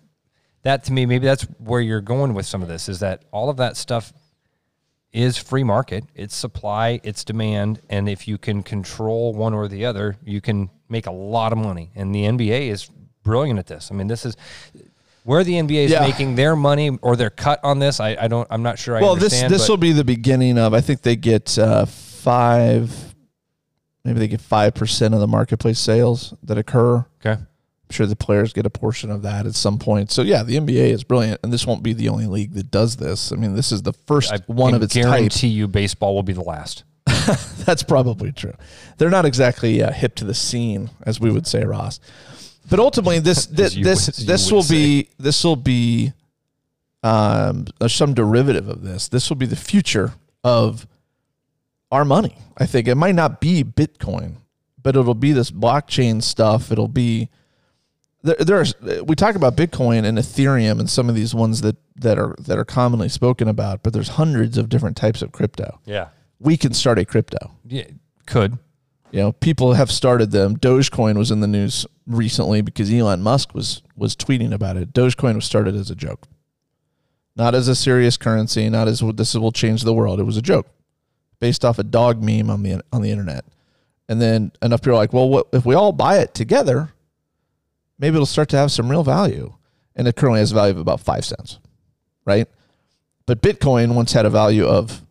that 0.63 0.85
to 0.85 0.93
me 0.93 1.07
maybe 1.07 1.27
that's 1.27 1.43
where 1.59 1.81
you're 1.81 2.01
going 2.01 2.35
with 2.35 2.47
some 2.47 2.63
of 2.63 2.69
this 2.69 2.89
is 2.89 3.01
that 3.01 3.25
all 3.33 3.51
of 3.51 3.57
that 3.57 3.77
stuff 3.77 4.13
is 5.13 5.37
free 5.37 5.63
market 5.65 6.05
it's 6.15 6.35
supply 6.35 7.01
it's 7.05 7.25
demand 7.25 7.81
and 7.89 8.09
if 8.09 8.27
you 8.27 8.37
can 8.39 8.63
control 8.63 9.33
one 9.33 9.55
or 9.55 9.69
the 9.69 9.85
other 9.85 10.17
you 10.25 10.41
can 10.41 10.71
make 10.89 11.07
a 11.07 11.13
lot 11.13 11.53
of 11.53 11.59
money 11.59 11.91
and 11.95 12.15
the 12.15 12.25
NBA 12.25 12.69
is 12.69 12.91
brilliant 13.23 13.59
at 13.59 13.67
this 13.67 13.91
i 13.91 13.95
mean 13.95 14.07
this 14.07 14.25
is 14.27 14.37
where 15.25 15.43
the 15.43 15.55
NBA 15.55 15.85
is 15.87 15.91
Yeah. 15.91 16.01
making 16.01 16.35
their 16.35 16.55
money 16.55 16.91
or 17.01 17.17
their 17.17 17.31
cut 17.31 17.59
on 17.65 17.79
this 17.79 17.99
I, 18.01 18.17
I 18.21 18.29
don't 18.29 18.47
I'm 18.51 18.63
not 18.63 18.79
sure 18.79 18.97
I 18.97 19.01
well, 19.01 19.17
this 19.17 19.41
this 19.43 19.69
will 19.69 19.79
be 19.79 19.93
the 19.93 20.05
beginning 20.05 20.59
of. 20.59 20.75
I 20.75 20.83
think 20.83 21.01
they 21.01 21.17
get 21.17 21.59
uh, 21.59 21.87
five, 21.87 23.14
maybe 24.05 24.19
they 24.19 24.29
get 24.29 24.41
five 24.41 24.75
percent 24.75 25.15
of 25.15 25.21
the 25.21 25.27
marketplace 25.27 25.79
sales 25.79 26.35
that 26.43 26.59
occur. 26.59 27.05
okay 27.25 27.41
I'm 27.87 27.93
sure 27.93 28.07
the 28.07 28.17
players 28.17 28.55
get 28.55 28.65
a 28.65 28.71
portion 28.71 29.11
of 29.11 29.23
that 29.23 29.45
at 29.45 29.55
some 29.55 29.79
point. 29.79 30.11
So 30.11 30.23
yeah, 30.23 30.43
the 30.43 30.57
NBA 30.57 30.89
is 30.89 31.05
brilliant, 31.05 31.41
and 31.43 31.53
this 31.53 31.67
won't 31.67 31.83
be 31.83 31.93
the 31.93 32.09
only 32.09 32.27
league 32.27 32.55
that 32.55 32.71
does 32.71 32.97
this. 32.97 33.31
I 33.31 33.37
mean, 33.37 33.55
this 33.55 33.73
is 33.73 33.83
the 33.83 33.93
first 33.93 34.33
I 34.33 34.39
one 34.47 34.73
of 34.73 34.83
its 34.83 34.95
type. 34.95 35.05
guarantee 35.05 35.49
you 35.49 35.69
baseball 35.69 36.15
will 36.15 36.23
be 36.23 36.33
the 36.33 36.43
last 36.43 36.85
That's 37.65 37.83
probably 37.83 38.33
true. 38.33 38.55
They're 38.97 39.11
not 39.11 39.25
exactly 39.25 39.83
uh, 39.83 39.93
hip 39.93 40.15
to 40.17 40.25
the 40.25 40.35
scene, 40.35 40.91
as 41.05 41.21
we 41.21 41.31
would 41.31 41.47
say, 41.47 41.65
Ross. 41.65 42.01
But 42.71 42.79
ultimately, 42.79 43.19
this 43.19 43.47
this 43.47 43.75
you 43.75 43.85
this, 43.85 44.07
this 44.07 44.51
will 44.51 44.65
be 44.65 45.09
this 45.19 45.45
will 45.45 45.57
be 45.57 46.13
um, 47.03 47.67
some 47.89 48.15
derivative 48.15 48.69
of 48.69 48.83
this. 48.83 49.09
This 49.09 49.29
will 49.29 49.37
be 49.37 49.47
the 49.47 49.57
future 49.57 50.15
of 50.43 50.87
our 51.95 52.05
money. 52.05 52.37
I 52.59 52.67
think 52.67 52.89
it 52.89 52.97
might 52.97 53.15
not 53.15 53.41
be 53.41 53.65
Bitcoin, 53.65 54.37
but 54.83 54.97
it'll 54.97 55.15
be 55.15 55.33
this 55.33 55.51
blockchain 55.51 56.23
stuff. 56.23 56.71
It'll 56.73 56.89
be 56.89 57.31
there. 58.23 58.37
there 58.39 58.61
are, 58.61 59.03
we 59.05 59.15
talk 59.15 59.37
about 59.37 59.57
Bitcoin 59.57 60.05
and 60.05 60.19
Ethereum 60.19 60.81
and 60.81 60.91
some 60.91 61.09
of 61.09 61.15
these 61.15 61.35
ones 61.35 61.61
that 61.63 61.77
that 61.97 62.19
are 62.19 62.35
that 62.41 62.59
are 62.59 62.65
commonly 62.65 63.09
spoken 63.09 63.49
about, 63.49 63.83
but 63.83 63.93
there's 63.93 64.09
hundreds 64.11 64.59
of 64.59 64.69
different 64.69 64.97
types 64.97 65.23
of 65.23 65.31
crypto. 65.33 65.81
yeah 65.87 66.09
We 66.41 66.57
can 66.57 66.75
start 66.75 66.99
a 66.99 67.05
crypto. 67.05 67.53
yeah 67.65 67.87
could 68.27 68.59
You 69.13 69.21
know, 69.21 69.33
people 69.33 69.75
have 69.75 69.91
started 69.91 70.33
them. 70.33 70.57
Dogecoin 70.57 71.17
was 71.17 71.31
in 71.31 71.41
the 71.41 71.47
news 71.47 71.87
recently 72.07 72.63
because 72.63 72.93
Elon 72.93 73.23
Musk 73.23 73.55
was 73.55 73.83
was 73.97 74.17
tweeting 74.17 74.53
about 74.53 74.77
it. 74.77 74.93
Dogecoin 74.93 75.37
was 75.37 75.45
started 75.45 75.77
as 75.77 75.91
a 75.91 75.95
joke, 75.95 76.27
not 77.37 77.55
as 77.55 77.69
a 77.69 77.75
serious 77.77 78.17
currency, 78.17 78.69
not 78.69 78.89
as 78.89 79.01
this 79.15 79.35
will 79.35 79.53
change 79.53 79.83
the 79.83 79.95
world. 79.95 80.19
It 80.19 80.25
was 80.25 80.37
a 80.37 80.43
joke, 80.43 80.67
based 81.45 81.63
off 81.63 81.79
a 81.79 81.83
dog 81.83 82.23
meme 82.23 82.49
on 82.49 82.63
the 82.63 82.83
on 82.91 83.03
the 83.03 83.11
internet. 83.11 83.45
And 84.09 84.19
then 84.19 84.51
enough 84.63 84.81
people 84.81 84.95
are 84.95 84.97
like, 84.97 85.13
well, 85.13 85.29
what 85.29 85.49
if 85.53 85.67
we 85.67 85.75
all 85.75 85.93
buy 85.93 86.17
it 86.17 86.33
together? 86.33 86.95
Maybe 87.99 88.15
it'll 88.15 88.25
start 88.25 88.49
to 88.49 88.57
have 88.57 88.73
some 88.73 88.91
real 88.91 89.05
value. 89.05 89.53
And 89.95 90.09
it 90.09 90.17
currently 90.17 90.41
has 90.41 90.53
a 90.53 90.55
value 90.55 90.73
of 90.73 90.79
about 90.79 91.01
five 91.01 91.23
cents, 91.23 91.59
right? 92.25 92.49
But 93.27 93.43
Bitcoin 93.43 93.95
once 93.95 94.15
had 94.15 94.25
a 94.25 94.31
value 94.31 94.65
of 94.65 95.03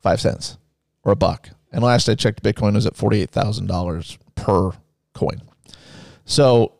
five 0.00 0.20
cents 0.20 0.58
or 1.04 1.12
a 1.12 1.16
buck. 1.16 1.50
And 1.70 1.84
last 1.84 2.08
I 2.08 2.16
checked, 2.16 2.42
Bitcoin 2.42 2.74
was 2.74 2.84
at 2.84 2.94
$48,000 2.94 4.18
per 4.34 4.72
coin. 5.14 5.42
So 6.24 6.72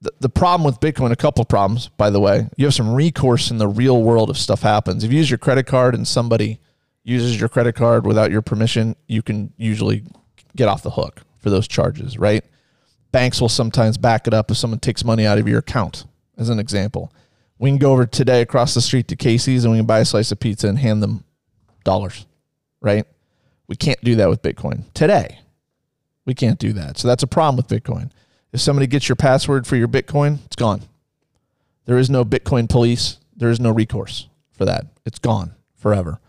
the, 0.00 0.12
the 0.20 0.28
problem 0.28 0.64
with 0.64 0.78
Bitcoin, 0.78 1.10
a 1.10 1.16
couple 1.16 1.42
of 1.42 1.48
problems, 1.48 1.88
by 1.88 2.10
the 2.10 2.20
way. 2.20 2.48
You 2.56 2.66
have 2.66 2.74
some 2.74 2.94
recourse 2.94 3.50
in 3.50 3.58
the 3.58 3.66
real 3.66 4.00
world 4.00 4.30
if 4.30 4.36
stuff 4.36 4.62
happens. 4.62 5.02
If 5.02 5.10
you 5.10 5.18
use 5.18 5.28
your 5.28 5.38
credit 5.38 5.66
card 5.66 5.96
and 5.96 6.06
somebody 6.06 6.60
uses 7.04 7.38
your 7.38 7.48
credit 7.48 7.74
card 7.74 8.06
without 8.06 8.30
your 8.30 8.42
permission, 8.42 8.96
you 9.06 9.22
can 9.22 9.52
usually 9.56 10.02
get 10.56 10.68
off 10.68 10.82
the 10.82 10.90
hook 10.90 11.22
for 11.38 11.50
those 11.50 11.68
charges, 11.68 12.18
right? 12.18 12.44
Banks 13.12 13.40
will 13.40 13.48
sometimes 13.48 13.96
back 13.96 14.26
it 14.26 14.34
up 14.34 14.50
if 14.50 14.56
someone 14.56 14.80
takes 14.80 15.04
money 15.04 15.26
out 15.26 15.38
of 15.38 15.46
your 15.46 15.58
account, 15.58 16.06
as 16.36 16.48
an 16.48 16.58
example. 16.58 17.12
We 17.58 17.70
can 17.70 17.78
go 17.78 17.92
over 17.92 18.06
today 18.06 18.40
across 18.40 18.74
the 18.74 18.80
street 18.80 19.06
to 19.08 19.16
Casey's 19.16 19.64
and 19.64 19.72
we 19.72 19.78
can 19.78 19.86
buy 19.86 20.00
a 20.00 20.04
slice 20.04 20.32
of 20.32 20.40
pizza 20.40 20.66
and 20.66 20.78
hand 20.78 21.02
them 21.02 21.24
dollars, 21.84 22.26
right? 22.80 23.06
We 23.68 23.76
can't 23.76 24.02
do 24.02 24.16
that 24.16 24.28
with 24.28 24.42
Bitcoin 24.42 24.84
today. 24.94 25.38
We 26.26 26.34
can't 26.34 26.58
do 26.58 26.72
that. 26.72 26.98
So 26.98 27.06
that's 27.06 27.22
a 27.22 27.28
problem 27.28 27.56
with 27.56 27.68
Bitcoin. 27.68 28.10
If 28.52 28.60
somebody 28.60 28.86
gets 28.86 29.08
your 29.08 29.16
password 29.16 29.66
for 29.66 29.76
your 29.76 29.88
Bitcoin, 29.88 30.44
it's 30.46 30.56
gone. 30.56 30.82
There 31.84 31.98
is 31.98 32.08
no 32.08 32.24
Bitcoin 32.24 32.68
police. 32.68 33.18
There 33.36 33.50
is 33.50 33.60
no 33.60 33.70
recourse 33.70 34.28
for 34.52 34.64
that. 34.64 34.86
It's 35.04 35.18
gone 35.18 35.54
forever. 35.76 36.20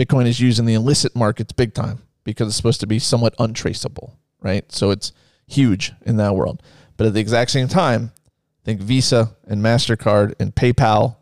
Bitcoin 0.00 0.26
is 0.26 0.40
used 0.40 0.58
in 0.58 0.64
the 0.64 0.74
illicit 0.74 1.14
markets 1.14 1.52
big 1.52 1.74
time 1.74 1.98
because 2.24 2.48
it's 2.48 2.56
supposed 2.56 2.80
to 2.80 2.86
be 2.86 2.98
somewhat 2.98 3.34
untraceable, 3.38 4.18
right? 4.40 4.70
So 4.72 4.90
it's 4.90 5.12
huge 5.46 5.92
in 6.06 6.16
that 6.16 6.34
world. 6.34 6.62
But 6.96 7.06
at 7.08 7.14
the 7.14 7.20
exact 7.20 7.50
same 7.50 7.68
time, 7.68 8.12
I 8.16 8.64
think 8.64 8.80
Visa 8.80 9.32
and 9.46 9.62
Mastercard 9.62 10.34
and 10.40 10.54
PayPal 10.54 11.16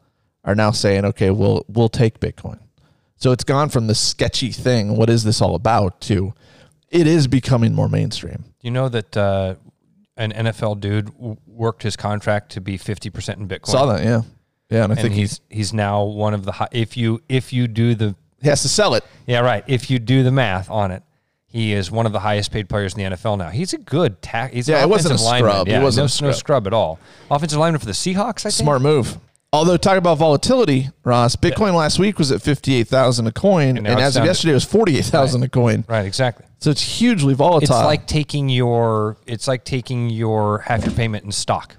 are 0.45 0.55
now 0.55 0.71
saying, 0.71 1.05
okay, 1.07 1.31
we'll 1.31 1.65
we'll 1.69 1.89
take 1.89 2.21
Bitcoin. 2.21 2.61
So 3.17 3.33
it's 3.33 3.45
gone 3.45 3.69
from 3.69 3.89
the 3.89 3.97
sketchy 3.97 4.53
thing, 4.53 4.97
what 4.97 5.11
is 5.11 5.25
this 5.25 5.43
all 5.43 5.57
about, 5.57 6.01
to 6.03 6.35
it 6.89 7.07
is 7.07 7.27
becoming 7.27 7.75
more 7.75 7.89
mainstream. 7.89 8.45
You 8.63 8.71
know 8.71 8.89
that 8.89 9.17
uh, 9.17 9.57
an 10.17 10.33
NFL 10.33 10.81
dude 10.81 11.13
worked 11.47 11.83
his 11.83 11.97
contract 11.97 12.53
to 12.53 12.61
be 12.61 12.77
fifty 12.77 13.11
percent 13.11 13.41
in 13.41 13.49
Bitcoin. 13.49 13.67
Saw 13.67 13.87
that, 13.87 14.05
yeah, 14.05 14.23
yeah, 14.71 14.85
and 14.85 14.93
I 14.93 14.95
and 14.95 15.01
think 15.01 15.15
he's 15.15 15.41
he's 15.51 15.73
now 15.73 16.05
one 16.05 16.35
of 16.35 16.45
the 16.45 16.53
high, 16.53 16.69
if 16.71 16.97
you 16.97 17.21
if 17.29 17.53
you 17.53 17.67
do 17.67 17.95
the 17.95 18.15
he 18.43 18.49
has 18.49 18.63
to 18.63 18.69
sell 18.69 18.95
it. 18.95 19.05
yeah 19.27 19.41
right 19.41 19.65
if 19.67 19.91
you 19.91 19.99
do 19.99 20.23
the 20.23 20.31
math 20.33 20.71
on 20.71 20.91
it, 20.91 21.03
he 21.47 21.73
is 21.73 21.91
one 21.91 22.05
of 22.07 22.13
the 22.13 22.21
highest 22.21 22.53
paid 22.53 22.69
players 22.69 22.95
in 22.95 23.11
the 23.11 23.17
NFL 23.17 23.39
now. 23.39 23.49
He's 23.51 23.73
a 23.73 23.79
good 23.79 24.21
tack. 24.21 24.53
He's 24.53 24.69
Yeah, 24.69 24.83
it 24.83 24.89
wasn't 24.89 25.19
a 25.19 25.23
lineman. 25.25 25.51
scrub. 25.51 25.67
He 25.67 25.73
Yeah, 25.73 25.83
wasn't 25.83 26.03
no, 26.03 26.03
a 26.03 26.29
no 26.29 26.33
scrub. 26.33 26.35
scrub 26.35 26.67
at 26.67 26.73
all. 26.75 26.99
Offensive 27.31 27.59
lineman 27.59 27.81
for 27.81 27.87
the 27.87 27.93
Seahawks. 27.93 28.41
I 28.41 28.51
think. 28.51 28.53
Smart 28.55 28.83
move. 28.83 29.19
Although 29.51 29.79
talk 29.79 29.97
about 29.97 30.19
volatility, 30.19 30.91
Ross, 31.05 31.35
Bitcoin 31.35 31.73
last 31.75 31.99
week 31.99 32.19
was 32.19 32.31
at 32.31 32.43
fifty 32.43 32.75
eight 32.75 32.87
thousand 32.89 33.27
a 33.29 33.33
coin, 33.33 33.79
And 33.79 33.87
and, 33.89 33.99
as 33.99 34.17
of 34.19 34.27
yesterday, 34.27 34.51
it 34.51 34.55
was 34.55 34.65
forty 34.65 34.99
eight 34.99 35.07
thousand 35.07 35.43
a 35.43 35.49
coin. 35.49 35.87
Right, 35.89 36.05
exactly. 36.05 36.45
So 36.59 36.71
it's 36.71 36.83
hugely 36.83 37.33
volatile. 37.33 37.63
It's 37.77 37.85
like 37.87 38.07
taking 38.07 38.51
your 38.51 39.17
it's 39.27 39.49
like 39.49 39.65
taking 39.65 40.11
your 40.11 40.59
half 40.59 40.85
your 40.85 40.93
payment 40.95 41.25
in 41.25 41.33
stock. 41.33 41.77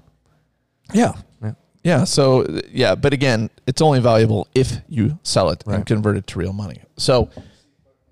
yeah, 0.92 1.12
Yeah. 1.40 1.52
Yeah. 1.82 2.04
So 2.04 2.60
yeah, 2.70 2.94
but 2.94 3.12
again, 3.12 3.50
it's 3.66 3.80
only 3.82 4.00
valuable 4.00 4.48
if 4.54 4.78
you 4.88 5.18
sell 5.22 5.50
it 5.50 5.62
Right. 5.66 5.76
and 5.76 5.86
convert 5.86 6.16
it 6.16 6.26
to 6.28 6.38
real 6.38 6.52
money. 6.52 6.80
So 6.96 7.30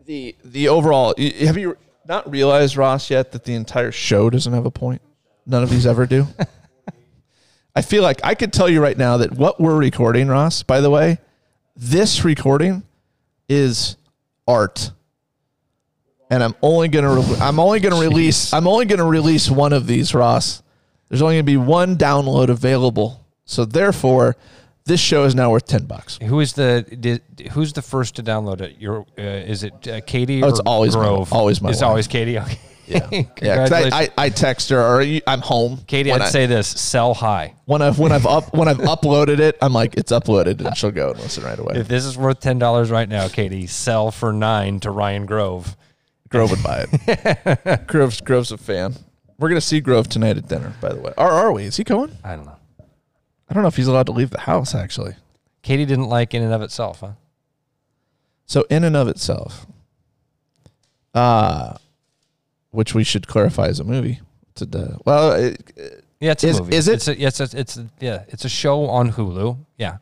the 0.07 0.35
the 0.44 0.68
overall 0.68 1.14
have 1.18 1.59
you 1.59 1.76
not 2.07 2.31
realized 2.31 2.76
Ross 2.76 3.11
yet 3.11 3.33
that 3.33 3.44
the 3.44 3.54
entire 3.54 3.92
show 3.92 4.31
doesn't 4.31 4.52
have 4.52 4.64
a 4.66 4.70
point? 4.70 5.02
None 5.46 5.62
of 5.62 5.70
these 5.70 5.87
ever 5.87 6.07
do. 6.07 6.26
I 7.76 7.83
feel 7.83 8.02
like 8.02 8.20
I 8.24 8.35
could 8.35 8.52
tell 8.52 8.68
you 8.68 8.83
right 8.83 8.96
now 8.98 9.18
that 9.18 9.33
what 9.33 9.61
we're 9.61 9.76
recording, 9.76 10.28
Ross. 10.28 10.62
By 10.62 10.81
the 10.81 10.90
way, 10.90 11.18
this 11.76 12.24
recording 12.24 12.83
is 13.48 13.96
art, 14.48 14.90
and 16.31 16.42
I'm 16.42 16.54
only 16.61 16.88
gonna 16.88 17.14
re- 17.14 17.37
I'm 17.40 17.61
only 17.61 17.78
gonna 17.81 18.00
release 18.00 18.52
I'm 18.52 18.66
only 18.66 18.85
gonna 18.87 19.07
release 19.07 19.48
one 19.50 19.72
of 19.72 19.87
these, 19.87 20.12
Ross. 20.14 20.62
There's 21.09 21.22
only 21.22 21.37
gonna 21.37 21.44
be 21.44 21.57
one 21.57 21.96
download 21.96 22.48
available, 22.48 23.24
so 23.48 23.64
therefore, 23.64 24.37
this 24.84 25.00
show 25.00 25.24
is 25.24 25.34
now 25.34 25.50
worth 25.50 25.66
ten 25.66 25.84
bucks. 25.87 26.18
Who 26.22 26.40
is 26.40 26.52
the 26.52 26.82
did, 26.98 27.22
who's 27.52 27.72
the 27.72 27.82
first 27.82 28.16
to 28.16 28.22
download 28.22 28.61
it? 28.61 28.76
Your 28.78 29.06
uh, 29.18 29.22
is 29.22 29.62
it 29.64 29.88
uh, 29.88 30.00
Katie? 30.02 30.42
Oh, 30.42 30.48
it's 30.48 30.61
or 30.61 30.68
always 30.68 30.94
my- 30.94 31.02
Grove? 31.02 31.32
always 31.32 31.61
my 31.62 31.70
It's 31.70 31.80
wife. 31.80 31.88
always 31.88 32.06
Katie. 32.06 32.38
Okay. 32.38 32.58
Yeah, 32.87 33.06
yeah. 33.42 33.68
I, 33.70 33.90
I, 34.04 34.08
I 34.16 34.28
text 34.30 34.70
her 34.70 34.80
or 34.82 35.02
you- 35.02 35.20
I'm 35.26 35.40
home. 35.42 35.80
Katie, 35.87 36.11
I'd 36.11 36.22
I, 36.22 36.28
say 36.30 36.46
this: 36.46 36.66
sell 36.68 37.12
high. 37.12 37.54
when 37.66 37.82
I've 37.82 37.98
when 37.98 38.12
I've 38.12 38.24
up 38.26 38.54
when 38.54 38.66
I've 38.68 38.78
uploaded 38.78 39.40
it, 39.40 39.58
I'm 39.61 39.74
like 39.74 39.94
it's 39.96 40.11
uploaded, 40.12 40.64
and 40.64 40.74
she'll 40.76 40.90
go 40.90 41.11
and 41.11 41.20
listen 41.20 41.44
right 41.44 41.58
away. 41.58 41.74
If 41.76 41.88
this 41.88 42.04
is 42.06 42.16
worth 42.16 42.40
ten 42.40 42.58
dollars 42.58 42.90
right 42.90 43.08
now, 43.08 43.28
Katie, 43.28 43.66
sell 43.66 44.11
for 44.11 44.32
nine 44.32 44.80
to 44.80 44.90
Ryan 44.90 45.26
Grove. 45.26 45.76
Grove 46.30 46.50
would 46.50 46.62
buy 46.62 46.87
it. 46.90 47.87
Grove's 47.87 48.20
Grove's 48.22 48.52
a 48.52 48.56
fan. 48.58 48.94
We're 49.38 49.48
gonna 49.50 49.61
see 49.61 49.80
Grove 49.80 50.08
tonight 50.08 50.37
at 50.38 50.48
dinner. 50.48 50.72
By 50.80 50.94
the 50.94 51.00
way, 51.00 51.12
are 51.18 51.30
are 51.30 51.52
we? 51.52 51.64
Is 51.64 51.76
he 51.76 51.84
going? 51.84 52.16
I 52.24 52.37
don't 52.37 52.46
know. 52.46 52.56
I 53.48 53.54
don't 53.54 53.62
know 53.62 53.68
if 53.68 53.76
he's 53.76 53.87
allowed 53.87 54.06
to 54.06 54.12
leave 54.12 54.30
the 54.30 54.40
house. 54.40 54.74
Actually, 54.74 55.14
Katie 55.62 55.87
didn't 55.87 56.08
like 56.08 56.34
in 56.34 56.42
and 56.42 56.52
of 56.52 56.62
itself, 56.62 57.00
huh? 57.00 57.12
so 58.46 58.64
in 58.70 58.84
and 58.84 58.96
of 58.96 59.08
itself, 59.08 59.66
uh 61.14 61.74
which 62.70 62.94
we 62.94 63.02
should 63.02 63.26
clarify 63.26 63.66
as 63.66 63.80
a 63.80 63.84
movie. 63.84 64.20
It's 64.50 64.62
a, 64.62 64.78
uh, 64.78 64.96
well, 65.06 65.32
it, 65.32 65.72
Yeah, 66.20 66.32
it's 66.32 66.44
a 66.44 66.48
Is- 66.48 66.61
movie. 66.61 66.76
is 66.76 66.88
it? 66.88 66.94
It's 66.94 67.08
a, 67.08 67.18
yes, 67.18 67.40
it's, 67.40 67.54
it's 67.54 67.76
a, 67.78 67.88
yeah, 68.00 68.24
it's 68.28 68.44
a 68.44 68.48
show 68.48 68.87
on 68.87 69.12
Hulu. 69.12 69.56
Yeah, 69.78 69.98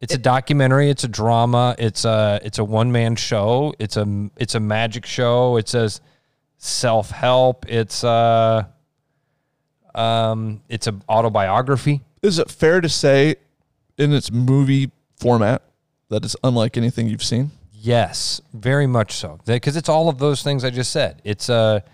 it's 0.00 0.14
a 0.14 0.18
documentary. 0.18 0.90
It's 0.90 1.02
a 1.04 1.08
drama. 1.08 1.74
It's 1.78 2.04
a 2.04 2.38
it's 2.44 2.58
a 2.58 2.64
one 2.64 2.92
man 2.92 3.16
show. 3.16 3.74
It's 3.78 3.96
a 3.96 4.30
it's 4.36 4.54
a 4.54 4.60
magic 4.60 5.04
show. 5.06 5.56
It 5.56 5.68
says 5.68 6.00
self 6.58 7.10
help. 7.10 7.66
It's 7.68 8.04
a 8.04 8.68
um 9.94 10.60
it's 10.68 10.86
a 10.86 10.94
autobiography. 11.08 12.02
Is 12.24 12.38
it 12.38 12.50
fair 12.50 12.80
to 12.80 12.88
say, 12.88 13.36
in 13.98 14.12
its 14.12 14.32
movie 14.32 14.90
format, 15.16 15.62
that 16.08 16.24
it's 16.24 16.34
unlike 16.42 16.76
anything 16.76 17.06
you've 17.06 17.22
seen? 17.22 17.50
Yes, 17.70 18.40
very 18.54 18.86
much 18.86 19.12
so. 19.12 19.38
Because 19.44 19.76
it's 19.76 19.90
all 19.90 20.08
of 20.08 20.18
those 20.18 20.42
things 20.42 20.64
I 20.64 20.70
just 20.70 20.90
said. 20.90 21.20
It's 21.22 21.50
a 21.50 21.84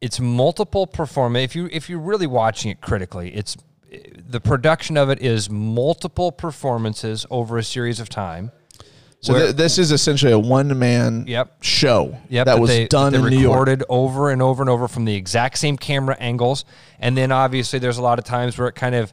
it's 0.00 0.18
multiple 0.18 0.86
performance. 0.86 1.44
If 1.44 1.56
you 1.56 1.68
if 1.70 1.88
you're 1.88 2.00
really 2.00 2.26
watching 2.26 2.70
it 2.72 2.80
critically, 2.80 3.34
it's 3.34 3.56
eh, 3.92 3.98
the 4.16 4.40
production 4.40 4.96
of 4.96 5.10
it 5.10 5.20
is 5.20 5.48
multiple 5.48 6.32
performances 6.32 7.24
over 7.30 7.56
a 7.56 7.62
series 7.62 8.00
of 8.00 8.08
time. 8.08 8.50
So 9.20 9.34
th- 9.34 9.56
this 9.56 9.78
is 9.78 9.90
essentially 9.90 10.30
a 10.32 10.38
one 10.38 10.78
man 10.78 11.24
Yep. 11.26 11.56
show 11.64 12.16
Yep, 12.28 12.46
that 12.46 12.60
was 12.60 12.70
they, 12.70 12.86
done 12.86 13.12
they 13.12 13.18
in 13.18 13.24
New 13.24 13.38
York. 13.40 13.52
recorded 13.54 13.84
over 13.88 14.30
and 14.30 14.40
over 14.40 14.62
and 14.62 14.70
over 14.70 14.86
from 14.86 15.04
the 15.06 15.14
exact 15.14 15.58
same 15.58 15.76
camera 15.76 16.16
angles, 16.20 16.64
and 17.00 17.16
then 17.16 17.32
obviously 17.32 17.78
there's 17.80 17.98
a 17.98 18.02
lot 18.02 18.18
of 18.20 18.24
times 18.24 18.56
where 18.56 18.68
it 18.68 18.74
kind 18.76 18.94
of 18.94 19.12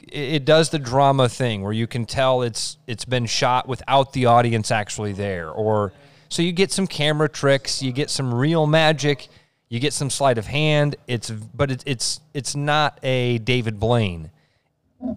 it, 0.00 0.34
it 0.34 0.44
does 0.44 0.68
the 0.70 0.78
drama 0.78 1.28
thing 1.28 1.62
where 1.62 1.72
you 1.72 1.86
can 1.86 2.04
tell 2.04 2.42
it's 2.42 2.76
it's 2.86 3.04
been 3.06 3.24
shot 3.26 3.66
without 3.66 4.12
the 4.12 4.26
audience 4.26 4.70
actually 4.70 5.12
there, 5.14 5.50
or 5.50 5.92
so 6.28 6.42
you 6.42 6.52
get 6.52 6.70
some 6.70 6.86
camera 6.86 7.28
tricks, 7.28 7.82
you 7.82 7.92
get 7.92 8.10
some 8.10 8.32
real 8.34 8.66
magic, 8.66 9.28
you 9.70 9.80
get 9.80 9.92
some 9.94 10.10
sleight 10.10 10.36
of 10.36 10.46
hand. 10.48 10.96
It's 11.06 11.30
but 11.30 11.70
it's 11.70 11.84
it's 11.86 12.20
it's 12.34 12.54
not 12.54 12.98
a 13.02 13.38
David 13.38 13.80
Blaine. 13.80 14.30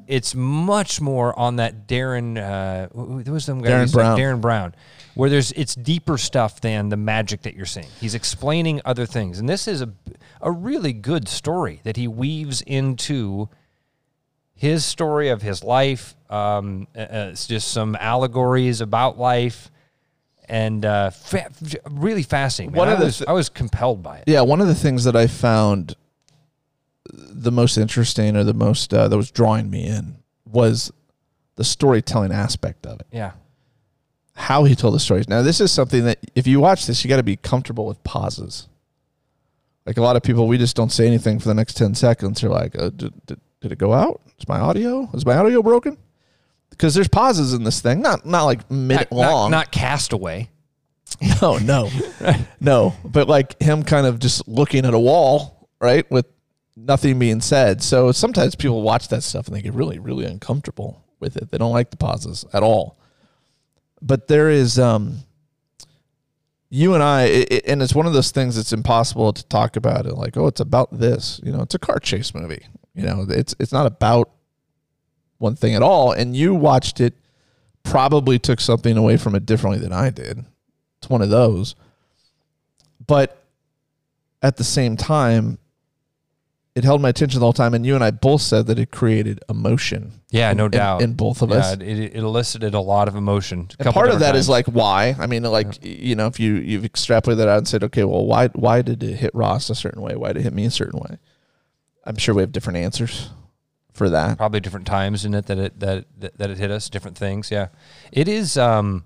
It's 0.07 0.33
much 0.33 1.01
more 1.01 1.37
on 1.37 1.57
that 1.57 1.87
Derren. 1.87 2.37
Uh, 2.37 2.87
was 2.93 3.45
the 3.45 3.53
guy? 3.55 3.69
Derren 3.69 3.91
Brown. 3.91 4.17
Derren 4.19 4.41
Brown, 4.41 4.75
where 5.15 5.29
there's 5.29 5.51
it's 5.53 5.75
deeper 5.75 6.17
stuff 6.17 6.61
than 6.61 6.89
the 6.89 6.97
magic 6.97 7.41
that 7.41 7.55
you're 7.55 7.65
seeing. 7.65 7.87
He's 7.99 8.15
explaining 8.15 8.81
other 8.85 9.05
things, 9.05 9.39
and 9.39 9.49
this 9.49 9.67
is 9.67 9.81
a 9.81 9.89
a 10.41 10.51
really 10.51 10.93
good 10.93 11.27
story 11.27 11.81
that 11.83 11.97
he 11.97 12.07
weaves 12.07 12.61
into 12.61 13.49
his 14.55 14.85
story 14.85 15.29
of 15.29 15.41
his 15.41 15.63
life. 15.63 16.15
Um, 16.29 16.87
uh, 16.95 16.99
uh, 16.99 17.05
it's 17.31 17.47
just 17.47 17.69
some 17.69 17.95
allegories 17.99 18.79
about 18.81 19.19
life, 19.19 19.69
and 20.47 20.85
uh, 20.85 21.09
fa- 21.09 21.51
really 21.89 22.23
fascinating. 22.23 22.71
man. 22.73 22.79
One 22.79 22.89
I 22.89 22.93
of 22.93 22.99
the 22.99 23.05
was 23.05 23.17
th- 23.17 23.27
I 23.27 23.33
was 23.33 23.49
compelled 23.49 24.01
by 24.01 24.19
it. 24.19 24.23
Yeah, 24.27 24.41
one 24.41 24.61
of 24.61 24.67
the 24.67 24.75
things 24.75 25.03
that 25.03 25.15
I 25.15 25.27
found 25.27 25.95
the 27.13 27.51
most 27.51 27.77
interesting 27.77 28.35
or 28.35 28.43
the 28.43 28.53
most 28.53 28.93
uh, 28.93 29.07
that 29.07 29.15
was 29.15 29.31
drawing 29.31 29.69
me 29.69 29.85
in 29.85 30.17
was 30.45 30.91
the 31.55 31.63
storytelling 31.63 32.31
aspect 32.31 32.85
of 32.85 32.99
it. 32.99 33.07
Yeah, 33.11 33.31
How 34.35 34.63
he 34.63 34.75
told 34.75 34.95
the 34.95 34.99
stories. 34.99 35.27
Now, 35.27 35.41
this 35.41 35.61
is 35.61 35.71
something 35.71 36.05
that 36.05 36.19
if 36.35 36.47
you 36.47 36.59
watch 36.59 36.87
this, 36.87 37.03
you 37.03 37.09
got 37.09 37.17
to 37.17 37.23
be 37.23 37.35
comfortable 37.37 37.85
with 37.85 38.03
pauses. 38.03 38.67
Like 39.85 39.97
a 39.97 40.01
lot 40.01 40.15
of 40.15 40.23
people, 40.23 40.47
we 40.47 40.57
just 40.57 40.75
don't 40.75 40.91
say 40.91 41.05
anything 41.05 41.39
for 41.39 41.47
the 41.49 41.53
next 41.53 41.75
10 41.75 41.93
seconds. 41.95 42.41
They're 42.41 42.49
like, 42.49 42.77
uh, 42.77 42.89
did, 42.89 43.13
did, 43.25 43.39
did 43.61 43.71
it 43.71 43.77
go 43.77 43.93
out? 43.93 44.21
Is 44.39 44.47
my 44.47 44.59
audio? 44.59 45.09
Is 45.13 45.25
my 45.25 45.35
audio 45.35 45.61
broken? 45.61 45.97
Because 46.69 46.95
there's 46.95 47.07
pauses 47.07 47.53
in 47.53 47.63
this 47.63 47.81
thing, 47.81 48.01
not 48.01 48.25
not 48.25 48.45
like 48.45 48.69
minute 48.71 49.11
not, 49.11 49.21
not, 49.21 49.31
long. 49.31 49.51
not 49.51 49.71
Castaway. 49.71 50.49
No, 51.41 51.57
no, 51.59 51.89
no. 52.59 52.95
But 53.05 53.29
like 53.29 53.61
him 53.61 53.83
kind 53.83 54.07
of 54.07 54.17
just 54.17 54.47
looking 54.47 54.83
at 54.83 54.95
a 54.95 54.99
wall, 54.99 55.69
right, 55.79 56.09
with 56.09 56.25
nothing 56.75 57.19
being 57.19 57.41
said. 57.41 57.81
So 57.81 58.11
sometimes 58.11 58.55
people 58.55 58.81
watch 58.81 59.07
that 59.09 59.23
stuff 59.23 59.47
and 59.47 59.55
they 59.55 59.61
get 59.61 59.73
really, 59.73 59.99
really 59.99 60.25
uncomfortable 60.25 61.03
with 61.19 61.37
it. 61.37 61.51
They 61.51 61.57
don't 61.57 61.71
like 61.71 61.91
the 61.91 61.97
pauses 61.97 62.45
at 62.53 62.63
all. 62.63 62.97
But 64.01 64.27
there 64.27 64.49
is, 64.49 64.77
um, 64.79 65.19
you 66.69 66.95
and 66.95 67.03
I, 67.03 67.23
it, 67.25 67.63
and 67.67 67.81
it's 67.81 67.93
one 67.93 68.07
of 68.07 68.13
those 68.13 68.31
things 68.31 68.55
that's 68.55 68.73
impossible 68.73 69.31
to 69.31 69.45
talk 69.45 69.75
about. 69.75 70.07
It 70.07 70.15
like, 70.15 70.35
oh, 70.35 70.47
it's 70.47 70.59
about 70.59 70.97
this. 70.97 71.39
You 71.43 71.51
know, 71.51 71.61
it's 71.61 71.75
a 71.75 71.79
car 71.79 71.99
chase 71.99 72.33
movie. 72.33 72.65
You 72.95 73.03
know, 73.03 73.25
it's 73.29 73.55
it's 73.59 73.71
not 73.71 73.85
about 73.85 74.31
one 75.37 75.55
thing 75.55 75.75
at 75.75 75.83
all. 75.83 76.11
And 76.11 76.35
you 76.35 76.55
watched 76.55 76.99
it, 76.99 77.13
probably 77.83 78.39
took 78.39 78.59
something 78.59 78.97
away 78.97 79.17
from 79.17 79.35
it 79.35 79.45
differently 79.45 79.79
than 79.79 79.93
I 79.93 80.09
did. 80.09 80.45
It's 80.97 81.09
one 81.09 81.21
of 81.21 81.29
those. 81.29 81.75
But 83.05 83.43
at 84.41 84.57
the 84.57 84.63
same 84.63 84.97
time, 84.97 85.59
it 86.75 86.83
held 86.83 87.01
my 87.01 87.09
attention 87.09 87.39
the 87.39 87.45
whole 87.45 87.53
time. 87.53 87.73
And 87.75 87.85
you 87.85 87.93
and 87.95 88.03
I 88.03 88.09
both 88.11 88.41
said 88.41 88.65
that 88.67 88.79
it 88.79 88.89
created 88.91 89.39
emotion. 89.47 90.21
Yeah, 90.31 90.53
no 90.53 90.65
in- 90.65 90.71
doubt. 90.71 91.01
In 91.03 91.13
both 91.13 91.41
of 91.43 91.49
yeah, 91.51 91.57
us. 91.57 91.73
it, 91.73 91.81
it 91.83 92.15
elicited 92.15 92.73
a 92.73 92.79
lot 92.79 93.07
of 93.07 93.15
emotion. 93.15 93.69
a 93.79 93.85
And 93.85 93.93
part 93.93 94.09
of 94.09 94.19
that 94.21 94.35
is 94.35 94.47
times. 94.47 94.49
like 94.49 94.65
why. 94.67 95.15
I 95.19 95.27
mean, 95.27 95.43
like 95.43 95.83
you 95.85 96.15
know, 96.15 96.27
if 96.27 96.39
you 96.39 96.55
you've 96.55 96.83
extrapolated 96.83 97.37
that 97.37 97.47
out 97.47 97.57
and 97.59 97.67
said, 97.67 97.83
okay, 97.83 98.03
well, 98.03 98.25
why 98.25 98.47
why 98.49 98.81
did 98.81 99.03
it 99.03 99.15
hit 99.17 99.31
Ross 99.35 99.69
a 99.69 99.75
certain 99.75 100.01
way? 100.01 100.15
Why 100.15 100.29
did 100.29 100.37
it 100.37 100.43
hit 100.43 100.53
me 100.53 100.65
a 100.65 100.71
certain 100.71 100.99
way? 100.99 101.17
I'm 102.05 102.17
sure 102.17 102.33
we 102.35 102.41
have 102.41 102.51
different 102.51 102.77
answers 102.77 103.29
for 103.93 104.09
that. 104.09 104.37
probably 104.37 104.59
different 104.59 104.87
times 104.87 105.23
in 105.23 105.35
it 105.35 105.45
that 105.45 105.59
it 105.59 105.79
that 105.79 106.05
that, 106.19 106.37
that 106.39 106.49
it 106.49 106.57
hit 106.57 106.71
us 106.71 106.89
different 106.89 107.15
things 107.15 107.51
yeah 107.51 107.67
it 108.11 108.27
is 108.27 108.57
um 108.57 109.03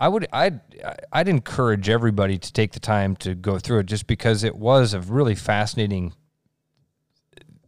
i 0.00 0.08
would 0.08 0.26
i'd 0.32 0.58
i'd 1.12 1.28
encourage 1.28 1.88
everybody 1.88 2.36
to 2.36 2.52
take 2.52 2.72
the 2.72 2.80
time 2.80 3.14
to 3.14 3.36
go 3.36 3.56
through 3.56 3.78
it 3.78 3.86
just 3.86 4.08
because 4.08 4.42
it 4.42 4.56
was 4.56 4.94
a 4.94 5.00
really 5.00 5.36
fascinating 5.36 6.12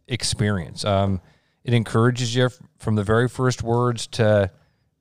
experience. 0.07 0.83
Um 0.85 1.21
it 1.63 1.73
encourages 1.73 2.33
you 2.33 2.49
from 2.77 2.95
the 2.95 3.03
very 3.03 3.27
first 3.27 3.61
words 3.61 4.07
to 4.07 4.49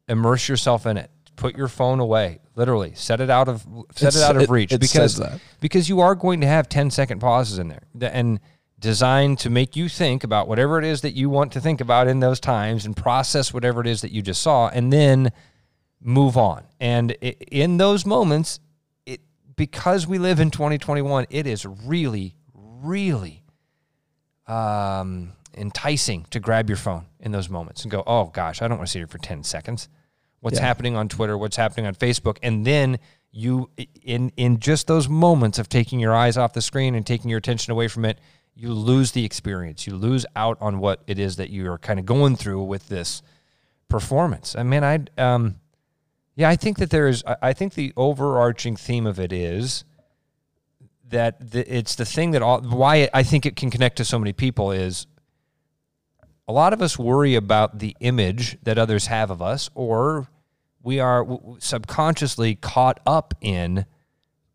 immerse 0.08 0.48
yourself 0.48 0.84
in 0.86 0.96
it. 0.96 1.10
Put 1.36 1.56
your 1.56 1.68
phone 1.68 2.00
away 2.00 2.40
literally. 2.56 2.92
Set 2.94 3.20
it 3.20 3.28
out 3.30 3.48
of 3.48 3.62
set 3.94 4.08
It's- 4.08 4.16
it 4.16 4.22
out 4.22 4.36
of 4.36 4.42
it- 4.42 4.50
reach 4.50 4.72
it 4.72 4.80
because 4.80 5.14
says 5.14 5.16
that. 5.18 5.40
because 5.60 5.88
you 5.88 6.00
are 6.00 6.14
going 6.14 6.40
to 6.40 6.46
have 6.46 6.68
10 6.68 6.90
second 6.90 7.20
pauses 7.20 7.58
in 7.58 7.68
there 7.68 7.82
and 8.12 8.40
designed 8.78 9.38
to 9.38 9.48
make 9.50 9.74
you 9.76 9.88
think 9.88 10.22
about 10.24 10.48
whatever 10.48 10.78
it 10.78 10.84
is 10.84 11.00
that 11.02 11.14
you 11.14 11.30
want 11.30 11.52
to 11.52 11.60
think 11.60 11.80
about 11.80 12.08
in 12.08 12.20
those 12.20 12.38
times 12.40 12.84
and 12.84 12.96
process 12.96 13.52
whatever 13.54 13.80
it 13.80 13.86
is 13.86 14.00
that 14.02 14.10
you 14.12 14.20
just 14.22 14.42
saw 14.42 14.68
and 14.68 14.92
then 14.92 15.30
move 16.00 16.36
on. 16.36 16.62
And 16.80 17.16
i- 17.22 17.36
in 17.50 17.76
those 17.78 18.04
moments 18.06 18.60
it 19.06 19.20
because 19.56 20.06
we 20.06 20.18
live 20.18 20.40
in 20.40 20.50
2021 20.50 21.26
it 21.30 21.46
is 21.46 21.64
really 21.64 22.34
really 22.54 23.42
um 24.46 25.32
enticing 25.56 26.24
to 26.30 26.38
grab 26.38 26.68
your 26.68 26.76
phone 26.76 27.06
in 27.20 27.32
those 27.32 27.48
moments 27.48 27.82
and 27.82 27.90
go, 27.90 28.02
oh 28.06 28.26
gosh, 28.26 28.60
I 28.60 28.68
don't 28.68 28.76
want 28.76 28.88
to 28.88 28.92
sit 28.92 28.98
here 28.98 29.06
for 29.06 29.16
10 29.18 29.42
seconds. 29.42 29.88
What's 30.40 30.58
Yeah. 30.58 30.66
happening 30.66 30.96
on 30.96 31.08
Twitter? 31.08 31.38
What's 31.38 31.56
happening 31.56 31.86
on 31.86 31.94
Facebook? 31.94 32.36
And 32.42 32.66
then 32.66 32.98
you, 33.32 33.70
in, 34.02 34.30
in 34.36 34.60
just 34.60 34.86
those 34.86 35.08
moments 35.08 35.58
of 35.58 35.70
taking 35.70 35.98
your 35.98 36.14
eyes 36.14 36.36
off 36.36 36.52
the 36.52 36.60
screen 36.60 36.94
and 36.94 37.06
taking 37.06 37.30
your 37.30 37.38
attention 37.38 37.70
away 37.70 37.88
from 37.88 38.04
it, 38.04 38.18
you 38.54 38.72
lose 38.74 39.12
the 39.12 39.24
experience. 39.24 39.86
You 39.86 39.96
lose 39.96 40.26
out 40.36 40.58
on 40.60 40.78
what 40.78 41.00
it 41.06 41.18
is 41.18 41.36
that 41.36 41.48
you're 41.48 41.78
kind 41.78 41.98
of 41.98 42.04
going 42.04 42.36
through 42.36 42.62
with 42.64 42.88
this 42.88 43.22
performance. 43.88 44.54
I 44.56 44.62
mean, 44.62 44.84
I, 44.84 45.00
um, 45.16 45.56
yeah, 46.34 46.50
I 46.50 46.56
think 46.56 46.76
that 46.78 46.90
there 46.90 47.08
is. 47.08 47.24
I- 47.26 47.36
I 47.42 47.52
think 47.54 47.74
the 47.74 47.94
overarching 47.96 48.76
theme 48.76 49.06
of 49.06 49.18
it 49.18 49.32
is 49.32 49.84
that 51.10 51.50
the, 51.52 51.76
it's 51.76 51.94
the 51.94 52.04
thing 52.04 52.32
that 52.32 52.42
all, 52.42 52.60
why 52.60 53.08
I 53.14 53.22
think 53.22 53.46
it 53.46 53.56
can 53.56 53.70
connect 53.70 53.96
to 53.96 54.04
so 54.04 54.18
many 54.18 54.32
people 54.32 54.72
is 54.72 55.06
a 56.48 56.52
lot 56.52 56.72
of 56.72 56.80
us 56.82 56.98
worry 56.98 57.34
about 57.34 57.78
the 57.78 57.96
image 58.00 58.58
that 58.62 58.78
others 58.78 59.06
have 59.06 59.30
of 59.30 59.42
us, 59.42 59.68
or 59.74 60.28
we 60.82 61.00
are 61.00 61.20
w- 61.20 61.40
w- 61.40 61.56
subconsciously 61.60 62.54
caught 62.54 63.00
up 63.06 63.34
in 63.40 63.84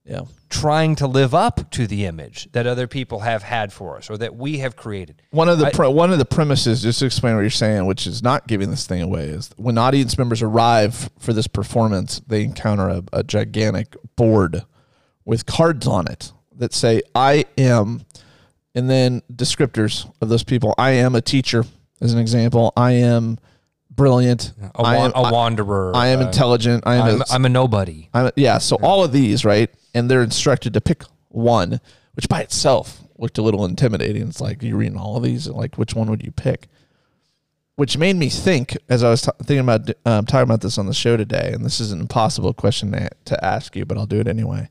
Yeah. 0.05 0.21
trying 0.49 0.95
to 0.95 1.07
live 1.07 1.33
up 1.35 1.69
to 1.71 1.87
the 1.87 2.05
image 2.05 2.49
that 2.53 2.65
other 2.65 2.87
people 2.87 3.19
have 3.19 3.43
had 3.43 3.71
for 3.73 3.97
us 3.97 4.09
or 4.09 4.17
that 4.17 4.35
we 4.35 4.59
have 4.59 4.75
created. 4.75 5.21
One 5.31 5.49
of 5.49 5.59
the 5.59 5.67
I- 5.67 5.71
pre- 5.71 5.89
one 5.89 6.11
of 6.11 6.17
the 6.17 6.25
premises, 6.25 6.81
just 6.81 6.99
to 6.99 7.05
explain 7.05 7.35
what 7.35 7.41
you're 7.41 7.49
saying, 7.49 7.85
which 7.85 8.07
is 8.07 8.23
not 8.23 8.47
giving 8.47 8.71
this 8.71 8.85
thing 8.87 9.01
away, 9.01 9.25
is 9.25 9.49
when 9.57 9.77
audience 9.77 10.17
members 10.17 10.41
arrive 10.41 11.09
for 11.19 11.33
this 11.33 11.47
performance, 11.47 12.21
they 12.25 12.43
encounter 12.43 12.87
a, 12.89 13.03
a 13.13 13.23
gigantic 13.23 13.95
board 14.15 14.63
with 15.25 15.45
cards 15.45 15.85
on 15.87 16.07
it 16.07 16.31
that 16.57 16.73
say 16.73 17.01
"I 17.15 17.45
am," 17.57 18.01
and 18.75 18.89
then 18.89 19.21
descriptors 19.31 20.11
of 20.21 20.29
those 20.29 20.43
people. 20.43 20.73
I 20.77 20.91
am 20.91 21.15
a 21.15 21.21
teacher, 21.21 21.65
as 21.99 22.13
an 22.13 22.19
example. 22.19 22.73
I 22.75 22.93
am 22.93 23.39
brilliant. 23.89 24.53
A, 24.75 24.81
I 24.81 24.95
am, 24.97 25.11
a 25.15 25.31
wanderer. 25.31 25.91
I 25.95 26.07
am 26.07 26.19
uh, 26.19 26.27
intelligent. 26.27 26.83
I 26.85 26.95
am. 26.95 27.07
I'm, 27.07 27.21
a, 27.21 27.25
I'm 27.31 27.45
a 27.45 27.49
nobody. 27.49 28.09
I'm, 28.13 28.31
yeah, 28.35 28.57
so 28.57 28.77
all 28.81 29.03
of 29.03 29.11
these, 29.11 29.45
right? 29.45 29.69
And 29.93 30.09
they're 30.09 30.23
instructed 30.23 30.73
to 30.73 30.81
pick 30.81 31.03
one, 31.29 31.79
which 32.13 32.27
by 32.27 32.41
itself 32.41 33.01
looked 33.17 33.37
a 33.37 33.41
little 33.41 33.65
intimidating. 33.65 34.27
It's 34.27 34.41
like 34.41 34.63
you're 34.63 34.77
reading 34.77 34.97
all 34.97 35.17
of 35.17 35.23
these, 35.23 35.47
and 35.47 35.55
like 35.55 35.77
which 35.77 35.93
one 35.93 36.09
would 36.09 36.23
you 36.23 36.31
pick? 36.31 36.67
Which 37.75 37.97
made 37.97 38.15
me 38.15 38.29
think, 38.29 38.77
as 38.89 39.03
I 39.03 39.09
was 39.09 39.21
t- 39.21 39.31
thinking 39.39 39.59
about 39.59 39.89
um, 40.05 40.25
talking 40.25 40.43
about 40.43 40.61
this 40.61 40.77
on 40.77 40.87
the 40.87 40.93
show 40.93 41.17
today, 41.17 41.51
and 41.53 41.63
this 41.65 41.79
is 41.79 41.91
an 41.91 42.01
impossible 42.01 42.53
question 42.53 42.91
to, 42.91 43.09
to 43.25 43.45
ask 43.45 43.75
you, 43.75 43.85
but 43.85 43.97
I'll 43.97 44.05
do 44.05 44.19
it 44.19 44.27
anyway. 44.27 44.69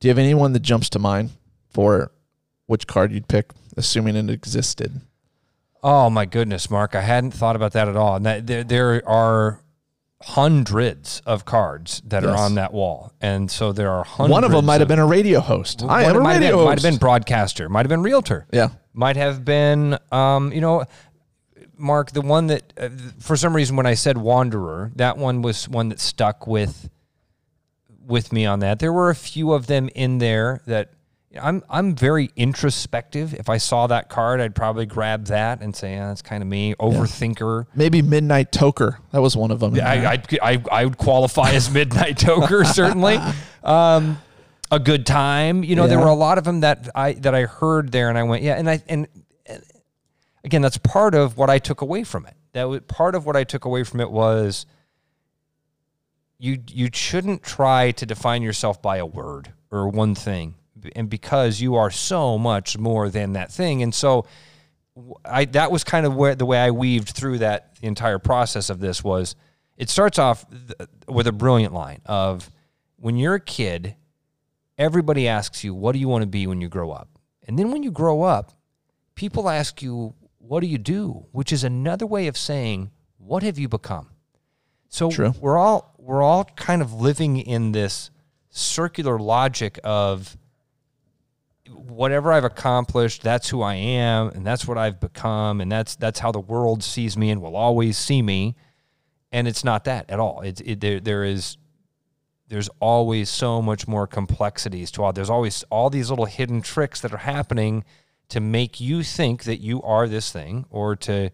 Do 0.00 0.08
you 0.08 0.10
have 0.10 0.18
anyone 0.18 0.52
that 0.52 0.60
jumps 0.60 0.90
to 0.90 0.98
mind 0.98 1.30
for 1.70 2.12
which 2.66 2.86
card 2.86 3.12
you'd 3.12 3.28
pick, 3.28 3.52
assuming 3.76 4.16
it 4.16 4.30
existed? 4.30 5.00
Oh 5.82 6.10
my 6.10 6.24
goodness, 6.24 6.70
Mark! 6.70 6.94
I 6.94 7.00
hadn't 7.00 7.30
thought 7.32 7.56
about 7.56 7.72
that 7.72 7.88
at 7.88 7.96
all. 7.96 8.16
And 8.16 8.26
that, 8.26 8.46
there, 8.46 8.64
there 8.64 9.08
are 9.08 9.60
hundreds 10.22 11.22
of 11.26 11.44
cards 11.44 12.02
that 12.06 12.24
are 12.24 12.36
on 12.36 12.56
that 12.56 12.72
wall, 12.72 13.12
and 13.20 13.50
so 13.50 13.72
there 13.72 13.90
are 13.90 14.02
hundreds. 14.02 14.32
One 14.32 14.44
of 14.44 14.50
them 14.50 14.64
might 14.66 14.80
have 14.80 14.88
been 14.88 14.98
a 14.98 15.06
radio 15.06 15.40
host. 15.40 15.82
I 15.86 16.04
am 16.04 16.16
a 16.16 16.28
have 16.28 16.40
radio 16.40 16.48
been, 16.48 16.50
host. 16.56 16.66
Might 16.66 16.82
have 16.82 16.92
been 16.92 16.98
broadcaster. 16.98 17.68
Might 17.68 17.86
have 17.86 17.90
been 17.90 18.02
realtor. 18.02 18.46
Yeah. 18.52 18.70
Might 18.94 19.16
have 19.16 19.44
been, 19.44 19.98
um, 20.10 20.52
you 20.52 20.60
know, 20.60 20.84
Mark. 21.76 22.10
The 22.12 22.22
one 22.22 22.48
that, 22.48 22.72
uh, 22.78 22.88
for 23.20 23.36
some 23.36 23.54
reason, 23.54 23.76
when 23.76 23.86
I 23.86 23.94
said 23.94 24.18
wanderer, 24.18 24.90
that 24.96 25.18
one 25.18 25.42
was 25.42 25.68
one 25.68 25.90
that 25.90 26.00
stuck 26.00 26.46
with 26.46 26.88
with 28.06 28.32
me 28.32 28.46
on 28.46 28.60
that. 28.60 28.78
There 28.78 28.92
were 28.92 29.10
a 29.10 29.14
few 29.14 29.52
of 29.52 29.66
them 29.66 29.88
in 29.94 30.18
there 30.18 30.62
that 30.66 30.92
I'm 31.40 31.62
I'm 31.68 31.94
very 31.94 32.30
introspective. 32.36 33.34
If 33.34 33.48
I 33.48 33.58
saw 33.58 33.86
that 33.88 34.08
card, 34.08 34.40
I'd 34.40 34.54
probably 34.54 34.86
grab 34.86 35.26
that 35.26 35.60
and 35.60 35.74
say, 35.74 35.94
yeah, 35.94 36.08
that's 36.08 36.22
kind 36.22 36.42
of 36.42 36.48
me. 36.48 36.74
Overthinker. 36.74 37.66
Maybe 37.74 38.02
Midnight 38.02 38.52
Toker. 38.52 38.98
That 39.12 39.20
was 39.20 39.36
one 39.36 39.50
of 39.50 39.60
them. 39.60 39.74
I, 39.74 40.06
I'd, 40.06 40.38
I 40.40 40.62
I 40.70 40.84
would 40.84 40.98
qualify 40.98 41.50
as 41.52 41.70
midnight 41.72 42.16
toker 42.16 42.64
certainly. 42.64 43.18
Um, 43.62 44.18
a 44.70 44.78
good 44.78 45.06
time. 45.06 45.62
You 45.62 45.76
know, 45.76 45.86
there 45.86 45.98
were 45.98 46.06
a 46.06 46.14
lot 46.14 46.38
of 46.38 46.44
them 46.44 46.60
that 46.60 46.88
I 46.94 47.12
that 47.14 47.34
I 47.34 47.42
heard 47.42 47.92
there, 47.92 48.08
and 48.08 48.18
I 48.18 48.22
went, 48.22 48.42
yeah. 48.42 48.54
And 48.54 48.68
I 48.68 48.82
and, 48.88 49.06
and 49.46 49.62
again, 50.44 50.62
that's 50.62 50.78
part 50.78 51.14
of 51.14 51.36
what 51.36 51.50
I 51.50 51.58
took 51.58 51.80
away 51.80 52.04
from 52.04 52.26
it. 52.26 52.34
That 52.52 52.64
was 52.64 52.80
part 52.88 53.14
of 53.14 53.26
what 53.26 53.36
I 53.36 53.44
took 53.44 53.64
away 53.64 53.84
from 53.84 54.00
it 54.00 54.10
was 54.10 54.66
you 56.38 56.62
you 56.68 56.88
shouldn't 56.92 57.42
try 57.42 57.90
to 57.92 58.06
define 58.06 58.42
yourself 58.42 58.80
by 58.82 58.98
a 58.98 59.06
word 59.06 59.52
or 59.70 59.88
one 59.88 60.14
thing, 60.14 60.54
and 60.94 61.08
because 61.08 61.60
you 61.60 61.76
are 61.76 61.90
so 61.90 62.38
much 62.38 62.78
more 62.78 63.08
than 63.08 63.32
that 63.34 63.52
thing, 63.52 63.82
and 63.82 63.94
so. 63.94 64.26
I 65.26 65.44
that 65.44 65.70
was 65.70 65.84
kind 65.84 66.06
of 66.06 66.14
where 66.14 66.34
the 66.34 66.46
way 66.46 66.58
I 66.58 66.70
weaved 66.70 67.10
through 67.10 67.40
that 67.40 67.76
the 67.82 67.86
entire 67.86 68.18
process 68.18 68.70
of 68.70 68.80
this 68.80 69.04
was 69.04 69.36
it 69.76 69.90
starts 69.90 70.18
off 70.18 70.46
th- 70.48 70.88
with 71.06 71.26
a 71.26 71.32
brilliant 71.32 71.74
line 71.74 72.00
of 72.06 72.50
when 72.96 73.16
you're 73.16 73.34
a 73.34 73.40
kid 73.40 73.94
everybody 74.78 75.28
asks 75.28 75.64
you 75.64 75.74
what 75.74 75.92
do 75.92 75.98
you 75.98 76.08
want 76.08 76.22
to 76.22 76.26
be 76.26 76.46
when 76.46 76.60
you 76.60 76.68
grow 76.68 76.90
up 76.90 77.08
and 77.46 77.58
then 77.58 77.70
when 77.70 77.82
you 77.82 77.90
grow 77.90 78.22
up 78.22 78.52
people 79.14 79.48
ask 79.48 79.82
you 79.82 80.14
what 80.38 80.60
do 80.60 80.66
you 80.66 80.78
do 80.78 81.26
which 81.32 81.52
is 81.52 81.64
another 81.64 82.06
way 82.06 82.26
of 82.26 82.36
saying 82.36 82.90
what 83.18 83.42
have 83.42 83.58
you 83.58 83.68
become 83.68 84.08
so 84.88 85.10
True. 85.10 85.34
we're 85.40 85.58
all 85.58 85.94
we're 86.06 86.22
all 86.22 86.44
kind 86.44 86.80
of 86.80 86.92
living 86.92 87.36
in 87.36 87.72
this 87.72 88.10
circular 88.48 89.18
logic 89.18 89.80
of 89.82 90.36
whatever 91.68 92.32
I've 92.32 92.44
accomplished, 92.44 93.22
that's 93.22 93.48
who 93.48 93.60
I 93.60 93.74
am, 93.74 94.28
and 94.28 94.46
that's 94.46 94.68
what 94.68 94.78
I've 94.78 95.00
become, 95.00 95.60
and 95.60 95.70
that's 95.70 95.96
that's 95.96 96.20
how 96.20 96.30
the 96.30 96.40
world 96.40 96.84
sees 96.84 97.16
me 97.16 97.30
and 97.30 97.42
will 97.42 97.56
always 97.56 97.98
see 97.98 98.22
me. 98.22 98.54
And 99.32 99.48
it's 99.48 99.64
not 99.64 99.84
that 99.84 100.08
at 100.08 100.20
all. 100.20 100.42
It's 100.42 100.60
it, 100.60 100.80
there. 100.80 101.00
There 101.00 101.24
is 101.24 101.56
there's 102.48 102.70
always 102.78 103.28
so 103.28 103.60
much 103.60 103.88
more 103.88 104.06
complexities 104.06 104.92
to 104.92 105.02
all. 105.02 105.12
There's 105.12 105.30
always 105.30 105.64
all 105.70 105.90
these 105.90 106.08
little 106.08 106.26
hidden 106.26 106.62
tricks 106.62 107.00
that 107.00 107.12
are 107.12 107.18
happening 107.18 107.84
to 108.28 108.38
make 108.38 108.80
you 108.80 109.02
think 109.02 109.42
that 109.42 109.58
you 109.60 109.82
are 109.82 110.06
this 110.06 110.30
thing, 110.30 110.66
or 110.70 110.94
to 110.96 111.30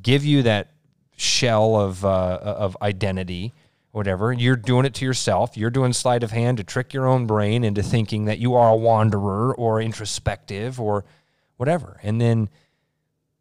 give 0.00 0.24
you 0.24 0.42
that 0.44 0.72
shell 1.14 1.76
of 1.76 2.06
uh, 2.06 2.38
of 2.42 2.74
identity 2.80 3.52
whatever 3.92 4.32
you're 4.32 4.56
doing 4.56 4.84
it 4.84 4.94
to 4.94 5.04
yourself 5.04 5.56
you're 5.56 5.70
doing 5.70 5.92
sleight 5.92 6.22
of 6.22 6.30
hand 6.30 6.58
to 6.58 6.64
trick 6.64 6.92
your 6.92 7.06
own 7.06 7.26
brain 7.26 7.64
into 7.64 7.82
thinking 7.82 8.26
that 8.26 8.38
you 8.38 8.54
are 8.54 8.70
a 8.70 8.76
wanderer 8.76 9.54
or 9.54 9.80
introspective 9.80 10.80
or 10.80 11.04
whatever 11.56 11.98
and 12.02 12.20
then 12.20 12.48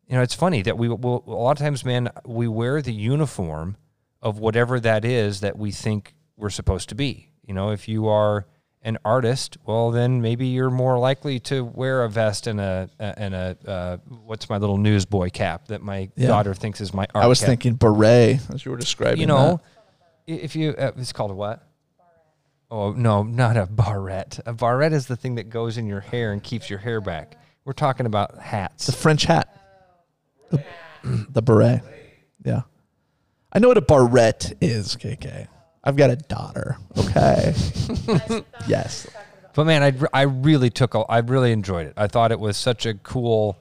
you 0.08 0.16
know 0.16 0.22
it's 0.22 0.34
funny 0.34 0.62
that 0.62 0.78
we 0.78 0.88
will 0.88 1.24
a 1.28 1.32
lot 1.32 1.52
of 1.52 1.58
times 1.58 1.84
man 1.84 2.10
we 2.26 2.48
wear 2.48 2.82
the 2.82 2.94
uniform 2.94 3.76
of 4.22 4.40
whatever 4.40 4.80
that 4.80 5.04
is 5.06 5.42
that 5.42 5.58
we 5.58 5.72
think 5.72 6.16
we're 6.38 6.50
supposed 6.50 6.90
to 6.90 6.96
be 6.96 7.30
you 7.46 7.54
know 7.54 7.70
if 7.72 7.88
you 7.88 8.08
are 8.08 8.46
an 8.84 8.98
artist 9.04 9.58
well 9.66 9.92
then 9.92 10.22
maybe 10.22 10.48
you're 10.48 10.70
more 10.70 10.98
likely 10.98 11.40
to 11.40 11.64
wear 11.66 12.04
a 12.04 12.10
vest 12.10 12.48
and 12.48 12.60
a 12.62 12.90
and 13.00 13.36
a 13.36 13.58
uh, 13.68 13.98
what's 14.26 14.50
my 14.50 14.58
little 14.58 14.78
newsboy 14.78 15.30
cap 15.30 15.68
that 15.68 15.82
my 15.82 16.10
Yeah. 16.16 16.28
daughter 16.28 16.54
thinks 16.54 16.80
is 16.80 16.94
my 16.94 17.06
art 17.14 17.26
I 17.26 17.28
was 17.28 17.40
cap 17.40 17.50
thinking 17.50 17.74
beret 17.74 18.40
as 18.54 18.64
you 18.64 18.72
were 18.72 18.78
describing. 18.78 19.20
you 19.20 19.28
know, 19.28 19.60
i- 19.62 19.77
if 20.28 20.56
you 20.56 20.72
uh, 20.72 20.92
it's 20.98 21.14
called 21.14 21.32
a 21.32 21.34
what? 21.34 21.64
Oh 22.70 22.92
no, 22.92 23.24
not 23.24 23.56
a 23.56 23.66
barrette. 23.66 24.40
A 24.46 24.54
barrette 24.54 24.94
is 24.94 25.08
the 25.08 25.16
thing 25.16 25.36
that 25.36 25.50
goes 25.50 25.78
in 25.78 25.88
your 25.88 26.02
hair 26.02 26.34
and 26.34 26.44
keeps 26.44 26.70
your 26.70 26.80
hair 26.80 27.00
back. 27.00 27.38
We're 27.66 27.74
talking 27.74 28.06
about 28.06 28.38
hats. 28.38 28.86
the. 28.86 28.92
French 28.92 29.24
hat, 29.24 29.58
the, 30.52 30.64
the 31.04 31.42
beret. 31.42 31.82
Yeah, 32.44 32.62
I 33.52 33.60
know 33.60 33.70
what 33.70 33.78
a 33.78 33.82
barrette 33.82 34.54
is. 34.62 34.96
KK, 34.96 35.48
I've 35.84 35.96
got 35.96 36.10
a 36.10 36.18
daughter. 36.18 36.78
Okay, 36.98 37.54
yes, 38.68 39.08
But 39.54 39.66
man, 39.66 39.82
I 39.84 39.94
I 40.14 40.22
really 40.24 40.70
took 40.70 40.94
a, 40.94 41.00
I 41.00 41.20
really 41.20 41.52
enjoyed 41.54 41.88
it. 41.88 41.94
I 41.96 42.08
thought 42.08 42.32
it 42.34 42.40
was 42.40 42.58
such 42.58 42.86
a 42.86 42.94
cool 42.94 43.58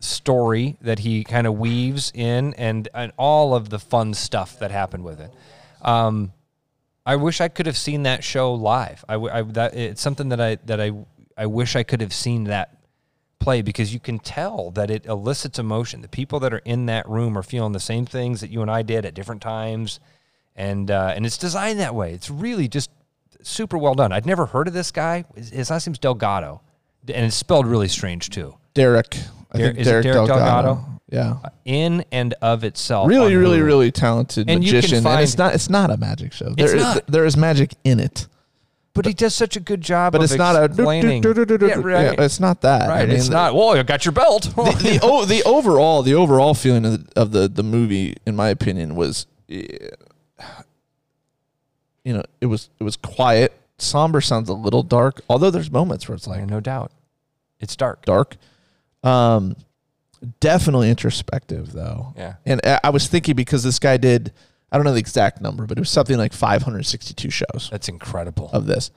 story 0.00 0.76
that 0.82 0.98
he 0.98 1.24
kind 1.24 1.46
of 1.46 1.56
weaves 1.56 2.12
in 2.14 2.52
and 2.54 2.88
and 2.94 3.12
all 3.16 3.54
of 3.54 3.70
the 3.70 3.78
fun 3.78 4.12
stuff 4.12 4.58
that 4.58 4.70
happened 4.72 5.04
with 5.04 5.20
it. 5.20 5.32
Um, 5.84 6.32
I 7.06 7.16
wish 7.16 7.40
I 7.40 7.48
could 7.48 7.66
have 7.66 7.76
seen 7.76 8.04
that 8.04 8.24
show 8.24 8.52
live. 8.54 9.04
I, 9.08 9.14
I- 9.16 9.42
that 9.42 9.74
it's 9.76 10.00
something 10.00 10.30
that 10.30 10.40
I 10.40 10.56
that 10.66 10.80
I 10.80 10.92
I 11.36 11.46
wish 11.46 11.76
I 11.76 11.82
could 11.82 12.00
have 12.00 12.12
seen 12.14 12.44
that 12.44 12.78
play 13.40 13.60
because 13.60 13.92
you 13.92 14.00
can 14.00 14.18
tell 14.18 14.70
that 14.70 14.90
it 14.90 15.04
elicits 15.04 15.58
emotion. 15.58 16.00
The 16.00 16.08
people 16.08 16.40
that 16.40 16.54
are 16.54 16.62
in 16.64 16.86
that 16.86 17.06
room 17.08 17.36
are 17.36 17.42
feeling 17.42 17.72
the 17.72 17.80
same 17.80 18.06
things 18.06 18.40
that 18.40 18.48
you 18.50 18.62
and 18.62 18.70
I 18.70 18.82
did 18.82 19.04
at 19.04 19.12
different 19.14 19.42
times, 19.42 20.00
and 20.56 20.90
uh, 20.90 21.12
and 21.14 21.26
it's 21.26 21.36
designed 21.36 21.78
that 21.80 21.94
way. 21.94 22.14
It's 22.14 22.30
really 22.30 22.68
just 22.68 22.90
super 23.42 23.76
well 23.76 23.94
done. 23.94 24.12
I'd 24.12 24.24
never 24.24 24.46
heard 24.46 24.66
of 24.68 24.72
this 24.74 24.90
guy. 24.90 25.24
His, 25.34 25.50
his 25.50 25.70
last 25.70 25.86
name's 25.86 25.98
Delgado, 25.98 26.62
and 27.06 27.26
it's 27.26 27.36
spelled 27.36 27.66
really 27.66 27.88
strange 27.88 28.30
too. 28.30 28.56
Derek. 28.72 29.16
I 29.52 29.58
Der- 29.58 29.64
think 29.66 29.78
is 29.78 29.86
it 29.86 29.90
Derek, 29.90 30.04
Derek 30.04 30.26
Delgado. 30.26 30.44
Delgado? 30.74 30.93
Yeah, 31.10 31.36
In 31.66 32.04
and 32.10 32.32
of 32.40 32.64
itself, 32.64 33.08
really, 33.08 33.36
really, 33.36 33.58
Hulu. 33.58 33.64
really 33.66 33.92
talented 33.92 34.48
And 34.48 34.60
magician. 34.60 35.06
and 35.06 35.20
it's 35.20 35.36
not. 35.36 35.54
It's 35.54 35.68
not 35.68 35.90
a 35.90 35.96
magic 35.98 36.32
show. 36.32 36.54
It's 36.56 36.72
There- 36.72 36.80
not. 36.80 37.06
There 37.06 37.24
is 37.26 37.36
magic 37.36 37.74
in 37.84 38.00
it. 38.00 38.26
But 38.94 39.06
he 39.06 39.12
does 39.12 39.34
such 39.34 39.56
a 39.56 39.60
good 39.60 39.80
job. 39.80 40.12
but 40.12 40.20
of 40.20 40.24
it's 40.24 40.36
not 40.36 40.54
a 40.56 40.64
explaining. 40.64 41.20
do, 41.20 41.34
do, 41.34 41.44
do, 41.44 41.58
do, 41.58 41.66
Yeah, 41.66 41.74
right. 41.80 42.16
Yeah, 42.16 42.24
it's 42.24 42.38
not 42.40 42.60
that. 42.62 42.88
right. 42.88 43.02
I 43.02 43.06
mean, 43.06 43.16
it's 43.16 43.28
not. 43.28 43.52
Whoa, 43.54 43.74
you 43.74 43.82
got 43.82 44.04
your 44.04 44.12
belt. 44.12 44.44
the 44.56 44.62
the, 44.80 45.00
o- 45.02 45.24
the 45.24 45.42
overall 45.42 46.02
the 46.02 46.14
overall 46.14 46.54
feeling 46.54 46.86
of 46.86 46.92
the, 47.04 47.20
of 47.20 47.32
the 47.32 47.48
the 47.48 47.62
movie, 47.64 48.14
in 48.24 48.34
my 48.36 48.48
opinion, 48.48 48.94
was, 48.94 49.26
eh, 49.50 49.66
you 52.04 52.12
know, 52.14 52.22
it 52.40 52.46
was 52.46 52.70
it 52.78 52.84
was 52.84 52.96
quiet. 52.96 53.52
Somber 53.78 54.20
sounds 54.20 54.48
a 54.48 54.54
little 54.54 54.82
dark, 54.82 55.20
although 55.28 55.50
there's 55.50 55.70
moments 55.70 56.08
where 56.08 56.14
it's 56.14 56.26
like 56.26 56.38
Yeah, 56.40 56.46
no 56.46 56.60
doubt. 56.60 56.92
It's 57.60 57.74
dark. 57.76 58.04
dark. 58.04 58.36
Um, 59.02 59.56
definitely 60.40 60.90
introspective 60.90 61.72
though. 61.72 62.12
Yeah. 62.16 62.34
And 62.46 62.60
I 62.82 62.90
was 62.90 63.06
thinking 63.08 63.34
because 63.36 63.62
this 63.62 63.78
guy 63.78 63.96
did, 63.96 64.32
I 64.72 64.76
don't 64.76 64.84
know 64.84 64.92
the 64.92 64.98
exact 65.00 65.40
number, 65.40 65.66
but 65.66 65.78
it 65.78 65.80
was 65.80 65.90
something 65.90 66.16
like 66.18 66.32
562 66.32 67.30
shows 67.30 67.68
That's 67.70 67.88
incredible. 67.88 68.50
of 68.52 68.66
this. 68.66 68.90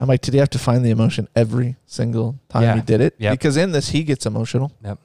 I'm 0.00 0.08
like, 0.08 0.22
did 0.22 0.34
he 0.34 0.40
have 0.40 0.50
to 0.50 0.58
find 0.58 0.84
the 0.84 0.90
emotion 0.90 1.28
every 1.36 1.76
single 1.86 2.38
time 2.48 2.62
Yeah. 2.64 2.74
he 2.76 2.80
did 2.82 3.00
it? 3.00 3.14
Yep. 3.18 3.32
Because 3.32 3.56
in 3.56 3.72
this, 3.72 3.88
he 3.90 4.02
gets 4.04 4.26
emotional 4.26 4.72
Yep. 4.84 4.98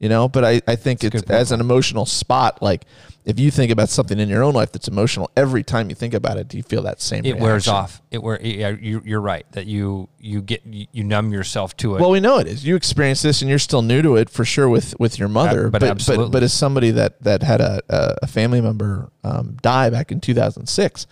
You 0.00 0.08
know 0.08 0.28
but 0.28 0.44
i, 0.44 0.60
I 0.66 0.74
think 0.74 1.00
That's 1.00 1.14
it's 1.14 1.30
as 1.30 1.52
an 1.52 1.60
emotional 1.60 2.06
spot 2.06 2.60
like 2.60 2.84
if 3.24 3.38
you 3.38 3.50
think 3.50 3.70
about 3.70 3.90
something 3.90 4.18
in 4.18 4.28
your 4.28 4.42
own 4.42 4.54
life 4.54 4.72
that's 4.72 4.88
emotional 4.88 5.30
every 5.36 5.62
time 5.62 5.90
you 5.90 5.94
think 5.94 6.14
about 6.14 6.38
it 6.38 6.48
do 6.48 6.56
you 6.56 6.62
feel 6.62 6.82
that 6.82 7.00
same 7.00 7.22
way? 7.22 7.30
It 7.30 7.38
wears 7.38 7.68
off. 7.68 8.00
It 8.10 8.22
wear. 8.22 8.40
Yeah, 8.42 8.70
you, 8.70 9.02
you're 9.04 9.20
right 9.20 9.46
that 9.52 9.66
you 9.66 10.08
you 10.18 10.42
get 10.42 10.62
you, 10.64 11.04
numb 11.04 11.32
yourself 11.32 11.76
to 11.78 11.94
it. 11.94 12.00
well 12.00 12.10
we 12.10 12.20
know 12.20 12.38
it 12.38 12.46
is 12.46 12.64
you 12.64 12.74
experience 12.74 13.22
this 13.22 13.42
and 13.42 13.48
you're 13.48 13.58
still 13.58 13.82
new 13.82 14.02
to 14.02 14.16
it 14.16 14.30
for 14.30 14.44
sure 14.44 14.68
with 14.68 14.98
with 14.98 15.18
your 15.18 15.28
mother 15.28 15.64
but 15.64 15.72
but, 15.72 15.80
but 15.80 15.90
absolutely. 15.90 16.30
but 16.30 16.42
as 16.42 16.52
somebody 16.52 16.90
that 16.90 17.22
that 17.22 17.42
had 17.42 17.60
a 17.60 17.80
a, 17.88 18.26
family 18.26 18.60
member 18.60 19.10
um, 19.24 19.56
die 19.60 19.90
back 19.90 20.10
in 20.10 20.20
2006 20.20 21.06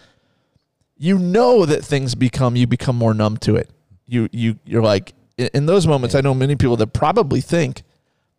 you 0.96 1.18
know 1.18 1.66
that 1.66 1.84
things 1.84 2.14
become 2.14 2.56
you 2.56 2.66
become 2.66 2.96
more 2.96 3.12
numb 3.12 3.36
to 3.36 3.56
it 3.56 3.70
you 4.06 4.28
you 4.32 4.58
you're 4.64 4.82
like 4.82 5.14
in 5.36 5.48
in 5.52 5.66
those 5.66 5.86
moments 5.86 6.14
i 6.14 6.20
know 6.20 6.32
many 6.32 6.56
people 6.56 6.76
that 6.76 6.92
probably 6.92 7.40
think 7.40 7.82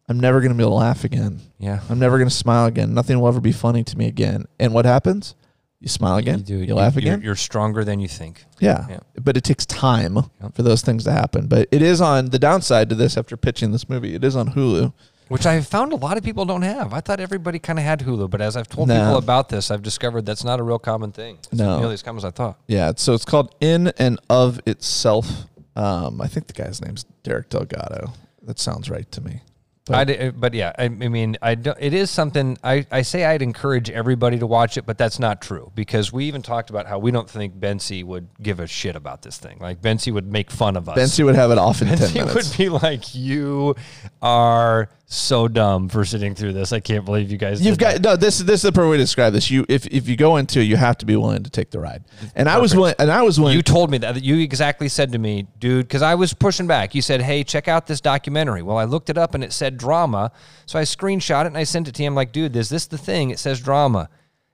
i'm 0.09 0.19
never 0.19 0.41
going 0.41 0.51
to 0.51 0.55
be 0.57 0.63
able 0.63 0.71
to 0.71 0.75
laugh 0.75 1.03
again 1.05 1.39
yeah. 1.59 1.81
I'm 1.89 1.99
never 1.99 2.17
going 2.17 2.29
to 2.29 2.33
smile 2.35 2.65
again. 2.67 2.93
Nothing 2.93 3.19
will 3.19 3.27
ever 3.27 3.41
be 3.41 3.51
funny 3.51 3.83
to 3.83 3.97
me 3.97 4.07
again. 4.07 4.45
And 4.61 4.73
what 4.73 4.85
happens? 4.85 5.35
You 5.81 5.89
smile 5.89 6.15
again. 6.15 6.39
You, 6.47 6.65
do. 6.65 6.73
laugh 6.73 6.95
you're- 6.95 7.05
again. 7.05 7.21
You're 7.21 7.35
stronger 7.35 7.83
than 7.83 7.99
you 7.99 8.07
think. 8.07 8.45
yeah. 8.61 8.85
Yeah. 8.89 8.99
But 9.21 9.35
it 9.35 9.43
takes 9.43 9.65
time 9.65 10.15
Yep. 10.41 10.55
for 10.55 10.63
those 10.63 10.81
things 10.83 11.03
to 11.03 11.11
happen. 11.11 11.47
But 11.47 11.67
it 11.71 11.81
is 11.81 11.99
on 11.99 12.27
the 12.27 12.39
downside 12.39 12.87
to 12.89 12.95
this 12.95 13.17
after 13.17 13.35
pitching 13.35 13.73
this 13.73 13.89
movie. 13.89 14.15
It 14.15 14.23
is 14.23 14.37
on 14.37 14.53
Hulu. 14.53 14.93
Which 15.27 15.45
I 15.45 15.59
found 15.59 15.91
a 15.91 15.97
lot 15.97 16.17
of 16.17 16.23
people 16.23 16.45
don't 16.45 16.61
have. 16.61 16.93
I 16.93 17.01
thought 17.01 17.19
everybody 17.19 17.59
kind 17.59 17.77
of 17.77 17.83
had 17.83 17.99
Hulu, 17.99 18.29
but 18.29 18.39
as 18.41 18.55
I've 18.55 18.69
told 18.69 18.87
No. 18.87 18.95
people 18.95 19.17
about 19.17 19.49
this, 19.49 19.69
I've 19.69 19.83
discovered 19.83 20.25
that's 20.25 20.45
not 20.45 20.61
a 20.61 20.63
real 20.63 20.79
common 20.79 21.11
thing. 21.11 21.39
It's 21.51 21.59
No. 21.59 21.65
not 21.71 21.79
nearly 21.79 21.93
as 21.95 22.01
common 22.03 22.19
as 22.19 22.25
I 22.25 22.31
thought. 22.31 22.57
Yeah. 22.69 22.93
So 22.95 23.13
it's 23.13 23.25
called 23.25 23.53
In 23.59 23.87
and 23.97 24.17
of 24.29 24.61
Itself. 24.65 25.45
Um, 25.75 26.21
I 26.21 26.27
think 26.27 26.47
the 26.47 26.53
guy's 26.53 26.81
name's 26.81 27.03
Derek 27.23 27.49
Delgado. 27.49 28.13
That 28.43 28.59
sounds 28.59 28.89
right 28.89 29.09
to 29.11 29.19
me. 29.21 29.41
But- 29.89 29.97
I 29.97 30.03
d- 30.05 30.17
uh, 30.27 30.31
but 30.31 30.53
yeah, 30.53 30.71
I, 30.77 30.85
I 30.85 30.87
mean, 30.89 31.37
I 31.41 31.55
don't, 31.55 31.77
it 31.79 31.93
is 31.93 32.09
something. 32.09 32.57
I, 32.63 32.85
I 32.91 33.01
say 33.01 33.25
I'd 33.25 33.41
encourage 33.41 33.89
everybody 33.89 34.39
to 34.39 34.47
watch 34.47 34.77
it, 34.77 34.85
but 34.85 34.97
that's 34.97 35.19
not 35.19 35.41
true 35.41 35.71
because 35.75 36.13
we 36.13 36.25
even 36.25 36.41
talked 36.41 36.69
about 36.69 36.85
how 36.87 36.99
we 36.99 37.11
don't 37.11 37.29
think 37.29 37.55
Bensi 37.59 38.03
would 38.03 38.27
give 38.41 38.59
a 38.59 38.67
shit 38.67 38.95
about 38.95 39.21
this 39.23 39.37
thing. 39.37 39.57
Like 39.59 39.81
Bensi 39.81 40.13
would 40.13 40.31
make 40.31 40.51
fun 40.51 40.77
of 40.77 40.87
us. 40.87 40.97
Bensi 40.97 41.25
would 41.25 41.35
have 41.35 41.51
it 41.51 41.57
off 41.57 41.81
in 41.81 41.87
10 41.89 41.97
Bensi 41.97 42.13
minutes. 42.15 42.35
would 42.35 42.57
be 42.57 42.69
like, 42.69 43.15
"You 43.15 43.75
are 44.21 44.89
so 45.11 45.47
dumb 45.47 45.89
for 45.89 46.05
sitting 46.05 46.35
through 46.35 46.53
this. 46.53 46.71
I 46.71 46.79
can't 46.79 47.03
believe 47.03 47.31
you 47.31 47.37
guys." 47.37 47.61
You've 47.61 47.79
got 47.79 47.95
that." 47.95 48.01
no. 48.01 48.15
This 48.15 48.37
this 48.37 48.57
is 48.57 48.61
the 48.61 48.71
perfect 48.71 48.91
way 48.91 48.97
to 48.97 49.03
describe 49.03 49.33
this. 49.33 49.49
You 49.49 49.65
if 49.67 49.87
if 49.87 50.07
you 50.07 50.15
go 50.15 50.37
into, 50.37 50.59
it, 50.59 50.63
you 50.63 50.77
have 50.77 50.97
to 50.99 51.05
be 51.05 51.15
willing 51.15 51.43
to 51.43 51.49
take 51.49 51.71
the 51.71 51.79
ride. 51.79 52.03
And 52.35 52.47
I 52.47 52.59
was 52.59 52.75
willing. 52.75 52.93
And 52.99 53.11
I 53.11 53.23
was 53.23 53.39
willing. 53.39 53.55
You 53.55 53.63
told 53.63 53.89
me 53.89 53.97
that. 53.97 54.23
You 54.23 54.37
exactly 54.39 54.87
said 54.87 55.11
to 55.13 55.17
me, 55.17 55.47
dude, 55.57 55.87
because 55.87 56.03
I 56.03 56.15
was 56.15 56.33
pushing 56.33 56.67
back. 56.67 56.93
You 56.93 57.01
said, 57.01 57.21
hey, 57.21 57.43
check 57.43 57.67
out 57.67 57.87
this 57.87 58.01
documentary. 58.01 58.61
Well, 58.61 58.77
I 58.77 58.85
looked 58.85 59.09
it 59.09 59.17
up 59.17 59.33
and 59.33 59.43
it 59.43 59.51
said 59.51 59.77
drama. 59.77 60.31
So 60.67 60.77
I 60.77 60.83
screenshot 60.83 61.45
it 61.45 61.47
and 61.47 61.57
I 61.57 61.63
sent 61.63 61.87
it 61.87 61.95
to 61.95 62.03
him 62.03 62.13
like, 62.13 62.31
dude, 62.31 62.55
is 62.55 62.69
this 62.69 62.85
the 62.85 62.97
thing? 62.97 63.31
It 63.31 63.39
says 63.39 63.59
drama. 63.59 64.09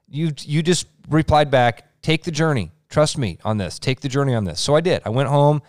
You, 0.07 0.31
you 0.41 0.63
just 0.63 0.87
replied 1.09 1.51
back, 1.51 2.01
take 2.01 2.23
the 2.23 2.31
journey. 2.31 2.71
Trust 2.89 3.17
me 3.17 3.39
on 3.43 3.57
this. 3.57 3.79
Take 3.79 3.99
the 3.99 4.07
journey 4.07 4.35
on 4.35 4.45
this. 4.45 4.59
So 4.61 4.75
I 4.75 4.81
did. 4.81 5.01
I 5.05 5.09
went 5.09 5.27
home, 5.27 5.61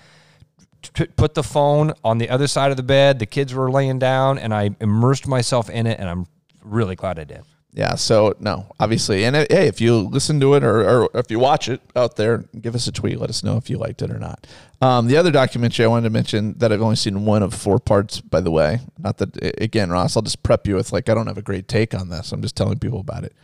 put 0.92 1.34
the 1.34 1.42
phone 1.42 1.92
on 2.04 2.18
the 2.18 2.30
other 2.30 2.46
side 2.46 2.70
of 2.70 2.76
the 2.76 2.82
bed. 2.82 3.18
The 3.18 3.26
kids 3.26 3.54
were 3.54 3.70
laying 3.70 3.98
down 3.98 4.38
and 4.38 4.54
I 4.54 4.70
immersed 4.80 5.26
myself 5.26 5.70
in 5.70 5.86
it. 5.86 5.98
And 5.98 6.08
I'm 6.08 6.26
really 6.62 6.96
glad 6.96 7.18
I 7.18 7.24
did. 7.24 7.42
Yeah. 7.72 7.94
So 7.96 8.34
no, 8.40 8.66
obviously, 8.80 9.26
and 9.26 9.36
uh, 9.36 9.44
hey, 9.50 9.66
if 9.66 9.82
you 9.82 9.98
listen 9.98 10.40
to 10.40 10.54
it 10.54 10.64
or, 10.64 10.88
or 10.88 11.10
if 11.12 11.30
you 11.30 11.38
watch 11.38 11.68
it 11.68 11.82
out 11.94 12.16
there, 12.16 12.38
give 12.58 12.74
us 12.74 12.86
a 12.86 12.92
tweet. 12.92 13.20
Let 13.20 13.28
us 13.28 13.44
know 13.44 13.58
if 13.58 13.68
you 13.68 13.76
liked 13.76 14.00
it 14.00 14.10
or 14.10 14.18
not. 14.18 14.46
Um, 14.80 15.08
the 15.08 15.18
other 15.18 15.30
documentary 15.30 15.84
I 15.84 15.88
wanted 15.88 16.04
to 16.04 16.10
mention 16.10 16.54
that 16.56 16.72
I've 16.72 16.80
only 16.80 16.96
seen 16.96 17.26
one 17.26 17.42
of 17.42 17.52
four 17.52 17.78
parts, 17.78 18.22
by 18.22 18.40
the 18.40 18.50
way. 18.50 18.80
Not 18.98 19.18
that 19.18 19.60
again, 19.60 19.90
Ross. 19.90 20.16
I'll 20.16 20.22
just 20.22 20.42
prep 20.42 20.66
you 20.66 20.74
with 20.74 20.90
like 20.90 21.10
I 21.10 21.14
don't 21.14 21.26
have 21.26 21.36
a 21.36 21.42
great 21.42 21.68
take 21.68 21.94
on 21.94 22.08
this. 22.08 22.32
I'm 22.32 22.40
just 22.40 22.56
telling 22.56 22.78
people 22.78 23.00
about 23.00 23.24
it 23.24 23.34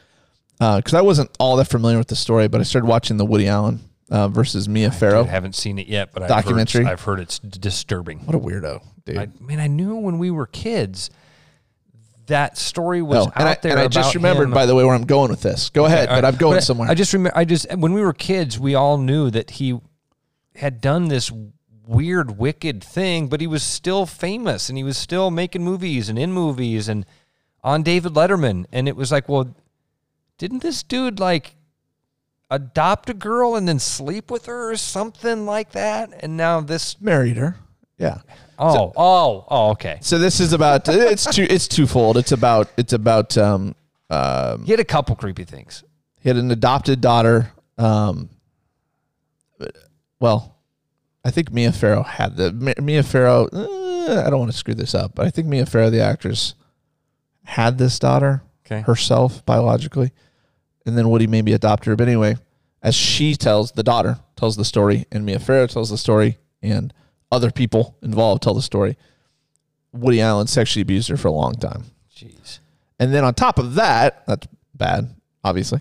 because 0.59 0.95
I 0.95 1.03
wasn't 1.03 1.31
all 1.39 1.57
that 1.57 1.67
familiar 1.67 1.99
with 1.99 2.09
the 2.09 2.17
story, 2.17 2.49
but 2.49 2.59
I 2.59 2.65
started 2.65 2.87
watching 2.87 3.19
the 3.19 3.27
Woody 3.27 3.49
Allen 3.49 3.81
uh, 4.13 4.29
versus 4.29 4.69
Mia 4.69 4.91
Farrow. 4.93 5.25
I 5.25 5.29
haven't 5.29 5.55
seen 5.55 5.79
it 5.79 5.89
yet, 5.89 6.11
but 6.13 6.29
Documentary? 6.29 6.83
I've 6.83 6.87
heard, 6.87 6.93
I've 6.93 7.05
heard 7.05 7.21
it's 7.21 7.39
disturbing. 7.41 8.21
What 8.21 8.35
a 8.35 8.39
weirdo, 8.39 8.85
dude. 9.05 9.19
I 9.19 9.29
mean, 9.41 9.59
I 9.59 9.67
knew 9.67 9.97
when 9.97 10.19
we 10.19 10.31
were 10.31 10.47
kids 10.47 11.11
that 12.27 12.57
story 12.57 13.03
was 13.03 13.27
No, 13.27 13.33
out 13.35 13.47
I, 13.47 13.55
there. 13.61 13.73
and 13.73 13.81
I 13.81 13.89
just 13.89 14.15
remembered, 14.15 14.45
him. 14.45 14.53
by 14.55 14.67
the 14.67 14.75
way, 14.75 14.85
where 14.85 14.95
I'm 14.95 15.05
going 15.07 15.31
with 15.31 15.43
this. 15.43 15.71
Go 15.71 15.87
ahead, 15.87 16.09
All 16.09 16.17
but 16.17 16.25
I'm 16.25 16.37
going 16.37 16.57
but 16.57 16.63
somewhere. 16.63 16.89
I 16.89 16.95
just 16.95 17.13
remember. 17.13 17.37
I 17.37 17.45
just 17.45 17.67
when 17.77 17.93
we 17.93 18.01
were 18.01 18.13
kids, 18.13 18.59
we 18.61 18.75
all 18.75 18.97
knew 18.99 19.31
that 19.31 19.53
he 19.53 19.81
had 20.55 20.81
done 20.81 21.09
this 21.09 21.33
weird, 21.87 22.39
wicked 22.39 22.83
thing, 22.85 23.29
but 23.29 23.41
he 23.41 23.47
was 23.47 23.63
still 23.63 24.07
famous 24.07 24.69
and 24.69 24.79
he 24.79 24.85
was 24.85 24.97
still 24.97 25.31
making 25.31 25.65
movies 25.65 26.09
and 26.09 26.19
in 26.19 26.33
movies 26.33 26.89
and 26.89 27.05
on 27.65 27.83
David 27.83 28.13
Letterman. 28.13 28.67
And 28.73 28.89
it 28.89 28.95
was 28.95 29.11
like, 29.11 29.29
well, 29.29 29.55
didn't 30.39 30.63
this 30.63 30.83
dude 30.83 31.19
like 31.19 31.57
adopt 32.55 33.11
a 33.11 33.15
girl 33.15 33.57
and 33.57 33.67
then 33.67 33.79
sleep 33.79 34.31
with 34.31 34.47
her 34.47 34.71
or 34.71 34.77
something 34.77 35.47
like 35.47 35.73
that? 35.73 36.11
And 36.21 36.37
now 36.37 36.61
this. 36.61 37.01
married 37.01 37.37
her. 37.37 37.57
Yeah. 37.99 38.19
Oh, 38.59 38.93
oh, 38.97 39.47
oh, 39.51 39.71
okay. 39.71 39.99
So 40.03 40.19
this 40.19 40.39
is 40.39 40.53
about 40.53 40.89
it's 40.89 41.25
two 41.27 41.47
it's 41.49 41.67
twofold. 41.67 42.17
It's 42.17 42.33
about 42.33 42.69
it's 42.77 42.93
about 42.93 43.37
um 43.39 43.75
um 44.11 44.65
He 44.65 44.71
had 44.71 44.81
a 44.81 44.85
couple 44.85 45.17
creepy 45.17 45.45
things. 45.45 45.83
he 46.21 46.29
had 46.29 46.37
an 46.37 46.51
adopted 46.51 47.01
daughter. 47.01 47.51
Um 47.79 48.29
well, 50.21 50.57
I 51.25 51.31
think 51.31 51.53
Mia 51.53 51.73
Farrow 51.73 52.03
had 52.03 52.37
the 52.37 52.53
Mia 52.81 53.03
Farrow 53.03 53.49
uh, 53.53 54.23
I 54.27 54.31
don't 54.31 54.39
want 54.41 54.51
to 54.53 54.57
screw 54.57 54.75
this 54.75 54.95
up, 54.95 55.15
but 55.15 55.27
I 55.27 55.31
think 55.31 55.47
Mia 55.49 55.67
Farrow 55.67 55.91
the 55.91 56.03
actress 56.03 56.55
had 57.45 57.79
this 57.79 57.99
daughter 57.99 58.43
Okay. 58.67 58.83
herself 58.83 59.45
biologically. 59.45 60.13
And 60.85 60.97
then 60.97 61.11
Woody 61.11 61.27
maybe 61.27 61.53
adopted 61.53 61.89
her. 61.89 61.97
But 61.97 62.09
anyway, 62.09 62.37
as 62.83 62.95
she 62.95 63.35
tells 63.35 63.73
the 63.73 63.83
daughter 63.83 64.19
tells 64.37 64.57
the 64.57 64.65
story 64.65 65.07
and 65.13 65.25
Mia 65.25 65.39
Farrow 65.39 65.67
tells 65.67 65.91
the 65.91 65.99
story 65.99 66.39
and 66.61 66.93
other 67.31 67.51
people 67.51 67.97
involved 68.03 68.43
tell 68.43 68.55
the 68.55 68.63
story. 68.63 68.97
Woody 69.93 70.21
Allen 70.21 70.47
sexually 70.47 70.83
abused 70.83 71.09
her 71.09 71.17
for 71.17 71.29
a 71.29 71.33
long 71.33 71.55
time. 71.55 71.85
Jeez. 72.15 72.59
And 72.99 73.13
then 73.13 73.25
on 73.25 73.35
top 73.35 73.59
of 73.59 73.75
that, 73.75 74.27
that's 74.27 74.47
bad, 74.75 75.15
obviously. 75.45 75.81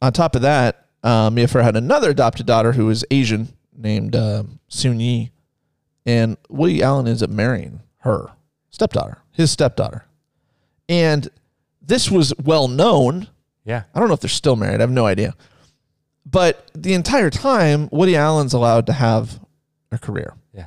On 0.00 0.12
top 0.12 0.36
of 0.36 0.42
that, 0.42 0.86
uh, 1.02 1.30
Mia 1.30 1.48
Farrow 1.48 1.64
had 1.64 1.76
another 1.76 2.10
adopted 2.10 2.46
daughter 2.46 2.72
who 2.72 2.86
was 2.86 3.04
Asian 3.10 3.48
named 3.76 4.14
uh, 4.14 4.44
Soon 4.68 5.00
Yi. 5.00 5.30
And 6.06 6.36
Woody 6.48 6.82
Allen 6.82 7.06
ends 7.06 7.22
up 7.22 7.30
marrying 7.30 7.80
her 7.98 8.30
stepdaughter, 8.70 9.18
his 9.32 9.50
stepdaughter. 9.50 10.04
And 10.88 11.28
this 11.82 12.10
was 12.10 12.32
well 12.42 12.68
known. 12.68 13.28
Yeah. 13.68 13.82
I 13.94 13.98
don't 14.00 14.08
know 14.08 14.14
if 14.14 14.20
they're 14.20 14.30
still 14.30 14.56
married. 14.56 14.76
I 14.76 14.82
have 14.82 14.90
no 14.90 15.04
idea. 15.04 15.34
But 16.24 16.70
the 16.74 16.94
entire 16.94 17.28
time, 17.30 17.88
Woody 17.92 18.16
Allen's 18.16 18.54
allowed 18.54 18.86
to 18.86 18.92
have 18.94 19.38
a 19.92 19.98
career 19.98 20.34
Yeah. 20.54 20.66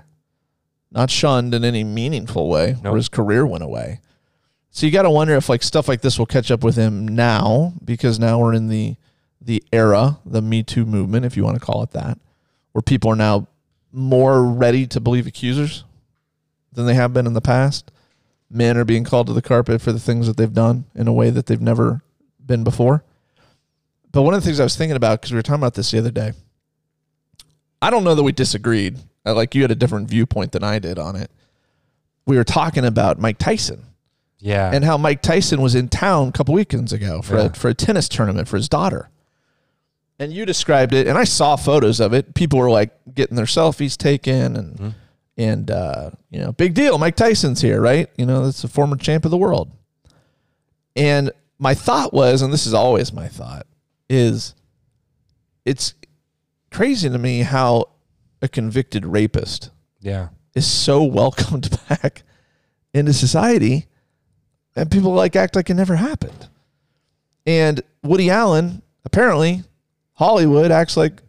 not 0.92 1.10
shunned 1.10 1.54
in 1.56 1.64
any 1.66 1.84
meaningful 1.84 2.48
way, 2.48 2.76
Nope. 2.84 2.94
or 2.94 2.98
his 2.98 3.10
career 3.10 3.46
went 3.46 3.64
away. 3.64 4.00
So 4.70 4.86
you 4.86 4.92
got 4.92 5.02
to 5.04 5.10
wonder 5.10 5.34
if 5.36 5.50
like 5.50 5.64
stuff 5.64 5.88
like 5.88 6.02
this 6.02 6.18
will 6.20 6.26
catch 6.28 6.52
up 6.52 6.64
with 6.64 6.76
him 6.76 7.08
now, 7.08 7.74
because 7.84 8.20
now 8.20 8.40
we're 8.40 8.54
in 8.54 8.68
the 8.68 8.96
the 9.44 9.64
era, 9.74 10.20
the 10.24 10.42
Me 10.42 10.62
Too 10.62 10.86
movement, 10.86 11.26
if 11.26 11.36
you 11.36 11.44
want 11.44 11.60
to 11.60 11.66
call 11.66 11.82
it 11.82 11.92
that, 11.92 12.20
where 12.74 12.84
people 12.84 13.12
are 13.12 13.16
now 13.16 13.48
more 13.92 14.44
ready 14.46 14.86
to 14.86 15.00
believe 15.00 15.26
accusers 15.26 15.84
than 16.72 16.86
they 16.86 16.94
have 16.94 17.12
been 17.12 17.26
in 17.26 17.34
the 17.34 17.42
past. 17.42 17.90
Men 18.52 18.78
are 18.78 18.86
being 18.86 19.04
called 19.04 19.26
to 19.28 19.34
the 19.34 19.42
carpet 19.42 19.82
for 19.82 19.92
the 19.92 20.00
things 20.00 20.28
that 20.28 20.38
they've 20.38 20.54
done 20.54 20.86
in 20.94 21.08
a 21.08 21.14
way 21.14 21.32
that 21.32 21.48
they've 21.48 21.60
never 21.60 22.04
been 22.46 22.64
before. 22.64 23.04
But 24.12 24.24
one 24.24 24.34
of 24.34 24.42
the 24.42 24.46
things 24.46 24.60
I 24.60 24.64
was 24.64 24.76
thinking 24.76 24.96
about 24.98 25.22
because 25.22 25.32
we 25.32 25.38
were 25.38 25.42
talking 25.44 25.62
about 25.62 25.74
this 25.76 25.92
the 25.92 25.98
other 26.00 26.12
day, 26.12 26.34
I 27.82 27.90
don't 27.90 28.04
know 28.04 28.16
that 28.16 28.24
we 28.24 28.32
disagreed. 28.32 28.98
Uh, 29.26 29.34
Like 29.34 29.56
you 29.56 29.62
had 29.62 29.72
a 29.72 29.76
different 29.76 30.10
viewpoint 30.10 30.52
than 30.52 30.64
I 30.64 30.80
did 30.80 31.00
on 31.00 31.16
it. 31.16 31.32
We 32.26 32.38
were 32.38 32.44
talking 32.44 32.86
about 32.86 33.20
Mike 33.20 33.38
Tyson 33.38 33.86
Yeah. 34.40 34.70
and 34.74 34.84
how 34.86 34.98
Mike 34.98 35.22
Tyson 35.22 35.62
was 35.62 35.76
in 35.76 35.88
town 35.90 36.30
a 36.30 36.32
couple 36.32 36.54
weekends 36.54 36.92
ago 36.94 37.22
for 37.22 37.38
Yeah. 37.38 37.46
a, 37.46 37.50
for 37.54 37.70
a 37.70 37.74
tennis 37.74 38.08
tournament 38.10 38.48
for 38.48 38.58
his 38.58 38.70
daughter. 38.70 39.10
and 40.20 40.32
you 40.32 40.46
described 40.46 40.94
it, 40.94 41.08
and 41.08 41.18
I 41.18 41.24
saw 41.24 41.56
photos 41.56 42.00
of 42.00 42.14
it. 42.14 42.36
People 42.36 42.60
were 42.60 42.70
like 42.70 42.92
getting 43.16 43.36
their 43.36 43.48
selfies 43.48 43.98
taken, 43.98 44.56
and 44.56 44.76
Mm-hmm. 44.76 44.90
and 45.38 45.72
uh, 45.72 46.12
you 46.30 46.38
know, 46.40 46.52
big 46.52 46.76
deal. 46.76 47.00
Mike 47.00 47.16
Tyson's 47.16 47.62
here, 47.62 47.82
right? 47.82 48.08
You 48.18 48.28
know, 48.28 48.46
that's 48.46 48.64
a 48.64 48.68
former 48.68 48.98
champ 48.98 49.26
of 49.26 49.32
the 49.32 49.38
world. 49.38 49.72
And 50.96 51.32
my 51.62 51.74
thought 51.76 52.12
was, 52.12 52.42
and 52.42 52.52
this 52.52 52.66
is 52.66 52.74
always 52.74 53.14
my 53.14 53.28
thought, 53.28 53.68
is 54.10 54.56
it's 55.64 55.94
crazy 56.72 57.08
to 57.08 57.18
me 57.18 57.42
how 57.42 57.86
a 58.42 58.48
convicted 58.48 59.06
rapist 59.06 59.70
Yeah. 60.02 60.30
is 60.56 60.66
so 60.66 61.04
welcomed 61.20 61.70
back 61.88 62.24
into 62.94 63.14
society 63.14 63.86
and 64.76 64.90
people 64.90 65.14
like 65.14 65.36
act 65.36 65.56
like 65.56 65.70
it 65.70 65.76
never 65.76 65.96
happened. 65.96 66.48
And 67.46 67.82
Woody 68.04 68.30
Allen, 68.32 68.82
apparently, 69.06 69.64
Hollywood 70.14 70.72
acts 70.72 70.98
like 70.98 71.22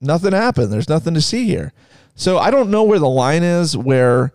nothing 0.00 0.32
happened. 0.32 0.72
There's 0.72 0.88
nothing 0.88 1.14
to 1.14 1.20
see 1.20 1.44
here. 1.46 1.72
So 2.14 2.38
I 2.38 2.50
don't 2.50 2.70
know 2.70 2.84
where 2.84 2.98
the 2.98 3.08
line 3.08 3.42
is 3.42 3.76
where 3.76 4.32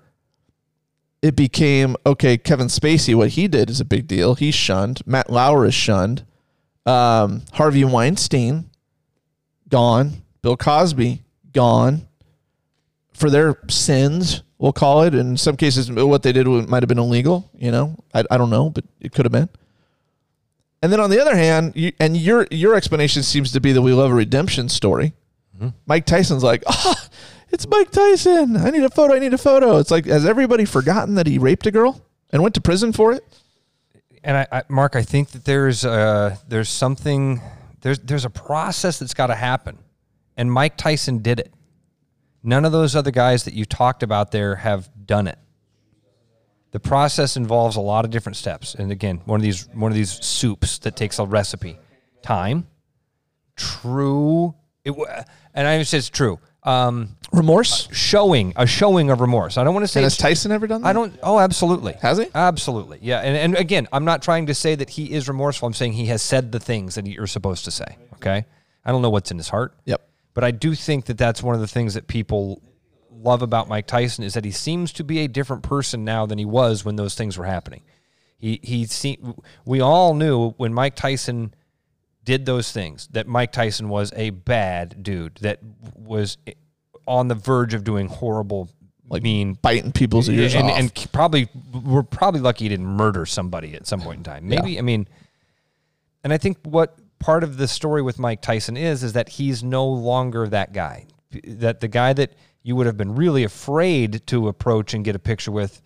it 1.21 1.35
became 1.35 1.95
okay, 2.05 2.37
Kevin 2.37 2.67
Spacey, 2.67 3.15
what 3.15 3.29
he 3.29 3.47
did 3.47 3.69
is 3.69 3.79
a 3.79 3.85
big 3.85 4.07
deal. 4.07 4.35
He's 4.35 4.55
shunned. 4.55 5.05
Matt 5.05 5.29
Lauer 5.29 5.65
is 5.65 5.73
shunned. 5.73 6.25
Um, 6.85 7.43
Harvey 7.53 7.83
Weinstein, 7.83 8.69
gone. 9.67 10.23
Bill 10.41 10.55
Cosby, 10.55 11.23
gone 11.51 12.07
for 13.19 13.29
their 13.29 13.59
sins, 13.67 14.43
we'll 14.57 14.73
call 14.73 15.03
it. 15.03 15.13
In 15.13 15.35
some 15.35 15.57
cases, 15.57 15.91
what 15.91 16.23
they 16.23 16.31
did 16.31 16.47
might 16.47 16.81
have 16.81 16.87
been 16.87 16.97
illegal. 16.97 17.49
You 17.53 17.71
know, 17.71 17.97
I, 18.13 18.23
I 18.31 18.37
don't 18.37 18.49
know, 18.49 18.69
but 18.69 18.85
it 19.01 19.11
could 19.11 19.25
have 19.25 19.31
been. 19.31 19.49
And 20.81 20.91
then 20.91 21.01
on 21.01 21.09
the 21.09 21.19
other 21.19 21.35
hand, 21.35 21.73
you, 21.75 21.91
and 21.99 22.15
your 22.15 22.47
your 22.49 22.73
explanation 22.73 23.21
seems 23.21 23.51
to 23.51 23.59
be 23.59 23.73
that 23.73 23.81
we 23.81 23.91
love 23.91 24.11
a 24.11 24.13
redemption 24.13 24.69
story. 24.69 25.13
Mike 25.85 26.05
Tyson's 26.05 26.41
like, 26.41 26.63
ah, 26.67 27.09
it's 27.51 27.67
Mike 27.67 27.91
Tyson. 27.91 28.57
I 28.57 28.69
need 28.69 28.83
a 28.83 28.89
photo. 28.89 29.15
I 29.15 29.19
need 29.19 29.33
a 29.33 29.37
photo. 29.37 29.77
It's 29.77 29.91
like, 29.91 30.05
has 30.05 30.25
everybody 30.25 30.65
forgotten 30.65 31.15
that 31.15 31.27
he 31.27 31.37
raped 31.37 31.65
a 31.65 31.71
girl 31.71 32.01
and 32.31 32.41
went 32.41 32.55
to 32.55 32.61
prison 32.61 32.93
for 32.93 33.11
it? 33.11 33.23
and 34.23 34.37
I, 34.37 34.47
I 34.51 34.63
Mark, 34.69 34.95
I 34.95 35.03
think 35.03 35.31
that 35.31 35.45
there's 35.45 35.85
uh 35.85 36.35
there's 36.47 36.69
something 36.69 37.41
there's 37.81 37.99
there's 37.99 38.25
a 38.25 38.29
process 38.29 38.99
that's 38.99 39.13
got 39.13 39.27
to 39.27 39.35
happen, 39.35 39.77
and 40.37 40.51
Mike 40.51 40.77
Tyson 40.77 41.19
did 41.19 41.39
it. 41.39 41.53
None 42.43 42.65
of 42.65 42.71
those 42.71 42.95
other 42.95 43.11
guys 43.11 43.43
that 43.45 43.53
you 43.53 43.65
talked 43.65 44.03
about 44.03 44.31
there 44.31 44.55
have 44.55 44.89
done 45.05 45.27
it. 45.27 45.37
The 46.71 46.79
process 46.79 47.35
involves 47.35 47.75
a 47.75 47.81
lot 47.81 48.05
of 48.05 48.11
different 48.11 48.35
steps, 48.35 48.75
and 48.75 48.91
again, 48.91 49.21
one 49.25 49.39
of 49.39 49.43
these 49.43 49.67
one 49.73 49.91
of 49.91 49.95
these 49.95 50.23
soups 50.23 50.79
that 50.79 50.95
takes 50.95 51.19
a 51.19 51.25
recipe, 51.25 51.77
time, 52.21 52.67
true, 53.55 54.53
it, 54.83 54.93
and 55.53 55.67
I 55.67 55.75
even 55.75 55.85
say 55.85 55.97
it's 55.97 56.09
true. 56.09 56.39
Um, 56.63 57.15
Remorse. 57.31 57.87
showing 57.93 58.53
a 58.55 58.67
showing 58.67 59.09
of 59.09 59.21
remorse. 59.21 59.57
I 59.57 59.63
don't 59.63 59.73
want 59.73 59.83
to 59.83 59.87
say 59.87 60.01
And 60.01 60.05
has 60.05 60.17
Tyson 60.17 60.51
ever 60.51 60.67
done 60.67 60.81
that? 60.81 60.87
I 60.89 60.93
don't. 60.93 61.17
Oh, 61.23 61.39
absolutely. 61.39 61.93
Has 62.01 62.17
he? 62.17 62.25
Absolutely. 62.35 62.99
Yeah. 63.01 63.19
And 63.19 63.37
and 63.37 63.55
again, 63.55 63.87
I'm 63.93 64.03
not 64.03 64.21
trying 64.21 64.47
to 64.47 64.53
say 64.53 64.75
that 64.75 64.89
he 64.89 65.11
is 65.13 65.27
remorseful. 65.27 65.67
I'm 65.67 65.73
saying 65.73 65.93
he 65.93 66.07
has 66.07 66.21
said 66.21 66.51
the 66.51 66.59
things 66.59 66.95
that 66.95 67.05
you're 67.07 67.27
supposed 67.27 67.65
to 67.65 67.71
say. 67.71 67.97
Okay. 68.15 68.45
I 68.83 68.91
don't 68.91 69.01
know 69.01 69.09
what's 69.09 69.31
in 69.31 69.37
his 69.37 69.49
heart. 69.49 69.73
Yep. 69.85 70.01
But 70.33 70.43
I 70.43 70.51
do 70.51 70.75
think 70.75 71.05
that 71.05 71.17
that's 71.17 71.41
one 71.43 71.55
of 71.55 71.61
the 71.61 71.67
things 71.67 71.93
that 71.93 72.07
people 72.07 72.61
love 73.11 73.41
about 73.41 73.67
Mike 73.67 73.85
Tyson 73.87 74.23
is 74.23 74.33
that 74.33 74.45
he 74.45 74.51
seems 74.51 74.91
to 74.93 75.03
be 75.03 75.19
a 75.19 75.27
different 75.27 75.63
person 75.63 76.03
now 76.03 76.25
than 76.25 76.37
he 76.37 76.45
was 76.45 76.83
when 76.83 76.95
those 76.95 77.15
things 77.15 77.37
were 77.37 77.45
happening. 77.45 77.81
He 78.37 78.59
he 78.63 78.85
see, 78.85 79.19
we 79.65 79.81
all 79.81 80.13
knew 80.13 80.51
when 80.51 80.73
Mike 80.73 80.95
Tyson 80.95 81.53
did 82.29 82.45
those 82.45 82.71
things 82.71 83.07
that 83.13 83.25
Mike 83.25 83.51
Tyson 83.51 83.89
was 83.89 84.13
a 84.15 84.29
bad 84.29 85.01
dude 85.01 85.33
that 85.41 85.59
was 85.95 86.37
on 87.07 87.27
the 87.27 87.33
verge 87.33 87.73
of 87.73 87.83
doing 87.83 88.07
horrible 88.07 88.69
Like 89.09 89.23
mean 89.23 89.57
biting 89.63 89.91
people's 89.91 90.29
ears 90.29 90.53
and, 90.53 90.69
off. 90.69 90.77
and 90.77 91.07
probably 91.11 91.49
we're 91.73 92.03
probably 92.03 92.39
lucky 92.39 92.65
he 92.65 92.69
didn't 92.69 92.85
murder 92.85 93.25
somebody 93.25 93.73
at 93.73 93.87
some 93.87 93.99
point 93.99 94.17
in 94.17 94.23
time. 94.23 94.47
Maybe 94.47 94.77
I 94.77 94.83
mean, 94.83 95.07
and 96.23 96.31
I 96.31 96.37
think 96.37 96.59
what 96.61 96.99
part 97.17 97.43
of 97.43 97.57
the 97.57 97.67
story 97.67 98.03
with 98.03 98.19
Mike 98.19 98.43
Tyson 98.43 98.77
is 98.77 99.03
is 99.03 99.13
that 99.13 99.29
he's 99.29 99.63
no 99.63 99.87
longer 99.87 100.47
that 100.49 100.71
guy. 100.71 101.07
That 101.47 101.79
the 101.79 101.87
guy 101.87 102.13
that 102.13 102.33
you 102.61 102.75
would 102.75 102.85
have 102.85 102.97
been 102.97 103.15
really 103.15 103.43
afraid 103.43 104.27
to 104.27 104.49
approach 104.49 104.93
and 104.93 105.03
get 105.03 105.15
a 105.15 105.19
picture 105.19 105.51
with 105.51 105.81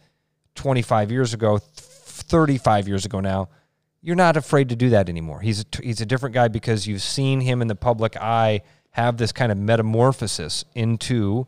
25 0.55 1.09
years 1.09 1.33
ago, 1.33 1.57
35 1.57 2.89
years 2.89 3.05
ago 3.05 3.21
now, 3.21 3.47
you're 4.03 4.17
not 4.17 4.35
afraid 4.35 4.67
to 4.69 4.75
do 4.75 4.89
that 4.89 5.07
anymore. 5.07 5.39
He's 5.39 5.61
a, 5.61 5.65
he's 5.81 6.01
a 6.01 6.05
different 6.05 6.35
guy 6.35 6.49
because 6.49 6.85
you've 6.85 7.01
seen 7.01 7.39
him 7.39 7.61
in 7.61 7.69
the 7.69 7.75
public 7.75 8.17
eye 8.17 8.61
have 8.91 9.17
this 9.17 9.31
kind 9.31 9.51
of 9.51 9.57
metamorphosis 9.57 10.65
into 10.75 11.47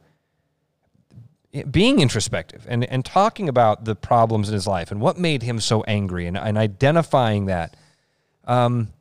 being 1.69 1.99
introspective 1.99 2.65
and, 2.67 2.85
and 2.85 3.03
talking 3.03 3.49
about 3.49 3.85
the 3.85 3.95
problems 3.95 4.47
in 4.47 4.53
his 4.53 4.65
life 4.65 4.89
and 4.89 5.01
what 5.01 5.17
made 5.17 5.43
him 5.43 5.59
so 5.59 5.83
angry 5.83 6.27
and, 6.27 6.37
and 6.37 6.57
identifying 6.57 7.45
that. 7.45 7.75
Um, 8.45 8.93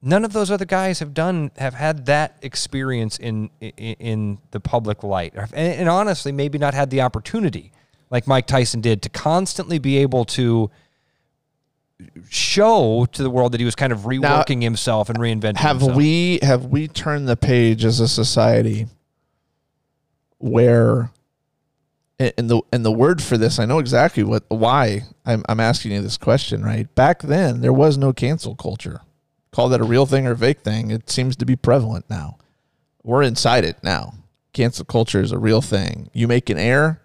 none 0.00 0.24
of 0.24 0.32
those 0.32 0.50
other 0.50 0.64
guys 0.64 1.00
have 1.00 1.12
done 1.12 1.50
have 1.56 1.74
had 1.74 2.06
that 2.06 2.36
experience 2.42 3.18
in 3.18 3.50
in, 3.60 3.70
in 3.70 4.38
the 4.50 4.60
public 4.60 5.02
light, 5.02 5.34
and, 5.34 5.52
and 5.54 5.88
honestly, 5.88 6.32
maybe 6.32 6.58
not 6.58 6.74
had 6.74 6.90
the 6.90 7.00
opportunity 7.00 7.72
like 8.10 8.26
Mike 8.26 8.46
Tyson 8.46 8.80
did 8.80 9.02
to 9.02 9.08
constantly 9.08 9.78
be 9.78 9.98
able 9.98 10.24
to 10.26 10.70
show 12.28 13.06
to 13.12 13.22
the 13.22 13.30
world 13.30 13.52
that 13.52 13.60
he 13.60 13.64
was 13.64 13.74
kind 13.74 13.92
of 13.92 14.00
reworking 14.00 14.62
himself 14.62 15.08
and 15.08 15.18
reinventing 15.18 15.56
have 15.56 15.80
himself. 15.80 15.96
we 15.96 16.38
have 16.42 16.66
we 16.66 16.88
turned 16.88 17.28
the 17.28 17.36
page 17.36 17.84
as 17.84 18.00
a 18.00 18.08
society 18.08 18.86
where 20.38 21.10
and 22.18 22.32
and 22.38 22.50
the 22.50 22.60
and 22.72 22.84
the 22.84 22.92
word 22.92 23.22
for 23.22 23.36
this 23.36 23.58
I 23.58 23.66
know 23.66 23.78
exactly 23.78 24.22
what 24.22 24.44
why 24.48 25.02
I'm 25.24 25.44
I'm 25.48 25.60
asking 25.60 25.92
you 25.92 26.02
this 26.02 26.16
question 26.16 26.62
right? 26.62 26.92
Back 26.94 27.22
then 27.22 27.60
there 27.60 27.72
was 27.72 27.98
no 27.98 28.12
cancel 28.12 28.54
culture. 28.54 29.00
Call 29.52 29.68
that 29.70 29.80
a 29.80 29.84
real 29.84 30.06
thing 30.06 30.26
or 30.26 30.36
fake 30.36 30.60
thing. 30.60 30.90
It 30.90 31.10
seems 31.10 31.34
to 31.36 31.44
be 31.44 31.56
prevalent 31.56 32.04
now. 32.08 32.38
We're 33.02 33.22
inside 33.22 33.64
it 33.64 33.82
now. 33.82 34.14
Cancel 34.52 34.84
culture 34.84 35.20
is 35.20 35.32
a 35.32 35.38
real 35.38 35.60
thing. 35.60 36.10
You 36.12 36.28
make 36.28 36.50
an 36.50 36.58
error 36.58 37.00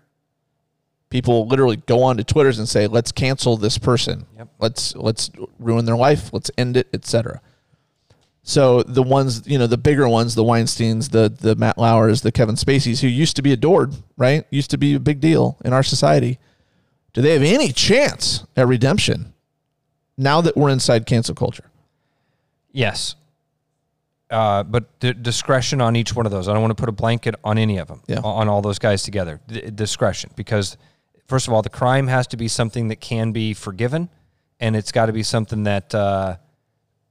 people 1.16 1.48
literally 1.48 1.78
go 1.78 2.04
on 2.04 2.18
to 2.18 2.24
twitters 2.26 2.60
and 2.60 2.68
say 2.68 2.88
let's 2.88 3.12
cancel 3.12 3.56
this 3.56 3.78
person 3.78 4.26
Yep. 4.38 4.48
let's 4.60 4.96
let's 4.98 5.32
ruin 5.60 5.86
their 5.86 5.96
life 5.96 6.24
let's 6.34 6.52
end 6.58 6.76
it 6.76 6.88
etc 6.94 7.42
so 8.48 8.84
the 8.84 9.02
ones, 9.02 9.42
you 9.48 9.58
know, 9.58 9.66
the 9.66 9.76
bigger 9.90 10.08
ones, 10.08 10.36
the 10.36 10.44
Weinsteins, 10.44 11.10
the 11.10 11.30
the 11.48 11.56
Matt 11.56 11.80
Lauers, 11.80 12.22
the 12.22 12.32
Kevin 12.32 12.54
Spaceys, 12.54 13.00
who 13.02 13.08
used 13.08 13.36
to 13.38 13.42
be 13.42 13.52
adored, 13.52 13.96
right? 14.18 14.46
Used 14.52 14.70
to 14.70 14.78
be 14.78 14.94
a 14.94 15.00
big 15.00 15.20
deal 15.20 15.58
in 15.66 15.74
our 15.74 15.82
society. 15.82 16.38
Do 17.14 17.24
they 17.24 17.34
have 17.34 17.42
any 17.42 17.72
chance 17.72 18.46
at 18.56 18.68
redemption 18.68 19.34
now 20.16 20.42
that 20.42 20.56
we're 20.56 20.70
inside 20.70 21.08
cancel 21.08 21.34
culture? 21.34 21.72
Yes. 22.72 23.16
Uh, 24.30 24.62
but 24.62 25.00
d- 25.00 25.14
discretion 25.14 25.82
on 25.82 25.96
each 25.96 26.16
one 26.16 26.28
of 26.28 26.32
those. 26.32 26.48
I 26.48 26.54
don't 26.54 26.62
want 26.62 26.78
to 26.78 26.82
put 26.82 26.90
a 26.90 26.92
blanket 27.04 27.34
on 27.44 27.58
any 27.58 27.80
of 27.80 27.88
them, 27.88 28.04
Yeah. 28.08 28.20
on 28.24 28.48
all 28.48 28.62
those 28.62 28.78
guys 28.78 29.02
together. 29.02 29.42
D- 29.48 29.72
discretion, 29.72 30.30
because 30.36 30.78
first 31.28 31.48
of 31.48 31.54
all, 31.54 31.62
the 31.62 31.70
crime 31.70 32.08
has 32.08 32.28
to 32.28 32.38
be 32.38 32.48
something 32.48 32.88
that 32.90 33.00
can 33.02 33.32
be 33.32 33.54
forgiven, 33.54 34.10
and 34.60 34.76
it's 34.76 34.92
got 34.92 35.08
to 35.08 35.14
be 35.14 35.24
something 35.24 35.64
that 35.64 35.94
uh, 35.94 36.38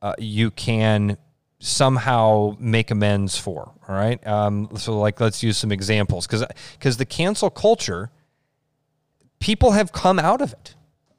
uh, 0.03 0.15
you 0.19 0.51
can 0.51 1.17
somehow 1.59 2.57
make 2.59 2.91
amends 2.91 3.39
for. 3.39 3.73
All 3.89 3.95
right. 3.95 4.25
Um, 4.27 4.69
so, 4.77 4.99
like, 4.99 5.21
let's 5.21 5.43
use 5.43 5.57
some 5.57 5.73
examples, 5.73 6.27
because 6.27 6.45
because 6.79 6.97
the 6.97 7.07
cancel 7.07 7.51
culture, 7.51 8.11
people 9.41 9.73
have 9.73 9.93
come 9.93 10.19
out 10.19 10.41
of 10.41 10.53
it. 10.53 10.75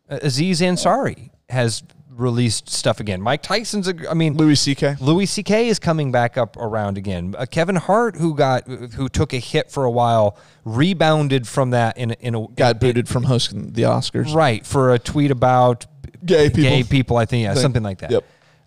Aziz 0.07 0.61
Ansari 0.61 1.31
has 1.49 1.83
released 2.15 2.69
stuff 2.69 2.99
again. 2.99 3.21
Mike 3.21 3.43
Tyson's, 3.43 3.87
a, 3.87 4.09
I 4.09 4.13
mean, 4.13 4.35
Louis 4.35 4.55
C.K. 4.55 4.95
Louis 4.99 5.25
C.K. 5.25 5.67
is 5.67 5.79
coming 5.79 6.11
back 6.11 6.37
up 6.37 6.57
around 6.57 6.97
again. 6.97 7.35
Uh, 7.37 7.45
Kevin 7.45 7.75
Hart, 7.75 8.15
who 8.15 8.35
got 8.35 8.67
who 8.67 9.09
took 9.09 9.33
a 9.33 9.37
hit 9.37 9.71
for 9.71 9.83
a 9.83 9.91
while, 9.91 10.37
rebounded 10.63 11.47
from 11.47 11.71
that 11.71 11.97
in 11.97 12.11
in 12.11 12.35
a 12.35 12.47
got 12.49 12.79
booted 12.79 13.07
from 13.07 13.23
hosting 13.23 13.73
the 13.73 13.83
Oscars. 13.83 14.33
right 14.33 14.65
for 14.65 14.93
a 14.93 14.99
tweet 14.99 15.31
about 15.31 15.85
Gay 16.25 16.49
people. 16.49 16.63
gay 16.63 16.83
people. 16.83 17.17
I 17.17 17.25
think 17.25 17.43
yeah, 17.43 17.53
Thing. 17.53 17.61
something 17.61 17.83
like 17.83 17.99
that. 17.99 18.11
Yep. 18.11 18.23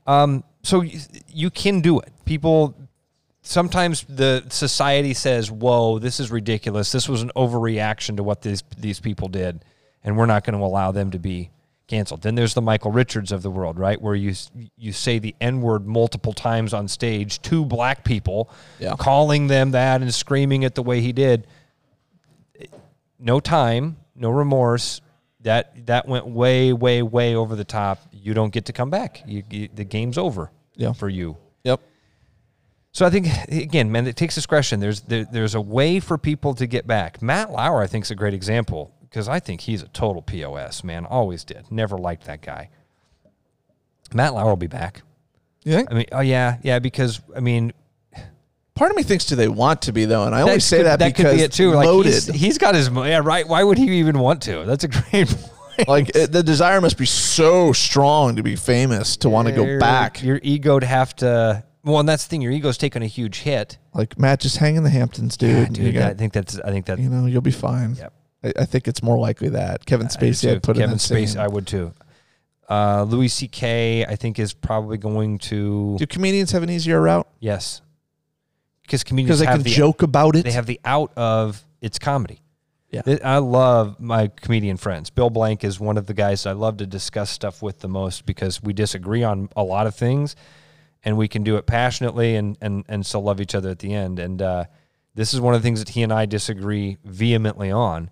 Um, 0.07 0.45
so 0.63 0.81
you, 0.83 1.01
you 1.29 1.51
can 1.51 1.81
do 1.81 1.99
it. 2.01 2.13
People 2.25 2.75
sometimes 3.43 4.05
the 4.09 4.45
society 4.51 5.15
says, 5.15 5.51
"Whoa, 5.51 5.99
this 5.99 6.21
is 6.21 6.31
ridiculous. 6.31 6.93
This 6.93 7.09
was 7.09 7.23
an 7.23 7.31
overreaction 7.37 8.17
to 8.17 8.23
what 8.23 8.43
these 8.43 8.63
these 8.77 9.01
people 9.01 9.29
did, 9.29 9.65
and 10.05 10.17
we're 10.17 10.27
not 10.27 10.45
going 10.45 10.59
to 10.59 10.65
allow 10.65 10.93
them 10.93 11.11
to 11.13 11.19
be 11.19 11.51
canceled." 11.89 12.23
Then 12.23 12.35
there's 12.37 12.55
the 12.55 12.63
Michael 12.63 12.93
Richards 12.93 13.33
of 13.33 13.43
the 13.43 13.51
world, 13.51 13.79
right, 13.79 14.01
where 14.01 14.15
you 14.15 14.35
you 14.77 14.93
say 14.93 15.19
the 15.19 15.35
N 15.41 15.61
word 15.61 15.87
multiple 15.87 16.33
times 16.33 16.73
on 16.73 16.87
stage 16.87 17.41
to 17.43 17.65
black 17.65 18.05
people, 18.05 18.49
Yeah. 18.79 18.95
calling 18.99 19.49
them 19.49 19.73
that 19.73 20.01
and 20.03 20.15
screaming 20.15 20.63
it 20.63 20.75
the 20.77 20.83
way 20.83 21.01
he 21.01 21.13
did. 21.13 21.47
No 23.19 23.41
time, 23.41 23.97
no 24.15 24.31
remorse. 24.31 25.01
That 25.43 25.87
that 25.87 26.07
went 26.09 26.27
way, 26.27 26.73
way, 26.73 27.03
way 27.03 27.35
over 27.35 27.55
the 27.57 27.65
top. 27.65 28.01
You 28.13 28.35
don't 28.35 28.53
get 28.53 28.67
to 28.67 28.73
come 28.73 28.91
back. 28.91 29.23
You, 29.27 29.43
you, 29.51 29.69
the 29.73 29.85
game's 29.85 30.19
over 30.19 30.51
Yeah. 30.75 30.93
for 30.93 31.09
you. 31.09 31.37
Yep. 31.65 31.81
So 32.93 33.07
I 33.07 33.11
think 33.11 33.29
again, 33.49 33.91
man, 33.93 34.07
it 34.09 34.17
takes 34.17 34.35
discretion. 34.35 34.81
There's 34.81 35.01
there, 35.03 35.25
there's 35.25 35.55
a 35.55 35.61
way 35.61 36.01
for 36.01 36.19
people 36.19 36.55
to 36.55 36.67
get 36.67 36.87
back. 36.87 37.23
Matt 37.23 37.53
Lauer, 37.53 37.83
I 37.83 37.87
think, 37.87 38.05
is 38.05 38.11
a 38.11 38.17
great 38.17 38.35
example 38.35 38.91
because 39.09 39.29
I 39.29 39.41
think 39.41 39.63
he's 39.63 39.83
a 39.83 39.89
total 39.89 40.23
pos 40.23 40.85
man. 40.85 41.07
Always 41.07 41.45
did. 41.45 41.71
Never 41.71 41.99
liked 41.99 42.25
that 42.25 42.43
guy. 42.43 42.71
Matt 44.13 44.35
Lauer 44.35 44.51
will 44.51 44.57
be 44.57 44.67
back. 44.67 45.03
You 45.65 45.73
think? 45.75 45.91
I 45.91 45.95
mean, 45.95 46.07
oh 46.13 46.21
yeah, 46.21 46.59
yeah. 46.63 46.79
Because 46.79 47.21
I 47.37 47.41
mean, 47.41 47.73
Part 48.79 48.93
of 48.93 48.97
me 48.97 49.03
thinks, 49.03 49.25
do 49.27 49.35
they 49.35 49.49
want 49.49 49.83
to 49.83 49.93
be 49.93 50.05
though? 50.05 50.25
And 50.25 50.33
I 50.33 50.43
always 50.43 50.65
say 50.65 50.77
could, 50.79 50.87
that, 50.87 51.01
that 51.01 51.17
because 51.17 51.33
could 51.33 51.37
be 51.37 51.43
it 51.43 51.53
too. 51.53 51.73
Like 51.73 51.87
loaded. 51.87 52.13
he's, 52.13 52.27
he's 52.27 52.59
got 52.59 52.77
his 52.77 52.89
yeah 52.89 53.21
right. 53.25 53.47
Why 53.47 53.65
would 53.65 53.77
he 53.77 53.99
even 53.99 54.21
want 54.21 54.41
to? 54.43 54.65
That's 54.65 54.85
a 54.85 54.89
great 55.11 55.27
point. 55.27 55.89
like 55.89 56.15
it, 56.15 56.31
the 56.31 56.45
desire 56.45 56.81
must 56.81 56.97
be 56.97 57.05
so 57.05 57.73
strong 57.73 58.37
to 58.37 58.45
be 58.45 58.55
famous 58.55 59.17
to 59.19 59.29
want 59.29 59.49
to 59.49 59.55
go 59.55 59.81
back. 59.81 60.23
Your 60.23 60.39
ego 60.45 60.79
to 60.79 60.87
have 60.87 61.17
to. 61.17 61.65
Well, 61.83 61.99
and 61.99 62.09
that's 62.09 62.25
the 62.25 62.31
thing. 62.31 62.41
Your 62.41 62.53
ego's 62.53 62.79
taking 62.79 63.03
a 63.03 63.07
huge 63.07 63.41
hit. 63.41 63.79
Like 63.95 64.17
Matt, 64.17 64.39
just 64.39 64.59
hang 64.59 64.77
in 64.77 64.85
the 64.85 64.91
Hamptons, 64.91 65.37
dude. 65.37 65.77
Yeah, 65.77 65.85
dude, 65.85 65.95
got- 65.95 66.11
I 66.13 66.15
think 66.15 66.33
that's. 66.33 66.61
I 66.61 66.71
think 66.71 66.87
that. 66.87 67.01
you 67.01 67.09
know, 67.11 67.27
you'll 67.27 67.41
be 67.41 67.51
fine. 67.51 67.97
Yep. 67.97 68.13
I, 68.43 68.53
I 68.61 68.65
think 68.65 68.89
it's 68.89 69.03
more 69.03 69.19
likely 69.19 69.51
that 69.51 69.85
Kevin 69.87 70.09
Spacey. 70.09 70.53
I'd 70.53 70.63
put 70.63 70.77
Kevin 70.77 70.93
in 70.93 70.99
Spacey. 70.99 71.29
scene. 71.29 71.39
I 71.39 71.49
would 71.49 71.67
too. 71.67 71.93
Uh, 72.69 73.05
Louis 73.09 73.29
C.K. 73.29 74.05
I 74.05 74.17
think 74.17 74.39
is 74.39 74.53
probably 74.53 74.99
going 74.99 75.39
to 75.39 75.97
Do 75.99 76.07
comedians 76.07 76.53
have 76.53 76.63
an 76.63 76.69
easier 76.71 77.01
route 77.01 77.27
yes, 77.41 77.81
because 78.83 79.03
comedians 79.03 79.39
because 79.39 79.41
they 79.41 79.47
have 79.47 79.57
can 79.57 79.65
the 79.65 79.71
joke 79.71 80.03
about 80.03 80.37
it? 80.37 80.45
they 80.45 80.53
have 80.53 80.67
the 80.67 80.79
out 80.85 81.13
of 81.17 81.65
it's 81.81 81.99
comedy. 81.99 82.43
Yeah. 82.91 83.03
I 83.23 83.39
love 83.39 84.01
my 84.01 84.29
comedian 84.29 84.79
friends. 84.79 85.11
Bill 85.11 85.29
Blank 85.29 85.63
is 85.63 85.79
one 85.79 85.99
of 85.99 86.07
the 86.07 86.15
guys 86.15 86.47
I 86.47 86.53
love 86.53 86.79
to 86.79 86.87
discuss 86.87 87.29
stuff 87.29 87.61
with 87.61 87.81
the 87.81 87.89
most 87.89 88.25
because 88.25 88.63
we 88.63 88.73
disagree 88.73 89.23
on 89.23 89.51
a 89.57 89.63
lot 89.63 89.87
of 89.87 89.95
things, 89.95 90.37
and 91.05 91.19
we 91.19 91.29
can 91.29 91.43
do 91.43 91.57
it 91.57 91.67
passionately 91.67 92.37
and 92.37 92.57
and 92.61 92.85
and 92.89 93.05
still 93.05 93.23
love 93.23 93.41
each 93.41 93.55
other 93.55 93.71
at 93.71 93.79
the 93.79 93.95
end. 93.95 94.19
And 94.19 94.41
uh, 94.43 94.65
this 95.15 95.35
is 95.35 95.41
one 95.41 95.55
of 95.55 95.63
the 95.63 95.67
things 95.67 95.81
that 95.81 95.91
he 95.91 96.03
and 96.03 96.13
I 96.13 96.27
disagree 96.27 96.99
vehemently 97.05 97.71
on. 97.71 98.11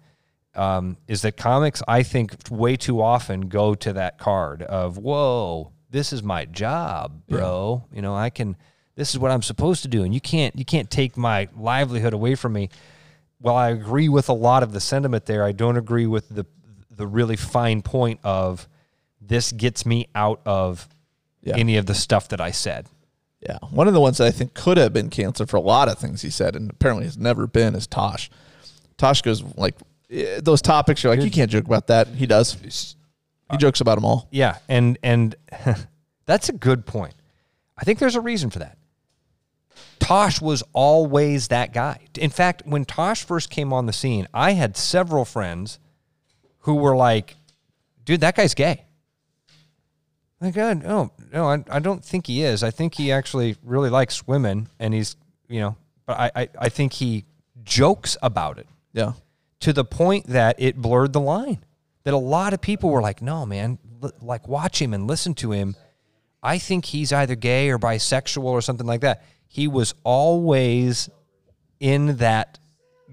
Um, 0.56 0.96
is 1.06 1.22
that 1.22 1.36
comics? 1.36 1.82
I 1.86 2.02
think 2.02 2.34
way 2.50 2.76
too 2.76 3.00
often 3.02 3.42
go 3.42 3.74
to 3.74 3.92
that 3.94 4.18
card 4.18 4.62
of 4.62 4.96
"Whoa, 4.98 5.72
this 5.90 6.12
is 6.12 6.22
my 6.22 6.44
job, 6.46 7.22
bro. 7.28 7.84
You 7.92 8.02
know, 8.02 8.14
I 8.16 8.30
can. 8.30 8.56
This 8.94 9.10
is 9.12 9.18
what 9.18 9.30
I'm 9.30 9.42
supposed 9.42 9.82
to 9.82 9.88
do, 9.88 10.02
and 10.04 10.14
you 10.14 10.20
can't. 10.20 10.56
You 10.56 10.64
can't 10.64 10.90
take 10.90 11.16
my 11.16 11.48
livelihood 11.56 12.12
away 12.14 12.34
from 12.34 12.52
me." 12.54 12.70
Well, 13.40 13.54
I 13.54 13.68
agree 13.68 14.08
with 14.08 14.30
a 14.30 14.32
lot 14.32 14.62
of 14.62 14.72
the 14.72 14.80
sentiment 14.80 15.26
there, 15.26 15.44
I 15.44 15.52
don't 15.52 15.76
agree 15.76 16.06
with 16.06 16.28
the 16.30 16.46
the 16.90 17.06
really 17.06 17.36
fine 17.36 17.82
point 17.82 18.18
of 18.24 18.66
this 19.20 19.52
gets 19.52 19.84
me 19.84 20.08
out 20.14 20.40
of 20.46 20.88
Yeah. 21.42 21.56
any 21.56 21.76
of 21.76 21.84
the 21.84 21.94
stuff 21.94 22.28
that 22.28 22.40
I 22.40 22.50
said. 22.50 22.86
Yeah, 23.40 23.58
one 23.70 23.86
of 23.86 23.92
the 23.92 24.00
ones 24.00 24.16
that 24.16 24.26
I 24.26 24.30
think 24.30 24.54
could 24.54 24.78
have 24.78 24.94
been 24.94 25.10
canceled 25.10 25.50
for 25.50 25.58
a 25.58 25.60
lot 25.60 25.88
of 25.88 25.98
things 25.98 26.22
he 26.22 26.30
said, 26.30 26.56
and 26.56 26.70
apparently 26.70 27.04
has 27.04 27.18
never 27.18 27.46
been, 27.46 27.74
is 27.74 27.86
Tosh. 27.86 28.30
Tosh 28.96 29.20
goes 29.20 29.42
like 29.56 29.74
those 30.08 30.62
topics. 30.62 31.02
You're 31.02 31.14
like, 31.14 31.24
you 31.24 31.30
can't 31.30 31.50
joke 31.50 31.66
about 31.66 31.88
that. 31.88 32.08
He 32.08 32.26
does. 32.26 32.96
He 33.50 33.56
jokes 33.56 33.80
about 33.80 33.96
them 33.96 34.04
all. 34.04 34.28
Yeah, 34.30 34.58
and 34.68 34.98
and 35.02 35.34
that's 36.26 36.48
a 36.48 36.52
good 36.52 36.86
point. 36.86 37.14
I 37.78 37.84
think 37.84 37.98
there's 37.98 38.16
a 38.16 38.20
reason 38.20 38.50
for 38.50 38.58
that. 38.60 38.78
Tosh 39.98 40.40
was 40.40 40.62
always 40.72 41.48
that 41.48 41.72
guy. 41.72 42.00
In 42.18 42.30
fact, 42.30 42.62
when 42.64 42.84
Tosh 42.84 43.24
first 43.24 43.50
came 43.50 43.72
on 43.72 43.86
the 43.86 43.92
scene, 43.92 44.28
I 44.32 44.52
had 44.52 44.76
several 44.76 45.24
friends 45.24 45.78
who 46.60 46.76
were 46.76 46.96
like, 46.96 47.36
"Dude, 48.04 48.20
that 48.20 48.36
guy's 48.36 48.54
gay." 48.54 48.84
Like, 50.40 50.54
God, 50.54 50.82
no, 50.82 51.12
no, 51.32 51.48
I, 51.48 51.64
I 51.70 51.78
don't 51.78 52.04
think 52.04 52.26
he 52.26 52.42
is. 52.42 52.62
I 52.62 52.70
think 52.70 52.94
he 52.94 53.10
actually 53.10 53.56
really 53.62 53.88
likes 53.88 54.26
women, 54.26 54.68
and 54.78 54.92
he's, 54.92 55.16
you 55.48 55.60
know, 55.60 55.76
but 56.04 56.18
I, 56.18 56.30
I, 56.36 56.48
I 56.58 56.68
think 56.68 56.92
he 56.92 57.24
jokes 57.64 58.18
about 58.22 58.58
it 58.58 58.66
Yeah, 58.92 59.12
to 59.60 59.72
the 59.72 59.84
point 59.84 60.26
that 60.28 60.56
it 60.58 60.76
blurred 60.76 61.12
the 61.12 61.20
line. 61.20 61.64
That 62.04 62.14
a 62.14 62.18
lot 62.18 62.52
of 62.52 62.60
people 62.60 62.90
were 62.90 63.02
like, 63.02 63.20
"No, 63.20 63.44
man, 63.44 63.78
l- 64.02 64.12
like 64.22 64.46
watch 64.46 64.80
him 64.80 64.94
and 64.94 65.06
listen 65.06 65.34
to 65.34 65.52
him. 65.52 65.74
I 66.42 66.58
think 66.58 66.84
he's 66.84 67.12
either 67.12 67.34
gay 67.34 67.70
or 67.70 67.78
bisexual 67.78 68.44
or 68.44 68.60
something 68.62 68.86
like 68.86 69.00
that." 69.00 69.24
He 69.48 69.66
was 69.68 69.94
always 70.04 71.08
in 71.80 72.16
that 72.18 72.58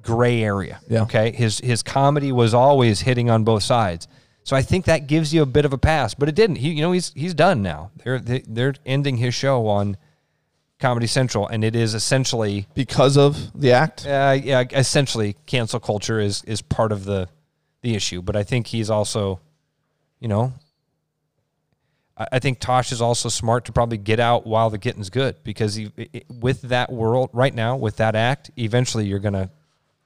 gray 0.01 0.43
area. 0.43 0.79
Yeah. 0.87 1.03
Okay. 1.03 1.31
His 1.31 1.59
his 1.59 1.81
comedy 1.81 2.31
was 2.31 2.53
always 2.53 3.01
hitting 3.01 3.29
on 3.29 3.43
both 3.43 3.63
sides. 3.63 4.07
So 4.43 4.55
I 4.57 4.61
think 4.61 4.85
that 4.85 5.07
gives 5.07 5.33
you 5.33 5.41
a 5.41 5.45
bit 5.45 5.63
of 5.63 5.71
a 5.71 5.77
pass, 5.77 6.13
but 6.13 6.27
it 6.27 6.35
didn't. 6.35 6.57
He, 6.57 6.71
you 6.71 6.81
know, 6.81 6.91
he's 6.91 7.13
he's 7.15 7.33
done 7.33 7.61
now. 7.61 7.91
They're 8.03 8.19
they, 8.19 8.43
they're 8.45 8.73
ending 8.85 9.17
his 9.17 9.33
show 9.33 9.67
on 9.67 9.97
Comedy 10.83 11.07
Central, 11.07 11.47
and 11.47 11.63
it 11.63 11.75
is 11.77 11.93
essentially 11.93 12.67
because 12.75 13.15
of 13.17 13.57
the 13.59 13.71
act. 13.71 14.05
uh, 14.05 14.37
yeah, 14.43 14.63
essentially, 14.73 15.35
cancel 15.45 15.79
culture 15.79 16.19
is 16.19 16.43
is 16.43 16.61
part 16.61 16.91
of 16.91 17.05
the 17.05 17.29
the 17.81 17.95
issue. 17.95 18.21
But 18.21 18.35
I 18.35 18.43
think 18.43 18.67
he's 18.67 18.89
also, 18.89 19.39
you 20.19 20.27
know, 20.27 20.51
I, 22.17 22.27
I 22.33 22.39
think 22.39 22.59
Tosh 22.59 22.91
is 22.91 23.01
also 23.01 23.29
smart 23.29 23.65
to 23.65 23.71
probably 23.71 23.97
get 23.97 24.19
out 24.19 24.45
while 24.45 24.69
the 24.69 24.77
getting's 24.77 25.09
good 25.09 25.35
because 25.45 25.75
he, 25.75 25.89
i- 25.97 26.09
i- 26.15 26.21
with 26.29 26.61
that 26.63 26.91
world 26.91 27.29
right 27.33 27.53
now, 27.55 27.77
with 27.77 27.95
that 27.97 28.15
act, 28.15 28.51
eventually 28.57 29.05
you're 29.05 29.19
gonna 29.19 29.49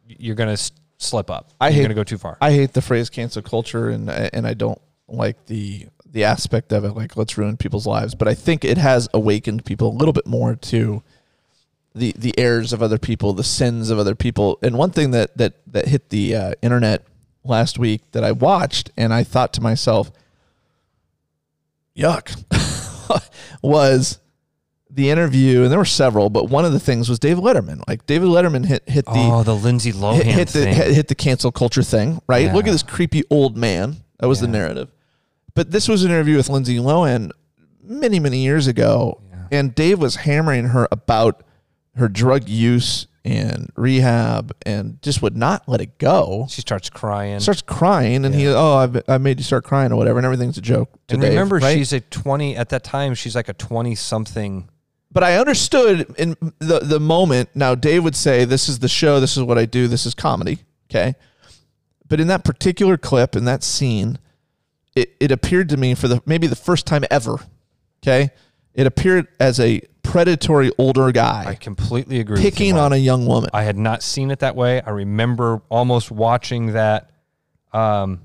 you're 0.07 0.35
gonna 0.35 0.57
slip 0.99 1.29
up. 1.31 1.51
I 1.59 1.67
you're 1.69 1.73
hate- 1.75 1.81
gonna 1.83 1.93
go 1.95 2.03
too 2.03 2.17
far. 2.19 2.37
I 2.39 2.51
hate 2.51 2.73
the 2.73 2.81
phrase 2.81 3.09
cancel 3.09 3.41
culture, 3.41 3.89
and 3.89 4.09
and 4.09 4.45
I 4.47 4.53
don't 4.53 4.79
like 5.07 5.43
the 5.47 5.87
the 6.11 6.23
aspect 6.23 6.71
of 6.71 6.83
it. 6.83 6.91
Like 6.91 7.17
let's 7.17 7.37
ruin 7.37 7.57
people's 7.57 7.87
lives, 7.87 8.15
but 8.15 8.27
I 8.27 8.33
think 8.33 8.63
it 8.63 8.77
has 8.77 9.07
awakened 9.13 9.65
people 9.65 9.89
a 9.89 9.95
little 9.95 10.13
bit 10.13 10.27
more 10.27 10.55
to 10.55 11.03
the 11.93 12.13
the 12.17 12.37
errors 12.37 12.73
of 12.73 12.81
other 12.81 12.97
people, 12.97 13.33
the 13.33 13.43
sins 13.43 13.89
of 13.89 13.99
other 13.99 14.15
people. 14.15 14.59
And 14.61 14.77
one 14.77 14.91
thing 14.91 15.11
that 15.11 15.37
that 15.37 15.53
that 15.67 15.87
hit 15.87 16.09
the 16.09 16.35
uh, 16.35 16.53
internet 16.61 17.05
last 17.43 17.79
week 17.79 18.01
that 18.11 18.23
I 18.23 18.31
watched, 18.31 18.91
and 18.97 19.13
I 19.13 19.23
thought 19.23 19.53
to 19.53 19.61
myself, 19.61 20.11
"Yuck," 21.95 22.43
was 23.61 24.19
the 24.89 25.09
interview, 25.09 25.63
and 25.63 25.71
there 25.71 25.79
were 25.79 25.85
several, 25.85 26.29
but 26.29 26.49
one 26.49 26.65
of 26.65 26.73
the 26.73 26.79
things 26.79 27.09
was 27.09 27.19
David 27.19 27.43
Letterman. 27.43 27.81
Like 27.87 28.05
David 28.05 28.29
Letterman 28.29 28.65
hit 28.65 28.87
hit 28.87 29.05
the 29.05 29.11
oh, 29.13 29.43
the 29.43 29.55
Lindsay 29.55 29.91
Lohan 29.91 30.23
hit, 30.23 30.25
hit 30.25 30.47
the 30.49 30.65
hit, 30.65 31.07
the 31.07 31.15
cancel 31.15 31.51
culture 31.51 31.83
thing, 31.83 32.21
right? 32.27 32.45
Yeah. 32.45 32.53
Look 32.53 32.67
at 32.67 32.71
this 32.71 32.83
creepy 32.83 33.23
old 33.29 33.57
man. 33.57 33.97
That 34.19 34.27
was 34.27 34.39
the 34.39 34.47
narrative. 34.47 34.89
But 35.57 35.71
this 35.71 35.87
was 35.87 36.03
an 36.03 36.11
interview 36.11 36.37
with 36.37 36.49
Lindsay 36.49 36.77
Lohan 36.77 37.31
many 37.81 38.19
many 38.19 38.43
years 38.43 38.67
ago, 38.67 39.19
and 39.51 39.73
Dave 39.73 39.97
was 39.97 40.17
hammering 40.17 40.65
her 40.65 40.87
about 40.91 41.41
her 41.95 42.07
drug 42.07 42.47
use 42.47 43.07
and 43.25 43.71
rehab, 43.75 44.55
and 44.67 45.01
just 45.01 45.23
would 45.23 45.35
not 45.35 45.67
let 45.67 45.81
it 45.81 45.97
go. 45.97 46.45
she 46.47 46.61
starts 46.61 46.91
crying. 46.91 47.39
Starts 47.39 47.63
crying, 47.63 48.23
and 48.23 48.35
he, 48.35 48.47
oh, 48.47 48.75
I've, 48.75 49.01
I 49.07 49.17
made 49.17 49.39
you 49.39 49.43
start 49.43 49.63
crying 49.63 49.91
or 49.91 49.95
whatever, 49.95 50.19
and 50.19 50.25
everything's 50.27 50.59
a 50.59 50.61
joke. 50.61 50.91
And 51.09 51.21
Dave, 51.21 51.31
remember, 51.31 51.57
right? 51.57 51.75
she's 51.75 51.91
a 51.91 52.01
twenty 52.01 52.55
at 52.55 52.69
that 52.69 52.83
time. 52.83 53.15
She's 53.15 53.35
like 53.35 53.49
a 53.49 53.53
twenty 53.53 53.95
something. 53.95 54.69
but 55.11 55.23
I 55.23 55.37
understood 55.37 56.13
in 56.19 56.37
the 56.59 56.81
the 56.83 56.99
moment. 56.99 57.49
Now 57.55 57.73
Dave 57.73 58.03
would 58.03 58.15
say, 58.15 58.45
"This 58.45 58.69
is 58.69 58.77
the 58.77 58.87
show. 58.87 59.19
This 59.19 59.35
is 59.35 59.41
what 59.41 59.57
I 59.57 59.65
do. 59.65 59.87
This 59.87 60.05
is 60.05 60.13
comedy." 60.13 60.59
Okay, 60.91 61.15
but 62.07 62.19
in 62.19 62.27
that 62.27 62.43
particular 62.43 62.95
clip, 62.95 63.35
in 63.35 63.45
that 63.45 63.63
scene, 63.63 64.19
it 64.97 65.15
it 65.19 65.31
appeared 65.31 65.69
to 65.69 65.77
me 65.77 65.95
for 65.95 66.07
the 66.07 66.21
maybe 66.25 66.47
the 66.47 66.55
first 66.55 66.85
time 66.85 67.03
ever. 67.11 67.39
Okay, 68.03 68.31
it 68.73 68.87
appeared 68.87 69.27
as 69.39 69.59
a 69.59 69.81
predatory 70.03 70.71
older 70.77 71.11
guy. 71.11 71.45
I 71.47 71.55
completely 71.55 72.19
agree. 72.19 72.35
with 72.35 72.43
you, 72.43 72.51
picking 72.51 72.77
on 72.77 72.93
a 72.93 72.97
young 72.97 73.25
woman. 73.25 73.49
I 73.53 73.63
had 73.63 73.77
not 73.77 74.01
seen 74.03 74.31
it 74.31 74.39
that 74.39 74.55
way. 74.55 74.81
I 74.81 74.89
remember 74.89 75.61
almost 75.69 76.11
watching 76.11 76.73
that. 76.73 77.11
Um, 77.73 78.21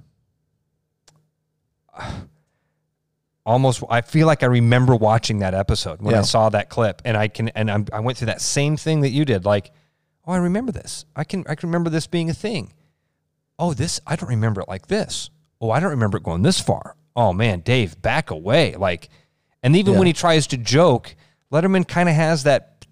almost, 3.45 3.83
I 3.91 4.01
feel 4.01 4.27
like 4.27 4.43
I 4.43 4.47
remember 4.47 4.95
watching 4.95 5.41
that 5.41 5.55
episode 5.55 6.01
when 6.01 6.15
I 6.15 6.23
saw 6.23 6.49
that 6.51 6.71
clip, 6.71 7.03
and 7.05 7.17
I 7.17 7.29
can, 7.29 7.49
and 7.51 7.71
I'm, 7.71 7.87
I 7.93 8.01
went 8.01 8.19
through 8.19 8.27
that 8.27 8.41
same 8.41 8.77
thing 8.77 9.01
that 9.01 9.11
you 9.11 9.25
did. 9.25 9.45
Like, 9.45 9.73
oh, 10.27 10.33
I 10.33 10.39
remember 10.39 10.73
this. 10.73 11.05
I 11.17 11.25
can, 11.25 11.45
I 11.49 11.55
can 11.55 11.69
remember 11.69 11.91
this 11.91 12.07
being 12.07 12.31
a 12.31 12.35
thing. 12.35 12.73
Oh, 13.59 13.75
this, 13.75 14.01
I 14.07 14.17
don't 14.17 14.29
remember 14.29 14.61
it 14.61 14.69
like 14.69 14.87
this. 14.87 15.31
Oh, 15.63 15.71
I 15.71 15.81
don't 15.81 15.91
remember 15.91 16.19
it 16.19 16.25
going 16.25 16.43
this 16.43 16.61
far. 16.61 16.97
Oh 17.15 17.33
man, 17.33 17.61
Dave, 17.61 18.01
back 18.03 18.31
away. 18.31 18.75
Like, 18.75 19.09
and 19.63 19.77
even 19.77 19.93
Yeah. 19.95 19.99
when 20.01 20.07
he 20.09 20.13
tries 20.13 20.47
to 20.49 20.57
joke, 20.57 21.15
Letterman 21.53 21.87
kind 21.87 22.09
of 22.09 22.15
has 22.17 22.43
that 22.43 22.85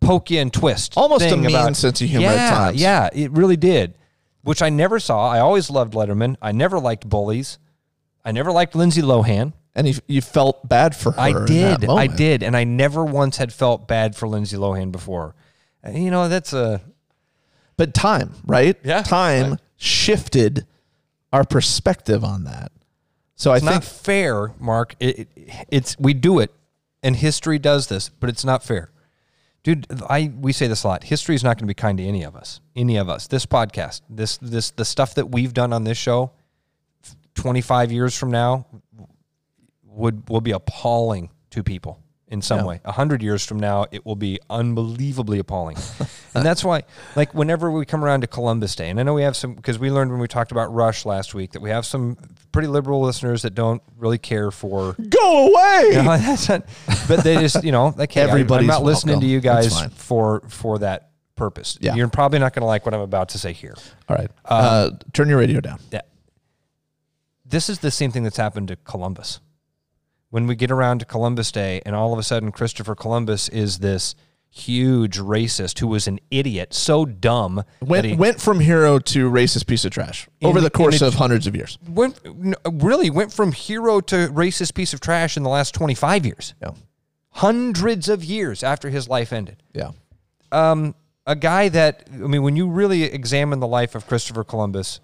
poke 0.00 0.30
you 0.30 0.40
and 0.40 0.52
twist. 0.52 0.94
Almost 0.96 1.24
a 1.24 1.36
mean 1.36 1.46
about, 1.50 1.74
sense 1.76 2.00
of 2.02 2.08
humor 2.08 2.26
at 2.28 2.34
yeah, 2.34 2.50
times. 2.50 2.80
Yeah, 2.80 3.08
it 3.12 3.30
really 3.32 3.56
did. 3.56 3.94
Which 4.42 4.62
I 4.62 4.68
never 4.70 5.00
saw. 5.00 5.28
I 5.28 5.40
always 5.40 5.70
loved 5.70 5.94
Letterman. 5.94 6.36
I 6.40 6.52
never 6.52 6.78
liked 6.78 7.08
bullies. 7.08 7.58
I 8.24 8.32
never 8.32 8.52
liked 8.52 8.74
Lindsay 8.74 9.02
Lohan. 9.02 9.52
and 9.74 9.86
you, 9.86 9.94
you 10.06 10.20
felt 10.20 10.68
bad 10.68 10.94
for 10.96 11.12
her. 11.12 11.20
I 11.20 11.44
did. 11.46 11.88
I 11.88 12.06
did. 12.08 12.42
And 12.42 12.56
I 12.56 12.64
never 12.64 13.04
once 13.04 13.36
had 13.36 13.52
felt 13.52 13.86
bad 13.86 14.16
for 14.16 14.26
Lindsay 14.28 14.56
Lohan 14.56 14.90
before. 14.92 15.34
You 15.88 16.10
know, 16.10 16.28
that's 16.28 16.52
a 16.52 16.80
But 17.76 17.94
time, 17.94 18.34
right? 18.44 18.76
Yeah. 18.82 19.02
time 19.02 19.58
shifted 19.76 20.66
our 21.32 21.44
perspective 21.44 22.24
on 22.24 22.44
that. 22.44 22.72
So 23.34 23.52
I 23.52 23.56
it's 23.56 23.64
think 23.64 23.74
not 23.76 23.84
fair, 23.84 24.54
Mark. 24.58 24.96
It, 24.98 25.20
it, 25.20 25.28
it's 25.68 25.96
we 25.98 26.14
do 26.14 26.38
it, 26.40 26.52
and 27.02 27.16
history 27.16 27.58
does 27.58 27.86
this, 27.86 28.08
but 28.08 28.28
it's 28.28 28.44
not 28.44 28.62
fair. 28.64 28.90
dude 29.62 29.86
i 30.08 30.32
we 30.40 30.52
say 30.52 30.66
this 30.68 30.84
a 30.84 30.88
lot 30.88 31.04
history 31.04 31.34
is 31.34 31.42
not 31.44 31.56
going 31.56 31.66
to 31.66 31.66
be 31.66 31.74
kind 31.74 31.98
to 31.98 32.04
any 32.04 32.22
of 32.22 32.36
us 32.36 32.60
any 32.76 32.96
of 32.96 33.08
us 33.08 33.26
this 33.26 33.44
podcast 33.44 34.02
this 34.08 34.38
this 34.38 34.70
the 34.72 34.84
stuff 34.84 35.14
that 35.14 35.26
we've 35.30 35.52
done 35.52 35.72
on 35.72 35.84
this 35.84 35.98
show 35.98 36.30
25 37.34 37.92
years 37.92 38.16
from 38.16 38.30
now 38.30 38.66
would 39.84 40.28
will 40.28 40.40
be 40.40 40.52
appalling 40.52 41.30
to 41.50 41.62
people 41.62 42.00
in 42.30 42.42
some 42.42 42.58
Yeah. 42.60 42.64
way 42.66 42.80
100 42.84 43.22
years 43.22 43.44
from 43.44 43.58
now 43.58 43.86
it 43.90 44.04
will 44.04 44.16
be 44.16 44.38
unbelievably 44.50 45.38
appalling 45.38 45.76
and 46.34 46.44
that's 46.44 46.62
why 46.62 46.82
like 47.16 47.32
whenever 47.34 47.70
we 47.70 47.86
come 47.86 48.04
around 48.04 48.20
to 48.20 48.26
columbus 48.26 48.74
day 48.76 48.90
and 48.90 49.00
i 49.00 49.02
know 49.02 49.14
we 49.14 49.22
have 49.22 49.36
some 49.36 49.54
because 49.54 49.78
we 49.78 49.90
learned 49.90 50.10
when 50.10 50.20
we 50.20 50.28
talked 50.28 50.52
about 50.52 50.72
rush 50.72 51.06
last 51.06 51.34
week 51.34 51.52
that 51.52 51.62
we 51.62 51.70
have 51.70 51.86
some 51.86 52.16
pretty 52.52 52.68
liberal 52.68 53.00
listeners 53.00 53.42
that 53.42 53.54
don't 53.54 53.82
really 53.96 54.18
care 54.18 54.50
for 54.50 54.94
Go 55.08 55.48
away. 55.48 55.90
no, 55.94 56.02
that's 56.16 56.48
not, 56.48 56.64
but 57.06 57.22
they 57.22 57.36
just, 57.36 57.62
you 57.62 57.70
know, 57.72 57.94
like, 57.96 58.10
hey, 58.10 58.22
I- 58.22 58.24
I'm 58.24 58.30
Everybody's 58.30 58.66
not 58.68 58.82
listening 58.82 59.14
welcome. 59.16 59.28
to 59.28 59.32
you 59.32 59.40
guys 59.40 59.84
for 59.94 60.40
for 60.48 60.78
that 60.78 61.10
purpose. 61.36 61.76
Yeah. 61.80 61.94
You're 61.94 62.08
probably 62.08 62.38
not 62.38 62.54
going 62.54 62.62
to 62.62 62.66
like 62.66 62.84
what 62.86 62.94
I'm 62.94 63.00
about 63.02 63.28
to 63.30 63.38
say 63.38 63.52
here. 63.52 63.74
All 64.08 64.16
right. 64.16 64.30
uh, 64.46 64.90
turn 65.12 65.28
your 65.28 65.38
radio 65.38 65.60
down. 65.60 65.78
That 65.90 66.08
this 67.44 67.68
is 67.68 67.78
the 67.80 67.90
same 67.90 68.10
thing 68.10 68.22
that's 68.24 68.36
happened 68.38 68.68
to 68.68 68.76
Columbus. 68.76 69.40
When 70.30 70.46
we 70.46 70.54
get 70.56 70.70
around 70.70 70.98
to 70.98 71.04
Columbus 71.06 71.50
Day, 71.52 71.80
and 71.86 71.96
all 71.96 72.12
of 72.12 72.18
a 72.18 72.22
sudden 72.22 72.52
Christopher 72.52 72.94
Columbus 72.94 73.48
is 73.48 73.78
this 73.78 74.14
huge 74.50 75.18
racist 75.18 75.78
who 75.78 75.86
was 75.86 76.06
an 76.06 76.18
idiot, 76.30 76.72
so 76.74 77.04
dumb 77.04 77.62
Went 77.80 78.02
that 78.02 78.08
he 78.08 78.14
went 78.16 78.40
from 78.40 78.60
hero 78.60 78.98
to 78.98 79.30
racist 79.30 79.66
piece 79.66 79.84
of 79.84 79.90
trash 79.92 80.26
over 80.42 80.60
the- 80.60 80.70
course 80.70 81.00
of 81.02 81.14
hundreds 81.14 81.46
of 81.46 81.54
years. 81.54 81.78
went 81.88 82.18
really 82.70 83.10
went 83.10 83.32
from 83.32 83.52
hero 83.52 84.00
to 84.00 84.28
racist 84.28 84.74
piece 84.74 84.92
of 84.94 85.00
trash 85.00 85.36
in 85.36 85.42
the 85.42 85.50
last 85.50 85.74
25 85.74 86.24
years, 86.26 86.54
Yeah. 86.62 86.70
hundreds 87.30 88.08
of 88.08 88.24
years 88.24 88.62
after 88.62 88.90
his 88.90 89.08
life 89.08 89.32
ended. 89.32 89.62
Yeah. 89.74 89.90
um, 90.50 90.94
a 91.26 91.36
guy 91.36 91.68
that 91.68 92.08
I 92.12 92.16
mean, 92.16 92.42
when 92.42 92.56
you 92.56 92.68
really 92.68 93.02
examine 93.04 93.60
the 93.60 93.66
life 93.66 93.94
of 93.94 94.06
Christopher 94.06 94.44
Columbus, 94.44 95.00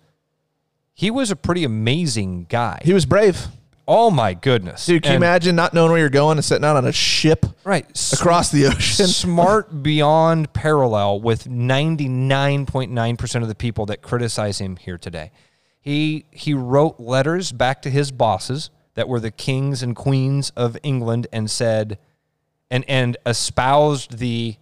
he 0.95 1.11
was 1.11 1.31
a 1.31 1.37
pretty 1.37 1.64
amazing 1.64 2.47
guy. 2.49 2.81
He 2.83 2.95
was 2.95 3.05
brave. 3.05 3.47
Oh 3.87 4.11
my 4.11 4.35
goodness, 4.35 4.87
Dude, 4.87 5.03
can 5.03 5.12
you 5.12 5.16
imagine 5.16 5.57
not 5.57 5.74
knowing 5.74 5.91
where 5.91 6.01
you're 6.01 6.09
going 6.09 6.39
and 6.39 6.45
sitting 6.45 6.64
out 6.64 6.76
on 6.76 6.87
a 6.87 6.93
ship 6.93 7.47
Right, 7.64 7.87
across 8.12 8.51
the 8.51 8.66
ocean? 8.66 9.07
smart 9.09 9.82
beyond 9.82 10.53
parallel 10.53 11.20
with 11.20 11.49
ninety 11.49 12.09
nine 12.09 12.66
point 12.66 12.91
nine 12.93 13.16
percent 13.16 13.43
of 13.43 13.49
the 13.49 13.55
people 13.55 13.87
that 13.87 14.03
criticize 14.03 14.61
him 14.61 14.76
here 14.76 14.99
today. 14.99 15.30
He 15.80 16.26
he 16.30 16.55
wrote 16.55 16.99
letters 16.99 17.53
back 17.53 17.82
to 17.82 17.91
his 17.91 18.11
bosses 18.11 18.70
that 18.95 19.09
were 19.09 19.20
the 19.20 19.30
kings 19.30 19.82
and 19.82 19.95
queens 19.95 20.51
of 20.57 20.78
England 20.82 21.26
and 21.32 21.51
said, 21.51 21.99
and 22.70 22.85
and 22.89 23.16
espoused 23.26 24.18
the 24.18 24.57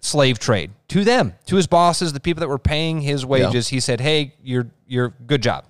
slave 0.00 0.38
trade 0.38 0.70
to 0.88 1.04
them, 1.04 1.34
to 1.46 1.56
his 1.56 1.66
bosses, 1.66 2.12
the 2.12 2.20
people 2.20 2.40
that 2.40 2.48
were 2.48 2.58
paying 2.58 3.00
his 3.00 3.24
wages. 3.24 3.68
He 3.68 3.80
said, 3.80 4.00
"Hey, 4.00 4.34
you're 4.42 4.68
you're 4.86 5.14
good 5.26 5.42
job. 5.42 5.64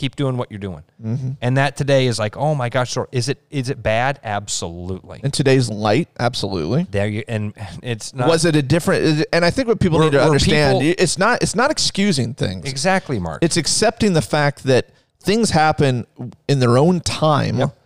Keep 0.00 0.16
doing 0.16 0.36
what 0.38 0.50
you're 0.50 0.58
doing." 0.58 0.82
Mm-hmm. 1.04 1.30
And 1.42 1.56
that 1.58 1.76
today 1.76 2.06
is 2.06 2.18
like, 2.18 2.36
oh 2.36 2.54
my 2.54 2.68
gosh, 2.70 2.90
so 2.92 3.06
is 3.12 3.28
it 3.28 3.38
is 3.50 3.68
it 3.68 3.82
bad? 3.82 4.18
Absolutely. 4.24 5.20
In 5.22 5.30
today's 5.30 5.68
light, 5.68 6.08
absolutely. 6.18 6.84
There 6.90 7.06
you 7.06 7.22
and 7.28 7.52
it's 7.82 8.14
not 8.14 8.28
was 8.28 8.44
it 8.46 8.56
a 8.56 8.62
different? 8.62 9.26
And 9.32 9.44
I 9.44 9.50
think 9.50 9.68
what 9.68 9.78
people 9.78 9.98
Were- 9.98 10.04
need 10.06 10.12
to 10.12 10.22
understand, 10.22 10.80
people- 10.80 10.94
it's 11.02 11.18
not 11.18 11.42
it's 11.42 11.54
not 11.54 11.70
excusing 11.70 12.34
things. 12.34 12.64
exactly, 12.68 13.18
Mark. 13.18 13.44
It's 13.44 13.56
accepting 13.58 14.14
the 14.14 14.22
fact 14.22 14.64
that 14.64 14.88
things 15.22 15.50
happen 15.50 16.06
in 16.48 16.60
their 16.60 16.78
own 16.78 17.00
time, 17.00 17.58
Yep. 17.58 17.76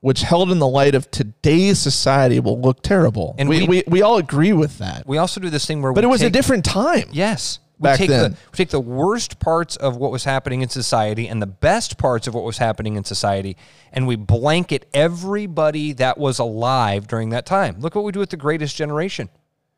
which 0.00 0.22
held 0.22 0.50
in 0.50 0.58
the 0.58 0.66
light 0.66 0.94
of 0.94 1.10
today's 1.10 1.78
society 1.78 2.40
will 2.40 2.58
look 2.60 2.82
terrible. 2.82 3.34
And 3.38 3.46
we, 3.48 3.60
we- 3.62 3.66
we, 3.68 3.84
we 3.88 4.02
all 4.02 4.16
agree 4.16 4.54
with 4.54 4.78
that. 4.78 5.06
we 5.06 5.18
also 5.18 5.38
do 5.40 5.50
this 5.50 5.66
thing 5.66 5.82
where, 5.82 5.92
But 5.92 6.04
it 6.04 6.08
was 6.08 6.22
a 6.22 6.30
different 6.30 6.64
time. 6.64 7.08
Yes. 7.12 7.58
We 7.78 7.96
take 7.96 8.10
then. 8.10 8.32
The, 8.32 8.38
we 8.52 8.56
take 8.56 8.70
the 8.70 8.80
worst 8.80 9.38
parts 9.38 9.76
of 9.76 9.96
what 9.96 10.10
was 10.10 10.24
happening 10.24 10.62
in 10.62 10.68
society 10.68 11.28
and 11.28 11.40
the 11.40 11.46
best 11.46 11.96
parts 11.96 12.26
of 12.26 12.34
what 12.34 12.44
was 12.44 12.58
happening 12.58 12.96
in 12.96 13.04
society, 13.04 13.56
and 13.92 14.06
we 14.06 14.16
blanket 14.16 14.88
everybody 14.92 15.92
that 15.94 16.18
was 16.18 16.38
alive 16.38 17.06
during 17.06 17.30
that 17.30 17.46
time. 17.46 17.76
Look 17.80 17.94
what 17.94 18.04
we 18.04 18.12
do 18.12 18.18
with 18.18 18.30
the 18.30 18.36
greatest 18.36 18.76
generation. 18.76 19.28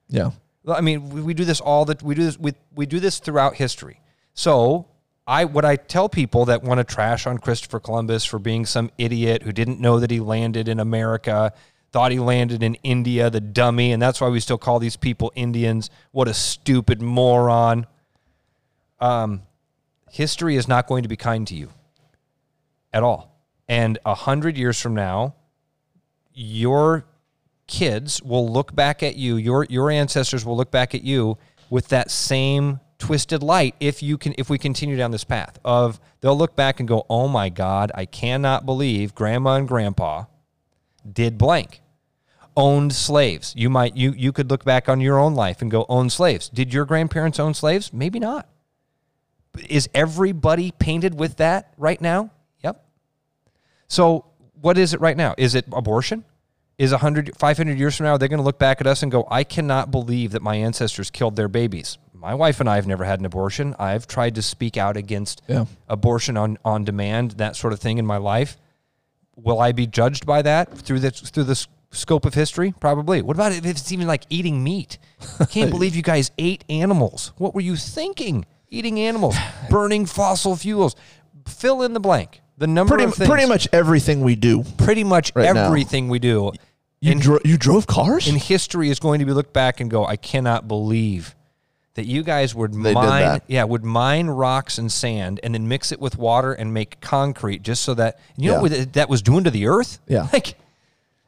Yeah. 0.09 0.31
I 0.67 0.81
mean, 0.81 1.11
we, 1.11 1.23
we 1.23 1.35
do 1.35 1.45
this 1.45 1.61
all 1.61 1.85
that 1.87 2.03
we 2.03 2.15
do 2.15 2.25
this 2.25 2.39
we, 2.39 2.55
we 2.75 2.87
do 2.87 3.01
this 3.01 3.19
throughout 3.19 3.57
history. 3.57 4.01
So 4.35 4.87
I 5.27 5.45
what 5.45 5.65
I 5.65 5.77
tell 5.77 6.09
people 6.09 6.47
that 6.47 6.63
want 6.63 6.79
to 6.79 6.85
trash 6.85 7.27
on 7.27 7.39
Christopher 7.39 7.81
Columbus 7.81 8.25
for 8.25 8.39
being 8.39 8.67
some 8.67 8.91
idiot 8.99 9.43
who 9.43 9.53
didn't 9.53 9.81
know 9.81 10.01
that 10.01 10.11
he 10.11 10.21
landed 10.21 10.69
in 10.69 10.81
America, 10.81 11.53
thought 11.93 12.13
he 12.13 12.19
landed 12.19 12.63
in 12.63 12.75
India, 12.77 13.31
the 13.31 13.41
dummy, 13.41 13.93
and 13.93 14.01
that's 14.01 14.21
why 14.21 14.29
we 14.29 14.41
still 14.41 14.59
call 14.59 14.79
these 14.79 14.97
people 14.97 15.33
Indians. 15.35 15.91
What 16.13 16.29
a 16.29 16.35
stupid 16.35 17.03
moron. 17.03 17.87
Um, 19.01 19.43
history 20.11 20.57
is 20.57 20.69
not 20.69 20.87
going 20.87 21.03
to 21.03 21.09
be 21.09 21.17
kind 21.17 21.47
to 21.49 21.55
you 21.55 21.71
at 22.93 23.03
all. 23.03 23.39
And 23.69 23.99
a 24.05 24.15
hundred 24.15 24.57
years 24.57 24.81
from 24.81 24.95
now, 24.95 25.35
your 26.33 27.07
kids 27.67 28.21
will 28.23 28.51
look 28.51 28.75
back 28.75 29.01
at 29.01 29.15
you 29.15 29.37
your 29.37 29.65
your 29.71 29.93
ancestors 29.93 30.45
will 30.45 30.57
look 30.57 30.73
back 30.73 30.93
at 30.93 31.05
you 31.05 31.39
with 31.71 31.87
that 31.89 32.11
same 32.11 32.81
twisted 32.99 33.45
light 33.45 33.77
if 33.79 34.03
you 34.03 34.19
can 34.19 34.35
if 34.37 34.51
we 34.51 34.59
continue 34.59 34.97
down 34.97 35.13
this 35.13 35.23
path 35.23 35.57
of 35.65 36.01
they'll 36.21 36.37
look 36.37 36.57
back 36.57 36.81
and 36.81 36.89
go 36.89 37.07
oh 37.09 37.29
my 37.29 37.49
god 37.49 37.93
i 37.95 38.05
cannot 38.05 38.67
believe 38.67 39.15
grandma 39.15 39.55
and 39.55 39.69
grandpa 39.69 40.25
did 41.11 41.39
blank 41.39 41.81
owned 42.57 42.93
slaves 42.93 43.55
you 43.57 43.71
might 43.71 43.97
you 43.97 44.13
you 44.13 44.33
could 44.33 44.51
look 44.51 44.65
back 44.65 44.89
on 44.89 45.01
your 45.01 45.19
own 45.19 45.35
life 45.35 45.63
and 45.63 45.71
go 45.71 45.87
own 45.89 46.11
slaves 46.11 46.49
did 46.49 46.73
your 46.75 46.85
grandparents 46.85 47.39
own 47.39 47.55
slaves 47.55 47.93
maybe 47.93 48.19
not 48.19 48.49
is 49.69 49.89
everybody 49.95 50.73
painted 50.73 51.19
with 51.19 51.37
that 51.37 51.73
right 51.77 52.01
now 52.01 52.31
yep 52.63 52.85
so 53.89 54.25
what 54.61 54.77
is 54.77 54.93
it 54.93 55.01
right 55.01 55.17
now? 55.17 55.35
Is 55.39 55.55
it 55.55 55.65
abortion? 55.73 56.25
Is 56.79 56.93
100, 56.93 57.37
500 57.39 57.79
years 57.79 57.97
from 57.97 58.05
now, 58.05 58.17
they're 58.17 58.29
going 58.29 58.39
to 58.39 58.45
look 58.45 58.59
back 58.59 58.81
at 58.81 58.87
us 58.87 59.03
and 59.03 59.11
go, 59.11 59.27
I 59.31 59.45
cannot 59.45 59.91
believe 59.91 60.33
that 60.33 60.43
my 60.43 60.57
ancestors 60.57 61.11
killed 61.11 61.37
their 61.37 61.49
babies. 61.49 61.99
My 62.15 62.35
wife 62.35 62.61
and 62.61 62.69
I 62.69 62.77
have 62.77 62.87
never 62.87 63.05
had 63.05 63.21
an 63.21 63.27
abortion. 63.27 63.75
I've 63.79 64.07
tried 64.07 64.35
to 64.35 64.43
speak 64.43 64.77
out 64.77 64.97
against 64.97 65.43
Yeah. 65.49 65.65
abortion 65.89 66.37
on, 66.37 66.59
on 66.65 66.85
demand, 66.85 67.33
that 67.33 67.57
sort 67.57 67.73
of 67.73 67.81
thing 67.81 67.99
in 67.99 68.05
my 68.07 68.19
life. 68.19 68.59
Will 69.43 69.61
I 69.61 69.73
be 69.73 69.87
judged 69.87 70.27
by 70.27 70.43
that 70.43 70.77
through 70.79 71.01
the, 71.01 71.11
through 71.11 71.45
the 71.45 71.67
scope 71.93 72.25
of 72.25 72.35
history? 72.35 72.75
Probably. 72.81 73.23
What 73.23 73.37
about 73.37 73.53
if 73.53 73.65
it's 73.65 73.91
even 73.93 74.07
like 74.07 74.25
eating 74.31 74.63
meat? 74.63 74.99
I 75.39 75.45
can't 75.45 75.71
believe 75.77 75.95
you 75.97 76.03
guys 76.03 76.31
ate 76.39 76.65
animals. 76.69 77.33
What 77.39 77.55
were 77.55 77.61
you 77.61 77.77
thinking? 77.77 78.45
Eating 78.69 79.01
animals, 79.01 79.37
burning 79.71 80.07
fossil 80.07 80.55
fuels. 80.57 80.95
Fill 81.47 81.83
in 81.83 81.93
the 81.95 82.01
blank. 82.01 82.41
The 82.59 82.67
number 82.67 82.95
Pretty, 82.95 83.05
of 83.09 83.15
things 83.15 83.29
pretty 83.29 83.47
much 83.49 83.67
everything 83.73 84.21
we 84.21 84.37
do. 84.37 84.65
pretty 84.77 85.03
much 85.03 85.33
Right 85.35 85.53
now. 85.55 85.65
everything 85.67 86.09
we 86.09 86.19
do 86.19 86.53
You, 87.01 87.13
in, 87.13 87.19
dro- 87.19 87.39
you 87.45 87.57
drove 87.57 87.87
cars? 87.87 88.29
in 88.29 88.37
history 88.37 88.91
is 88.91 89.01
going 89.01 89.19
to 89.21 89.25
be 89.25 89.33
looked 89.33 89.55
back 89.55 89.81
and 89.81 89.91
go, 89.91 90.05
I 90.05 90.17
cannot 90.17 90.69
believe 90.69 91.35
that 91.95 92.07
you 92.07 92.23
guys 92.23 92.55
would 92.55 92.73
They 92.73 92.95
mine 92.95 93.41
yeah, 93.49 93.65
would 93.65 93.85
mine 93.85 94.29
rocks 94.29 94.79
and 94.79 94.91
sand 94.91 95.41
and 95.43 95.55
then 95.55 95.67
mix 95.69 95.93
it 95.93 96.01
with 96.01 96.17
water 96.17 96.53
and 96.53 96.73
make 96.73 97.01
concrete 97.01 97.63
just 97.63 97.83
so 97.83 97.95
that 97.95 98.19
you 98.37 98.51
know 98.53 98.61
what 98.63 98.71
that- 98.71 98.93
that 98.95 99.09
was 99.09 99.23
doing 99.23 99.45
to 99.45 99.51
the 99.51 99.67
earth? 99.67 99.99
Yeah. 100.07 100.29
Like 100.33 100.55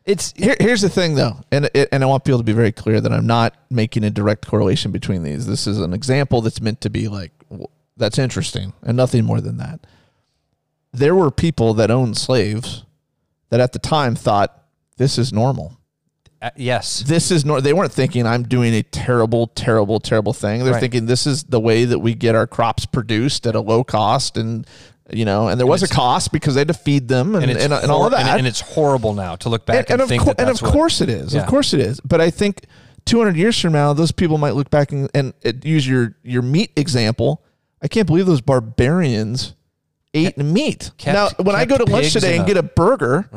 it's 0.05 0.33
Here, 0.37 0.57
here's 0.59 0.81
the 0.81 0.89
thing, 0.89 1.15
though, 1.15 1.37
and 1.53 1.71
it, 1.75 1.89
and 1.93 2.03
I 2.03 2.07
want 2.07 2.25
people 2.25 2.39
to 2.41 2.45
be 2.45 2.53
very 2.53 2.73
clear 2.73 3.01
that 3.01 3.13
I'm 3.13 3.27
not 3.27 3.55
making 3.71 4.03
a 4.03 4.11
direct 4.11 4.45
correlation 4.47 4.91
between 4.91 5.23
these. 5.23 5.47
This 5.47 5.67
is 5.69 5.79
an 5.79 5.93
example 5.93 6.41
that's 6.41 6.61
meant 6.61 6.81
to 6.81 6.91
be 6.91 7.07
like 7.07 7.31
that's 7.97 8.19
interesting, 8.19 8.73
and 8.83 8.97
nothing 8.97 9.25
more 9.25 9.41
than 9.41 9.59
that. 9.59 9.81
There 10.93 11.15
were 11.15 11.31
people 11.31 11.73
that 11.75 11.91
owned 11.91 12.17
slaves 12.17 12.85
that 13.51 13.61
at 13.61 13.73
the 13.73 13.79
time 13.79 14.17
thought 14.17 14.65
this 14.97 15.19
is 15.19 15.33
normal. 15.33 15.79
Uh, 16.43 16.51
yes. 16.57 17.01
This 17.07 17.31
is 17.31 17.45
nor. 17.45 17.61
They 17.61 17.73
weren't 17.73 17.93
thinking 17.93 18.27
I'm 18.27 18.43
doing 18.43 18.75
a 18.75 18.83
terrible, 18.83 19.47
terrible, 19.47 20.01
terrible 20.01 20.33
thing. 20.33 20.65
They're 20.65 20.73
Right. 20.75 20.81
thinking 20.81 21.07
this 21.07 21.27
is 21.27 21.45
the 21.45 21.61
way 21.61 21.85
that 21.85 22.01
we 22.01 22.15
get 22.15 22.35
our 22.35 22.47
crops 22.47 22.85
produced 22.85 23.47
at 23.47 23.55
a 23.55 23.61
low 23.61 23.85
cost, 23.85 24.37
and 24.37 24.67
you 25.13 25.25
know, 25.25 25.49
and 25.49 25.59
there 25.61 25.67
was 25.67 25.83
a 25.83 25.89
cost 25.89 26.33
because 26.33 26.55
they 26.55 26.61
had 26.61 26.69
to 26.69 26.75
feed 26.75 27.09
them 27.09 27.35
and, 27.35 27.45
and, 27.45 27.51
it's 27.53 27.65
and, 27.65 27.73
all 27.91 28.07
of 28.07 28.13
hor- 28.13 28.19
and- 28.19 28.29
that. 28.29 28.39
And, 28.39 28.47
it's 28.47 28.61
horrible 28.61 29.15
now 29.15 29.37
to 29.37 29.49
look 29.49 29.67
back 29.67 29.77
and, 29.77 29.91
and, 29.91 30.01
of, 30.03 30.09
think 30.09 30.23
cour- 30.23 30.35
that 30.35 30.41
and 30.41 30.51
of 30.51 30.61
what- 30.63 30.73
course 30.73 31.01
it 31.01 31.09
is. 31.09 31.35
Yeah. 31.35 31.43
Of 31.43 31.49
course 31.49 31.75
it 31.75 31.81
is. 31.81 32.01
But 32.01 32.21
I 32.21 32.31
think 32.31 32.65
200 33.05 33.37
years 33.37 33.59
from 33.61 33.73
now, 33.73 33.93
those 33.93 34.13
people 34.13 34.39
might 34.39 34.55
look 34.55 34.71
back 34.71 34.93
and, 34.93 35.11
and 35.15 35.35
use 35.65 35.87
your 35.87 36.15
your 36.23 36.43
meat 36.43 36.71
example. 36.77 37.43
I 37.83 37.89
can't 37.89 38.07
believe 38.07 38.27
those 38.27 38.41
barbarians 38.41 39.55
ate 40.15 40.37
meat. 40.39 40.91
kept- 40.99 41.15
now, 41.39 41.45
when 41.45 41.57
I 41.57 41.65
go 41.65 41.77
to 41.79 41.85
lunch 41.85 42.13
today 42.13 42.37
and 42.37 42.45
a- 42.45 42.47
get 42.47 42.57
a 42.57 42.63
burger, 42.63 43.29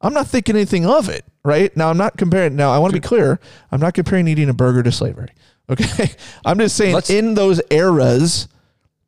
I'm 0.00 0.12
not 0.12 0.26
thinking 0.28 0.54
anything 0.56 0.86
of 0.86 1.08
it. 1.08 1.24
Right 1.46 1.74
now, 1.76 1.90
I'm 1.90 1.96
not 1.96 2.16
comparing. 2.16 2.56
Now, 2.56 2.72
I 2.72 2.78
want 2.78 2.92
to 2.92 3.00
be 3.00 3.06
clear. 3.06 3.38
I'm 3.70 3.80
not 3.80 3.94
comparing 3.94 4.26
eating 4.26 4.48
a 4.48 4.54
burger 4.54 4.82
to 4.82 4.90
slavery. 4.92 5.30
Okay, 5.68 6.10
I'm 6.44 6.58
just 6.60 6.76
saying 6.76 6.94
Let's- 6.94 7.10
in 7.10 7.34
those 7.34 7.60
eras, 7.70 8.46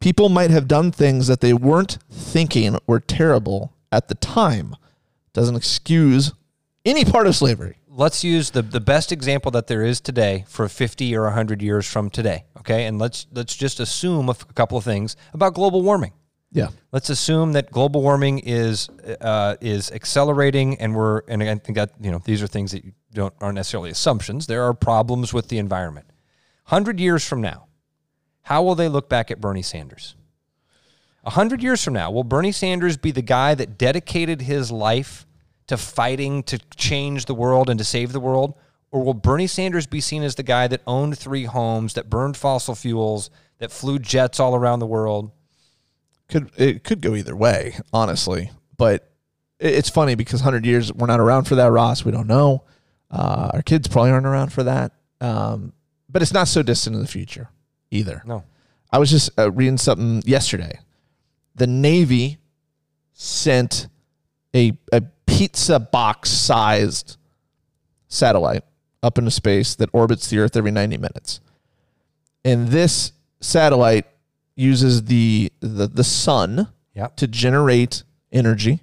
people 0.00 0.28
might 0.28 0.50
have 0.50 0.66
done 0.66 0.90
things 0.90 1.28
that 1.28 1.40
they 1.40 1.52
weren't 1.52 1.98
thinking 2.10 2.76
were 2.84 2.98
terrible 2.98 3.72
at 3.92 4.08
the 4.08 4.16
time. 4.16 4.74
Doesn't 5.32 5.54
excuse 5.54 6.32
any 6.84 7.04
part 7.04 7.28
of 7.28 7.36
slavery. 7.36 7.76
let's 7.88 8.24
use 8.24 8.50
the 8.50 8.62
the 8.62 8.80
best 8.80 9.12
example 9.12 9.50
that 9.52 9.68
there 9.68 9.84
is 9.84 10.00
today 10.00 10.44
for 10.48 10.68
50 10.68 11.14
or 11.16 11.24
100 11.24 11.62
years 11.62 11.86
from 11.86 12.10
today. 12.10 12.44
Okay, 12.58 12.86
and 12.86 12.98
let's 12.98 13.26
let's 13.32 13.54
just 13.54 13.78
assume 13.78 14.26
a, 14.28 14.32
f- 14.32 14.42
a 14.50 14.52
couple 14.52 14.76
of 14.76 14.82
things 14.82 15.14
about 15.32 15.54
global 15.54 15.82
warming. 15.82 16.12
Yeah. 16.50 16.68
Let's 16.92 17.10
assume 17.10 17.52
that 17.52 17.70
global 17.70 18.02
warming 18.02 18.38
is 18.40 18.88
uh, 19.20 19.56
is 19.60 19.90
accelerating, 19.90 20.80
and 20.80 20.94
we're 20.94 21.20
and 21.28 21.42
I 21.42 21.54
think 21.56 21.76
that 21.76 21.92
you 22.00 22.10
know 22.10 22.20
these 22.24 22.42
are 22.42 22.46
things 22.46 22.72
that 22.72 22.84
you 22.84 22.92
don't 23.12 23.34
aren't 23.40 23.56
necessarily 23.56 23.90
assumptions. 23.90 24.46
There 24.46 24.62
are 24.64 24.74
problems 24.74 25.34
with 25.34 25.48
the 25.48 25.58
environment. 25.58 26.06
Hundred 26.64 27.00
years 27.00 27.26
from 27.26 27.40
now, 27.40 27.66
how 28.42 28.62
will 28.62 28.74
they 28.74 28.88
look 28.88 29.08
back 29.08 29.30
at 29.30 29.40
Bernie 29.40 29.62
Sanders? 29.62 30.14
Hundred 31.24 31.62
years 31.62 31.84
from 31.84 31.92
now, 31.92 32.10
will 32.10 32.24
Bernie 32.24 32.52
Sanders 32.52 32.96
be 32.96 33.10
the 33.10 33.20
guy 33.20 33.54
that 33.54 33.76
dedicated 33.76 34.40
his 34.40 34.72
life 34.72 35.26
to 35.66 35.76
fighting 35.76 36.42
to 36.44 36.58
change 36.76 37.26
the 37.26 37.34
world 37.34 37.68
and 37.68 37.78
to 37.78 37.84
save 37.84 38.12
the 38.12 38.20
world, 38.20 38.54
or 38.90 39.04
will 39.04 39.12
Bernie 39.12 39.46
Sanders 39.46 39.86
be 39.86 40.00
seen 40.00 40.22
as 40.22 40.36
the 40.36 40.42
guy 40.42 40.66
that 40.68 40.80
owned 40.86 41.18
three 41.18 41.44
homes, 41.44 41.92
that 41.94 42.08
burned 42.08 42.38
fossil 42.38 42.74
fuels, 42.74 43.28
that 43.58 43.70
flew 43.70 43.98
jets 43.98 44.40
all 44.40 44.54
around 44.54 44.78
the 44.78 44.86
world? 44.86 45.30
Could 46.28 46.50
it 46.56 46.84
could 46.84 47.00
go 47.00 47.14
either 47.14 47.34
way, 47.34 47.78
honestly. 47.92 48.50
But 48.76 49.10
it's 49.58 49.90
funny 49.90 50.14
because 50.14 50.40
100 50.40 50.64
years 50.64 50.92
we're 50.92 51.06
not 51.06 51.20
around 51.20 51.44
for 51.44 51.56
that, 51.56 51.70
Ross. 51.70 52.04
We 52.04 52.12
don't 52.12 52.26
know. 52.26 52.64
Uh, 53.10 53.50
our 53.54 53.62
kids 53.62 53.88
probably 53.88 54.10
aren't 54.10 54.26
around 54.26 54.52
for 54.52 54.62
that. 54.64 54.92
Um, 55.20 55.72
but 56.08 56.22
it's 56.22 56.32
not 56.32 56.48
so 56.48 56.62
distant 56.62 56.96
in 56.96 57.02
the 57.02 57.08
future 57.08 57.48
either. 57.90 58.22
No. 58.24 58.44
I 58.90 58.98
was 58.98 59.10
just 59.10 59.30
uh, 59.38 59.50
reading 59.50 59.78
something 59.78 60.22
yesterday. 60.24 60.78
The 61.54 61.66
Navy 61.66 62.38
sent 63.12 63.88
a, 64.54 64.78
a 64.92 65.02
pizza 65.26 65.78
box 65.78 66.30
sized 66.30 67.16
satellite 68.06 68.64
up 69.02 69.18
into 69.18 69.30
space 69.30 69.74
that 69.76 69.90
orbits 69.92 70.28
the 70.28 70.38
Earth 70.38 70.56
every 70.56 70.70
90 70.70 70.96
minutes. 70.96 71.40
And 72.44 72.68
this 72.68 73.12
satellite 73.40 74.06
uses 74.58 75.04
the, 75.04 75.52
the, 75.60 75.86
the 75.86 76.04
sun 76.04 76.68
Yep. 76.94 77.16
to 77.16 77.26
generate 77.28 78.02
energy, 78.32 78.82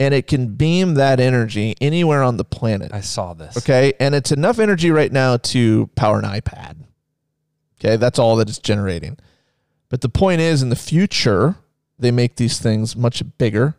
and 0.00 0.14
it 0.14 0.26
can 0.26 0.54
beam 0.54 0.94
that 0.94 1.20
energy 1.20 1.74
anywhere 1.82 2.22
on 2.22 2.38
the 2.38 2.44
planet. 2.44 2.92
I 2.94 3.02
saw 3.02 3.34
this. 3.34 3.58
Okay. 3.58 3.92
And 4.00 4.14
it's 4.14 4.32
enough 4.32 4.58
energy 4.58 4.90
right 4.90 5.12
now 5.12 5.36
to 5.36 5.88
power 5.96 6.18
an 6.18 6.24
iPad. 6.24 6.76
Okay. 7.78 7.96
That's 7.96 8.18
all 8.18 8.36
that 8.36 8.48
it's 8.48 8.58
generating. 8.58 9.18
But 9.90 10.00
the 10.00 10.08
point 10.08 10.40
is, 10.40 10.62
in 10.62 10.70
the 10.70 10.76
future, 10.76 11.56
they 11.98 12.10
make 12.10 12.36
these 12.36 12.58
things 12.58 12.96
much 12.96 13.22
bigger. 13.36 13.76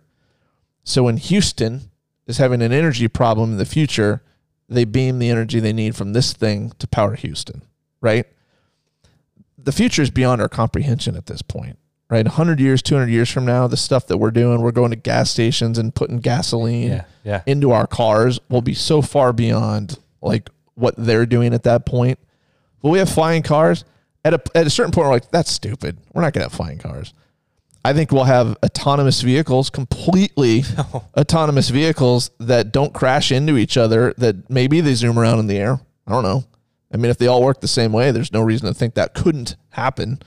So 0.84 1.03
when 1.03 1.18
Houston 1.18 1.89
is 2.28 2.38
having 2.38 2.61
an 2.61 2.72
energy 2.72 3.07
problem 3.07 3.53
in 3.53 3.57
the 3.57 3.65
future, 3.65 4.22
they 4.70 4.86
beam 4.86 5.18
the 5.18 5.30
energy 5.30 5.59
they 5.59 5.74
need 5.74 5.95
from 5.95 6.13
this 6.13 6.32
thing 6.34 6.74
to 6.78 6.88
power 6.88 7.15
Houston, 7.15 7.63
right? 8.01 8.26
The 9.68 9.74
future 9.74 10.01
is 10.01 10.09
beyond 10.09 10.39
our 10.41 10.47
comprehension 10.47 11.18
at 11.18 11.26
this 11.26 11.41
point, 11.41 11.78
right? 12.09 12.24
100 12.26 12.57
years, 12.61 12.82
200 12.82 13.11
years 13.11 13.30
from 13.30 13.43
now, 13.43 13.68
the 13.68 13.76
stuff 13.76 14.07
that 14.07 14.18
we're 14.18 14.32
doing, 14.32 14.61
we're 14.61 14.72
going 14.72 14.91
to 14.91 14.95
gas 14.95 15.30
stations 15.30 15.78
and 15.78 15.93
putting 15.93 16.20
gasoline 16.20 16.88
Yeah. 16.88 17.03
Yeah. 17.26 17.41
into 17.45 17.72
our 17.72 17.86
cars 17.86 18.39
will 18.47 18.61
be 18.61 18.74
so 18.74 19.01
far 19.01 19.34
beyond 19.34 19.99
like 20.22 20.49
what 20.76 20.95
they're 20.97 21.26
doing 21.26 21.53
at 21.53 21.63
that 21.63 21.86
point. 21.86 22.18
But 22.82 22.91
we 22.91 22.99
have 22.99 23.09
flying 23.09 23.43
cars? 23.43 23.84
At 24.24 24.34
a, 24.36 24.41
at 24.55 24.65
a 24.68 24.70
certain 24.70 24.93
point, 24.93 25.07
we're 25.07 25.13
like, 25.13 25.32
that's 25.32 25.51
stupid. 25.51 25.97
We're 26.13 26.22
not 26.22 26.32
going 26.32 26.43
to 26.45 26.49
have 26.49 26.53
flying 26.53 26.78
cars. 26.78 27.13
I 27.84 27.91
think 27.91 28.13
we'll 28.13 28.24
have 28.24 28.55
autonomous 28.63 29.22
vehicles, 29.22 29.70
completely 29.70 30.63
autonomous 31.18 31.68
vehicles 31.68 32.32
that 32.39 32.72
don't 32.72 32.93
crash 32.93 33.34
into 33.34 33.57
each 33.57 33.76
other, 33.76 34.13
that 34.18 34.49
maybe 34.49 34.80
they 34.80 34.93
zoom 34.93 35.20
around 35.20 35.39
in 35.39 35.47
the 35.47 35.57
air. 35.57 35.80
I 36.07 36.11
don't 36.11 36.24
know. 36.24 36.45
I 36.92 36.98
mean, 36.98 37.12
if 37.12 37.18
they 37.18 37.28
all 37.28 37.44
work 37.44 37.62
the 37.62 37.68
same 37.68 37.92
way, 37.92 38.12
there's 38.12 38.32
no 38.32 38.42
reason 38.42 38.68
to 38.68 38.74
think 38.74 38.94
that 38.96 39.14
couldn't 39.14 39.56
happen. 39.70 40.20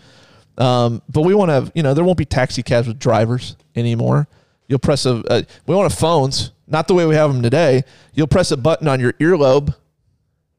Um, 0.59 1.01
but 1.09 1.23
we 1.23 1.35
want 1.35 1.49
to 1.49 1.55
have, 1.55 1.73
you 1.75 1.83
know, 1.83 1.95
there 1.95 2.05
won't 2.05 2.19
be 2.19 2.27
taxi 2.27 2.63
cabs 2.63 2.87
with 2.87 2.99
drivers 2.99 3.57
anymore. 3.75 4.29
You'll 4.69 4.79
press 4.79 5.07
a, 5.07 5.23
uh, 5.31 5.43
we 5.67 5.75
want 5.75 5.91
to 5.91 5.97
phones, 5.97 6.53
not 6.67 6.87
the 6.87 6.95
way 6.95 7.07
we 7.07 7.15
have 7.15 7.33
them 7.33 7.43
today. 7.43 7.83
You'll 8.13 8.27
press 8.27 8.51
a 8.51 8.57
button 8.57 8.87
on 8.89 9.01
your 9.01 9.15
earlobe 9.15 9.75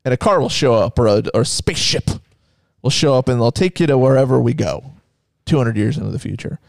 and 0.04 0.14
a 0.14 0.18
car 0.18 0.42
will 0.42 0.50
show 0.50 0.74
up 0.74 0.98
or 0.98 1.08
a, 1.08 1.24
or 1.34 1.42
a 1.42 1.46
spaceship 1.46 2.10
will 2.82 2.90
show 2.90 3.14
up 3.16 3.30
and 3.30 3.40
they'll 3.40 3.52
take 3.52 3.80
you 3.80 3.88
to 3.88 3.98
wherever 3.98 4.42
we 4.42 4.54
go 4.54 4.94
200 5.46 5.78
years 5.78 5.98
into 5.98 6.10
the 6.10 6.20
future. 6.20 6.60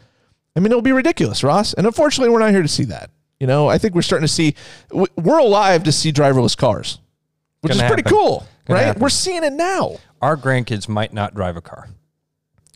I 0.55 0.59
mean, 0.59 0.67
it'll 0.71 0.81
be 0.83 0.91
ridiculous, 0.91 1.43
Ross. 1.43 1.73
And 1.73 1.87
unfortunately, 1.87 2.31
we're 2.31 2.39
not 2.39 2.51
here 2.51 2.61
to 2.61 2.67
see 2.67 2.83
that. 2.85 3.09
You 3.39 3.47
know, 3.47 3.67
I 3.67 3.77
think 3.79 3.95
we're 3.95 4.03
starting 4.03 4.27
to 4.27 4.31
see, 4.31 4.55
we're 4.91 5.39
alive 5.39 5.83
to 5.83 5.91
see 5.91 6.13
driverless 6.13 6.55
cars, 6.55 6.99
which 7.61 7.71
Gonna 7.73 7.83
is 7.83 7.89
pretty 7.89 8.03
happen. 8.03 8.17
cool, 8.17 8.47
right? 8.69 8.85
happen. 8.85 9.01
We're 9.01 9.09
seeing 9.09 9.43
it 9.43 9.53
now. 9.53 9.97
Our 10.21 10.37
grandkids 10.37 10.87
might 10.87 11.13
not 11.13 11.35
drive 11.35 11.57
a 11.57 11.61
car. 11.61 11.89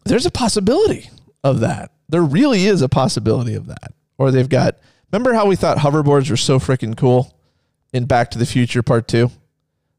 there's 0.05 0.25
a 0.25 0.31
possibility 0.31 1.09
of 1.43 1.59
that. 1.61 1.91
There 2.09 2.23
really 2.23 2.65
is 2.65 2.81
a 2.81 2.89
possibility 2.89 3.53
of 3.55 3.67
that. 3.67 3.93
Or 4.17 4.31
they've 4.31 4.49
got, 4.49 4.77
remember 5.11 5.33
how 5.33 5.45
we 5.45 5.55
thought 5.55 5.77
hoverboards 5.77 6.29
were 6.29 6.37
so 6.37 6.59
freaking 6.59 6.95
cool 6.97 7.37
in 7.93 8.05
Back 8.05 8.31
to 8.31 8.39
the 8.39 8.45
Future 8.45 8.83
Part 8.83 9.07
2? 9.07 9.29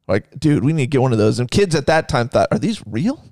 Like, 0.07 0.39
dude, 0.39 0.64
we 0.64 0.72
need 0.72 0.84
to 0.84 0.89
get 0.89 1.03
one 1.03 1.12
of 1.12 1.18
those. 1.18 1.39
And 1.39 1.51
kids 1.51 1.74
at 1.74 1.86
that 1.86 2.09
time 2.09 2.28
thought, 2.28 2.49
are 2.51 2.59
these 2.59 2.82
real? 2.86 3.22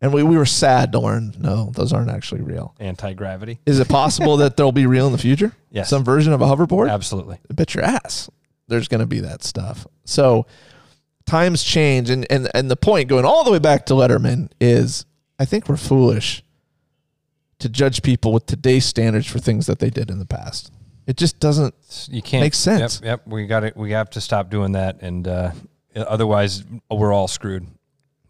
And 0.00 0.12
we, 0.12 0.22
we 0.22 0.36
were 0.36 0.46
sad 0.46 0.92
to 0.92 0.98
learn, 0.98 1.34
no, 1.38 1.70
those 1.74 1.92
aren't 1.92 2.10
actually 2.10 2.42
real. 2.42 2.74
Anti 2.78 3.14
gravity. 3.14 3.60
Is 3.66 3.78
it 3.78 3.88
possible 3.88 4.38
that 4.38 4.56
they'll 4.56 4.72
be 4.72 4.86
real 4.86 5.06
in 5.06 5.12
the 5.12 5.18
future? 5.18 5.52
Yes. 5.76 5.90
Some 5.90 6.04
version 6.04 6.32
of 6.32 6.40
a 6.40 6.46
hoverboard? 6.46 6.90
Absolutely. 6.90 7.38
bet 7.50 7.74
your 7.74 7.84
ass 7.84 8.30
there's 8.68 8.88
going 8.88 9.00
to 9.00 9.06
be 9.06 9.20
that 9.20 9.44
stuff. 9.44 9.86
So 10.04 10.46
times 11.26 11.62
change, 11.62 12.10
and 12.10 12.26
and 12.30 12.48
and 12.54 12.70
the 12.70 12.76
point 12.76 13.08
going 13.08 13.24
all 13.24 13.44
the 13.44 13.50
way 13.50 13.58
back 13.58 13.86
to 13.86 13.94
Letterman 13.94 14.50
is 14.60 15.04
I 15.38 15.44
think 15.44 15.68
we're 15.68 15.76
foolish 15.76 16.42
to 17.58 17.68
judge 17.68 18.02
people 18.02 18.32
with 18.32 18.46
today's 18.46 18.84
standards 18.84 19.26
for 19.26 19.38
things 19.38 19.66
that 19.66 19.78
they 19.78 19.90
did 19.90 20.10
in 20.10 20.18
the 20.18 20.26
past. 20.26 20.72
It 21.06 21.16
just 21.16 21.38
doesn't. 21.40 21.74
You 22.10 22.20
can't 22.22 22.42
Makes 22.42 22.58
sense. 22.58 23.00
Yep, 23.00 23.04
yep. 23.04 23.26
We 23.26 23.46
got 23.46 23.64
it. 23.64 23.76
We 23.76 23.92
have 23.92 24.10
to 24.10 24.20
stop 24.20 24.50
doing 24.50 24.72
that, 24.72 25.00
and 25.02 25.26
uh, 25.28 25.52
otherwise, 25.94 26.64
we're 26.90 27.12
all 27.12 27.28
screwed. 27.28 27.66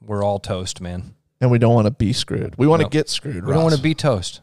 We're 0.00 0.22
all 0.22 0.38
toast, 0.38 0.80
man. 0.80 1.14
And 1.40 1.50
we 1.50 1.58
don't 1.58 1.74
want 1.74 1.86
to 1.86 1.90
be 1.90 2.12
screwed. 2.12 2.54
We 2.56 2.66
want 2.66 2.80
to 2.80 2.84
Nope. 2.84 2.92
get 2.92 3.08
screwed. 3.08 3.44
We 3.44 3.52
don't 3.52 3.62
want 3.62 3.74
to 3.74 3.80
be 3.82 3.94
toast. 3.94 4.40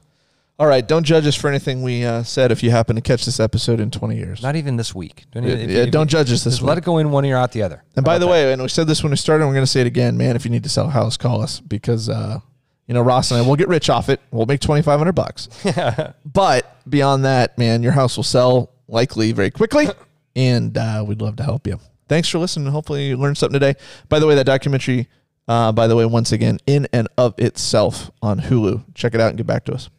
All 0.60 0.68
right, 0.68 0.88
don't 0.88 1.04
judge 1.04 1.26
us 1.26 1.36
for 1.36 1.50
anything 1.50 1.82
we 1.82 2.06
uh, 2.06 2.22
said. 2.22 2.52
If 2.52 2.62
you 2.62 2.70
happen 2.70 2.96
to 2.96 3.02
catch 3.02 3.26
this 3.26 3.40
episode 3.40 3.80
in 3.80 3.90
20 3.90 4.16
years, 4.16 4.44
Not 4.44 4.56
even 4.56 4.78
this 4.78 4.94
week. 4.94 5.26
Don't, 5.32 5.44
Yeah, 5.44 5.56
if- 5.56 5.70
yeah, 5.70 5.78
if- 5.84 5.92
don't 5.92 6.08
judge 6.08 6.32
us 6.32 6.44
this 6.44 6.56
Just 6.56 6.62
let 6.62 6.78
it 6.78 6.84
go 6.84 7.00
in 7.00 7.10
one 7.10 7.26
ear, 7.26 7.36
out 7.38 7.52
the 7.54 7.64
other. 7.64 7.84
And 7.96 8.06
How 8.06 8.14
by 8.14 8.20
the 8.20 8.26
about 8.26 8.34
way, 8.34 8.54
and 8.54 8.62
we 8.62 8.68
said 8.68 8.86
this 8.86 9.02
when 9.02 9.10
we 9.10 9.18
started, 9.18 9.44
and 9.44 9.50
we're 9.50 9.56
going 9.56 9.66
to 9.66 9.72
say 9.72 9.82
it 9.82 9.88
again, 9.88 10.16
man. 10.16 10.36
If 10.36 10.46
you 10.46 10.52
need 10.52 10.64
to 10.64 10.70
sell 10.70 10.86
a 10.88 10.92
house, 10.92 11.18
call 11.18 11.42
us 11.42 11.60
because 11.60 12.08
uh, 12.08 12.40
you 12.88 12.94
know 12.94 13.02
Ross 13.02 13.32
and 13.32 13.42
I 13.44 13.48
will 13.48 13.56
get 13.56 13.68
rich 13.68 13.90
off 13.90 14.10
it. 14.10 14.22
We'll 14.30 14.46
make 14.46 14.60
twenty 14.62 14.84
five 14.84 15.00
hundred 15.00 15.14
bucks. 15.14 15.50
but 16.26 16.78
beyond 16.88 17.26
that, 17.26 17.58
man, 17.58 17.82
your 17.82 17.94
house 17.94 18.16
will 18.16 18.24
sell 18.24 18.70
likely 18.88 19.32
very 19.32 19.50
quickly, 19.50 19.88
and 20.36 20.78
uh, 20.78 21.04
we'd 21.06 21.22
love 21.22 21.36
to 21.38 21.44
help 21.44 21.66
you. 21.66 21.80
Thanks 22.08 22.30
for 22.30 22.38
listening. 22.38 22.72
Hopefully, 22.72 23.08
you 23.08 23.18
learned 23.18 23.40
something 23.40 23.60
today. 23.60 23.74
By 24.08 24.20
the 24.20 24.28
way, 24.28 24.36
that 24.36 24.46
documentary, 24.46 25.08
uh, 25.48 25.72
by 25.72 25.88
the 25.88 25.96
way, 25.96 26.06
once 26.06 26.32
again, 26.32 26.60
in 26.68 26.88
and 26.94 27.08
of 27.18 27.34
itself 27.40 28.12
on 28.22 28.40
Hulu. 28.40 28.84
Check 28.94 29.16
it 29.16 29.20
out 29.20 29.30
and 29.30 29.38
get 29.38 29.48
back 29.48 29.66
to 29.66 29.74
us. 29.74 29.90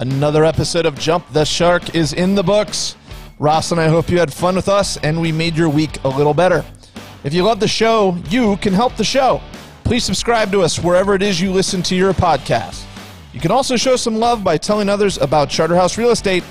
Another 0.00 0.44
episode 0.44 0.86
of 0.86 0.98
Jump 0.98 1.24
the 1.32 1.44
Shark 1.44 1.94
is 1.94 2.12
in 2.12 2.34
the 2.34 2.42
books. 2.42 2.96
Ross 3.38 3.70
and 3.70 3.80
I 3.80 3.86
hope 3.86 4.10
you 4.10 4.18
had 4.18 4.32
fun 4.32 4.56
with 4.56 4.68
us 4.68 4.96
and 4.98 5.20
we 5.20 5.30
made 5.30 5.56
your 5.56 5.68
week 5.68 6.02
a 6.02 6.08
little 6.08 6.34
better. 6.34 6.64
If 7.22 7.32
you 7.32 7.44
love 7.44 7.60
the 7.60 7.68
show, 7.68 8.16
you 8.28 8.56
can 8.56 8.72
help 8.72 8.96
the 8.96 9.04
show. 9.04 9.40
Please 9.84 10.02
subscribe 10.02 10.50
to 10.50 10.62
us 10.62 10.80
wherever 10.80 11.14
it 11.14 11.22
is 11.22 11.40
you 11.40 11.52
listen 11.52 11.80
to 11.84 11.94
your 11.94 12.12
podcast. 12.12 12.84
You 13.32 13.38
can 13.38 13.52
also 13.52 13.76
show 13.76 13.94
some 13.94 14.16
love 14.16 14.42
by 14.42 14.58
telling 14.58 14.88
others 14.88 15.16
about 15.18 15.48
Charterhouse 15.48 15.96
Real 15.96 16.10
Estate. 16.10 16.42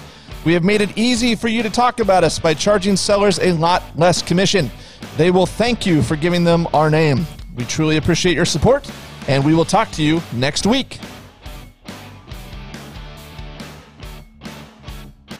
We 0.45 0.53
have 0.53 0.63
made 0.63 0.79
it 0.79 0.97
easy 0.97 1.35
for 1.35 1.49
you 1.49 1.63
to 1.63 1.69
talk 1.69 1.99
about 1.99 2.23
us 2.23 2.39
by 2.39 2.53
charging 2.53 2.95
sellers 2.95 3.39
a 3.39 3.51
lot 3.51 3.83
less 3.97 4.21
commission. 4.21 4.71
They 5.17 5.31
will 5.31 5.45
thank 5.45 5.85
you 5.85 6.01
for 6.01 6.15
giving 6.15 6.45
them 6.45 6.65
our 6.73 6.89
name. 6.89 7.25
We 7.55 7.65
truly 7.65 7.97
appreciate 7.97 8.35
your 8.35 8.45
support, 8.45 8.89
and 9.27 9.43
we 9.43 9.53
will 9.53 9.65
talk 9.65 9.91
to 9.91 10.03
you 10.03 10.21
next 10.33 10.65
week. 10.65 10.99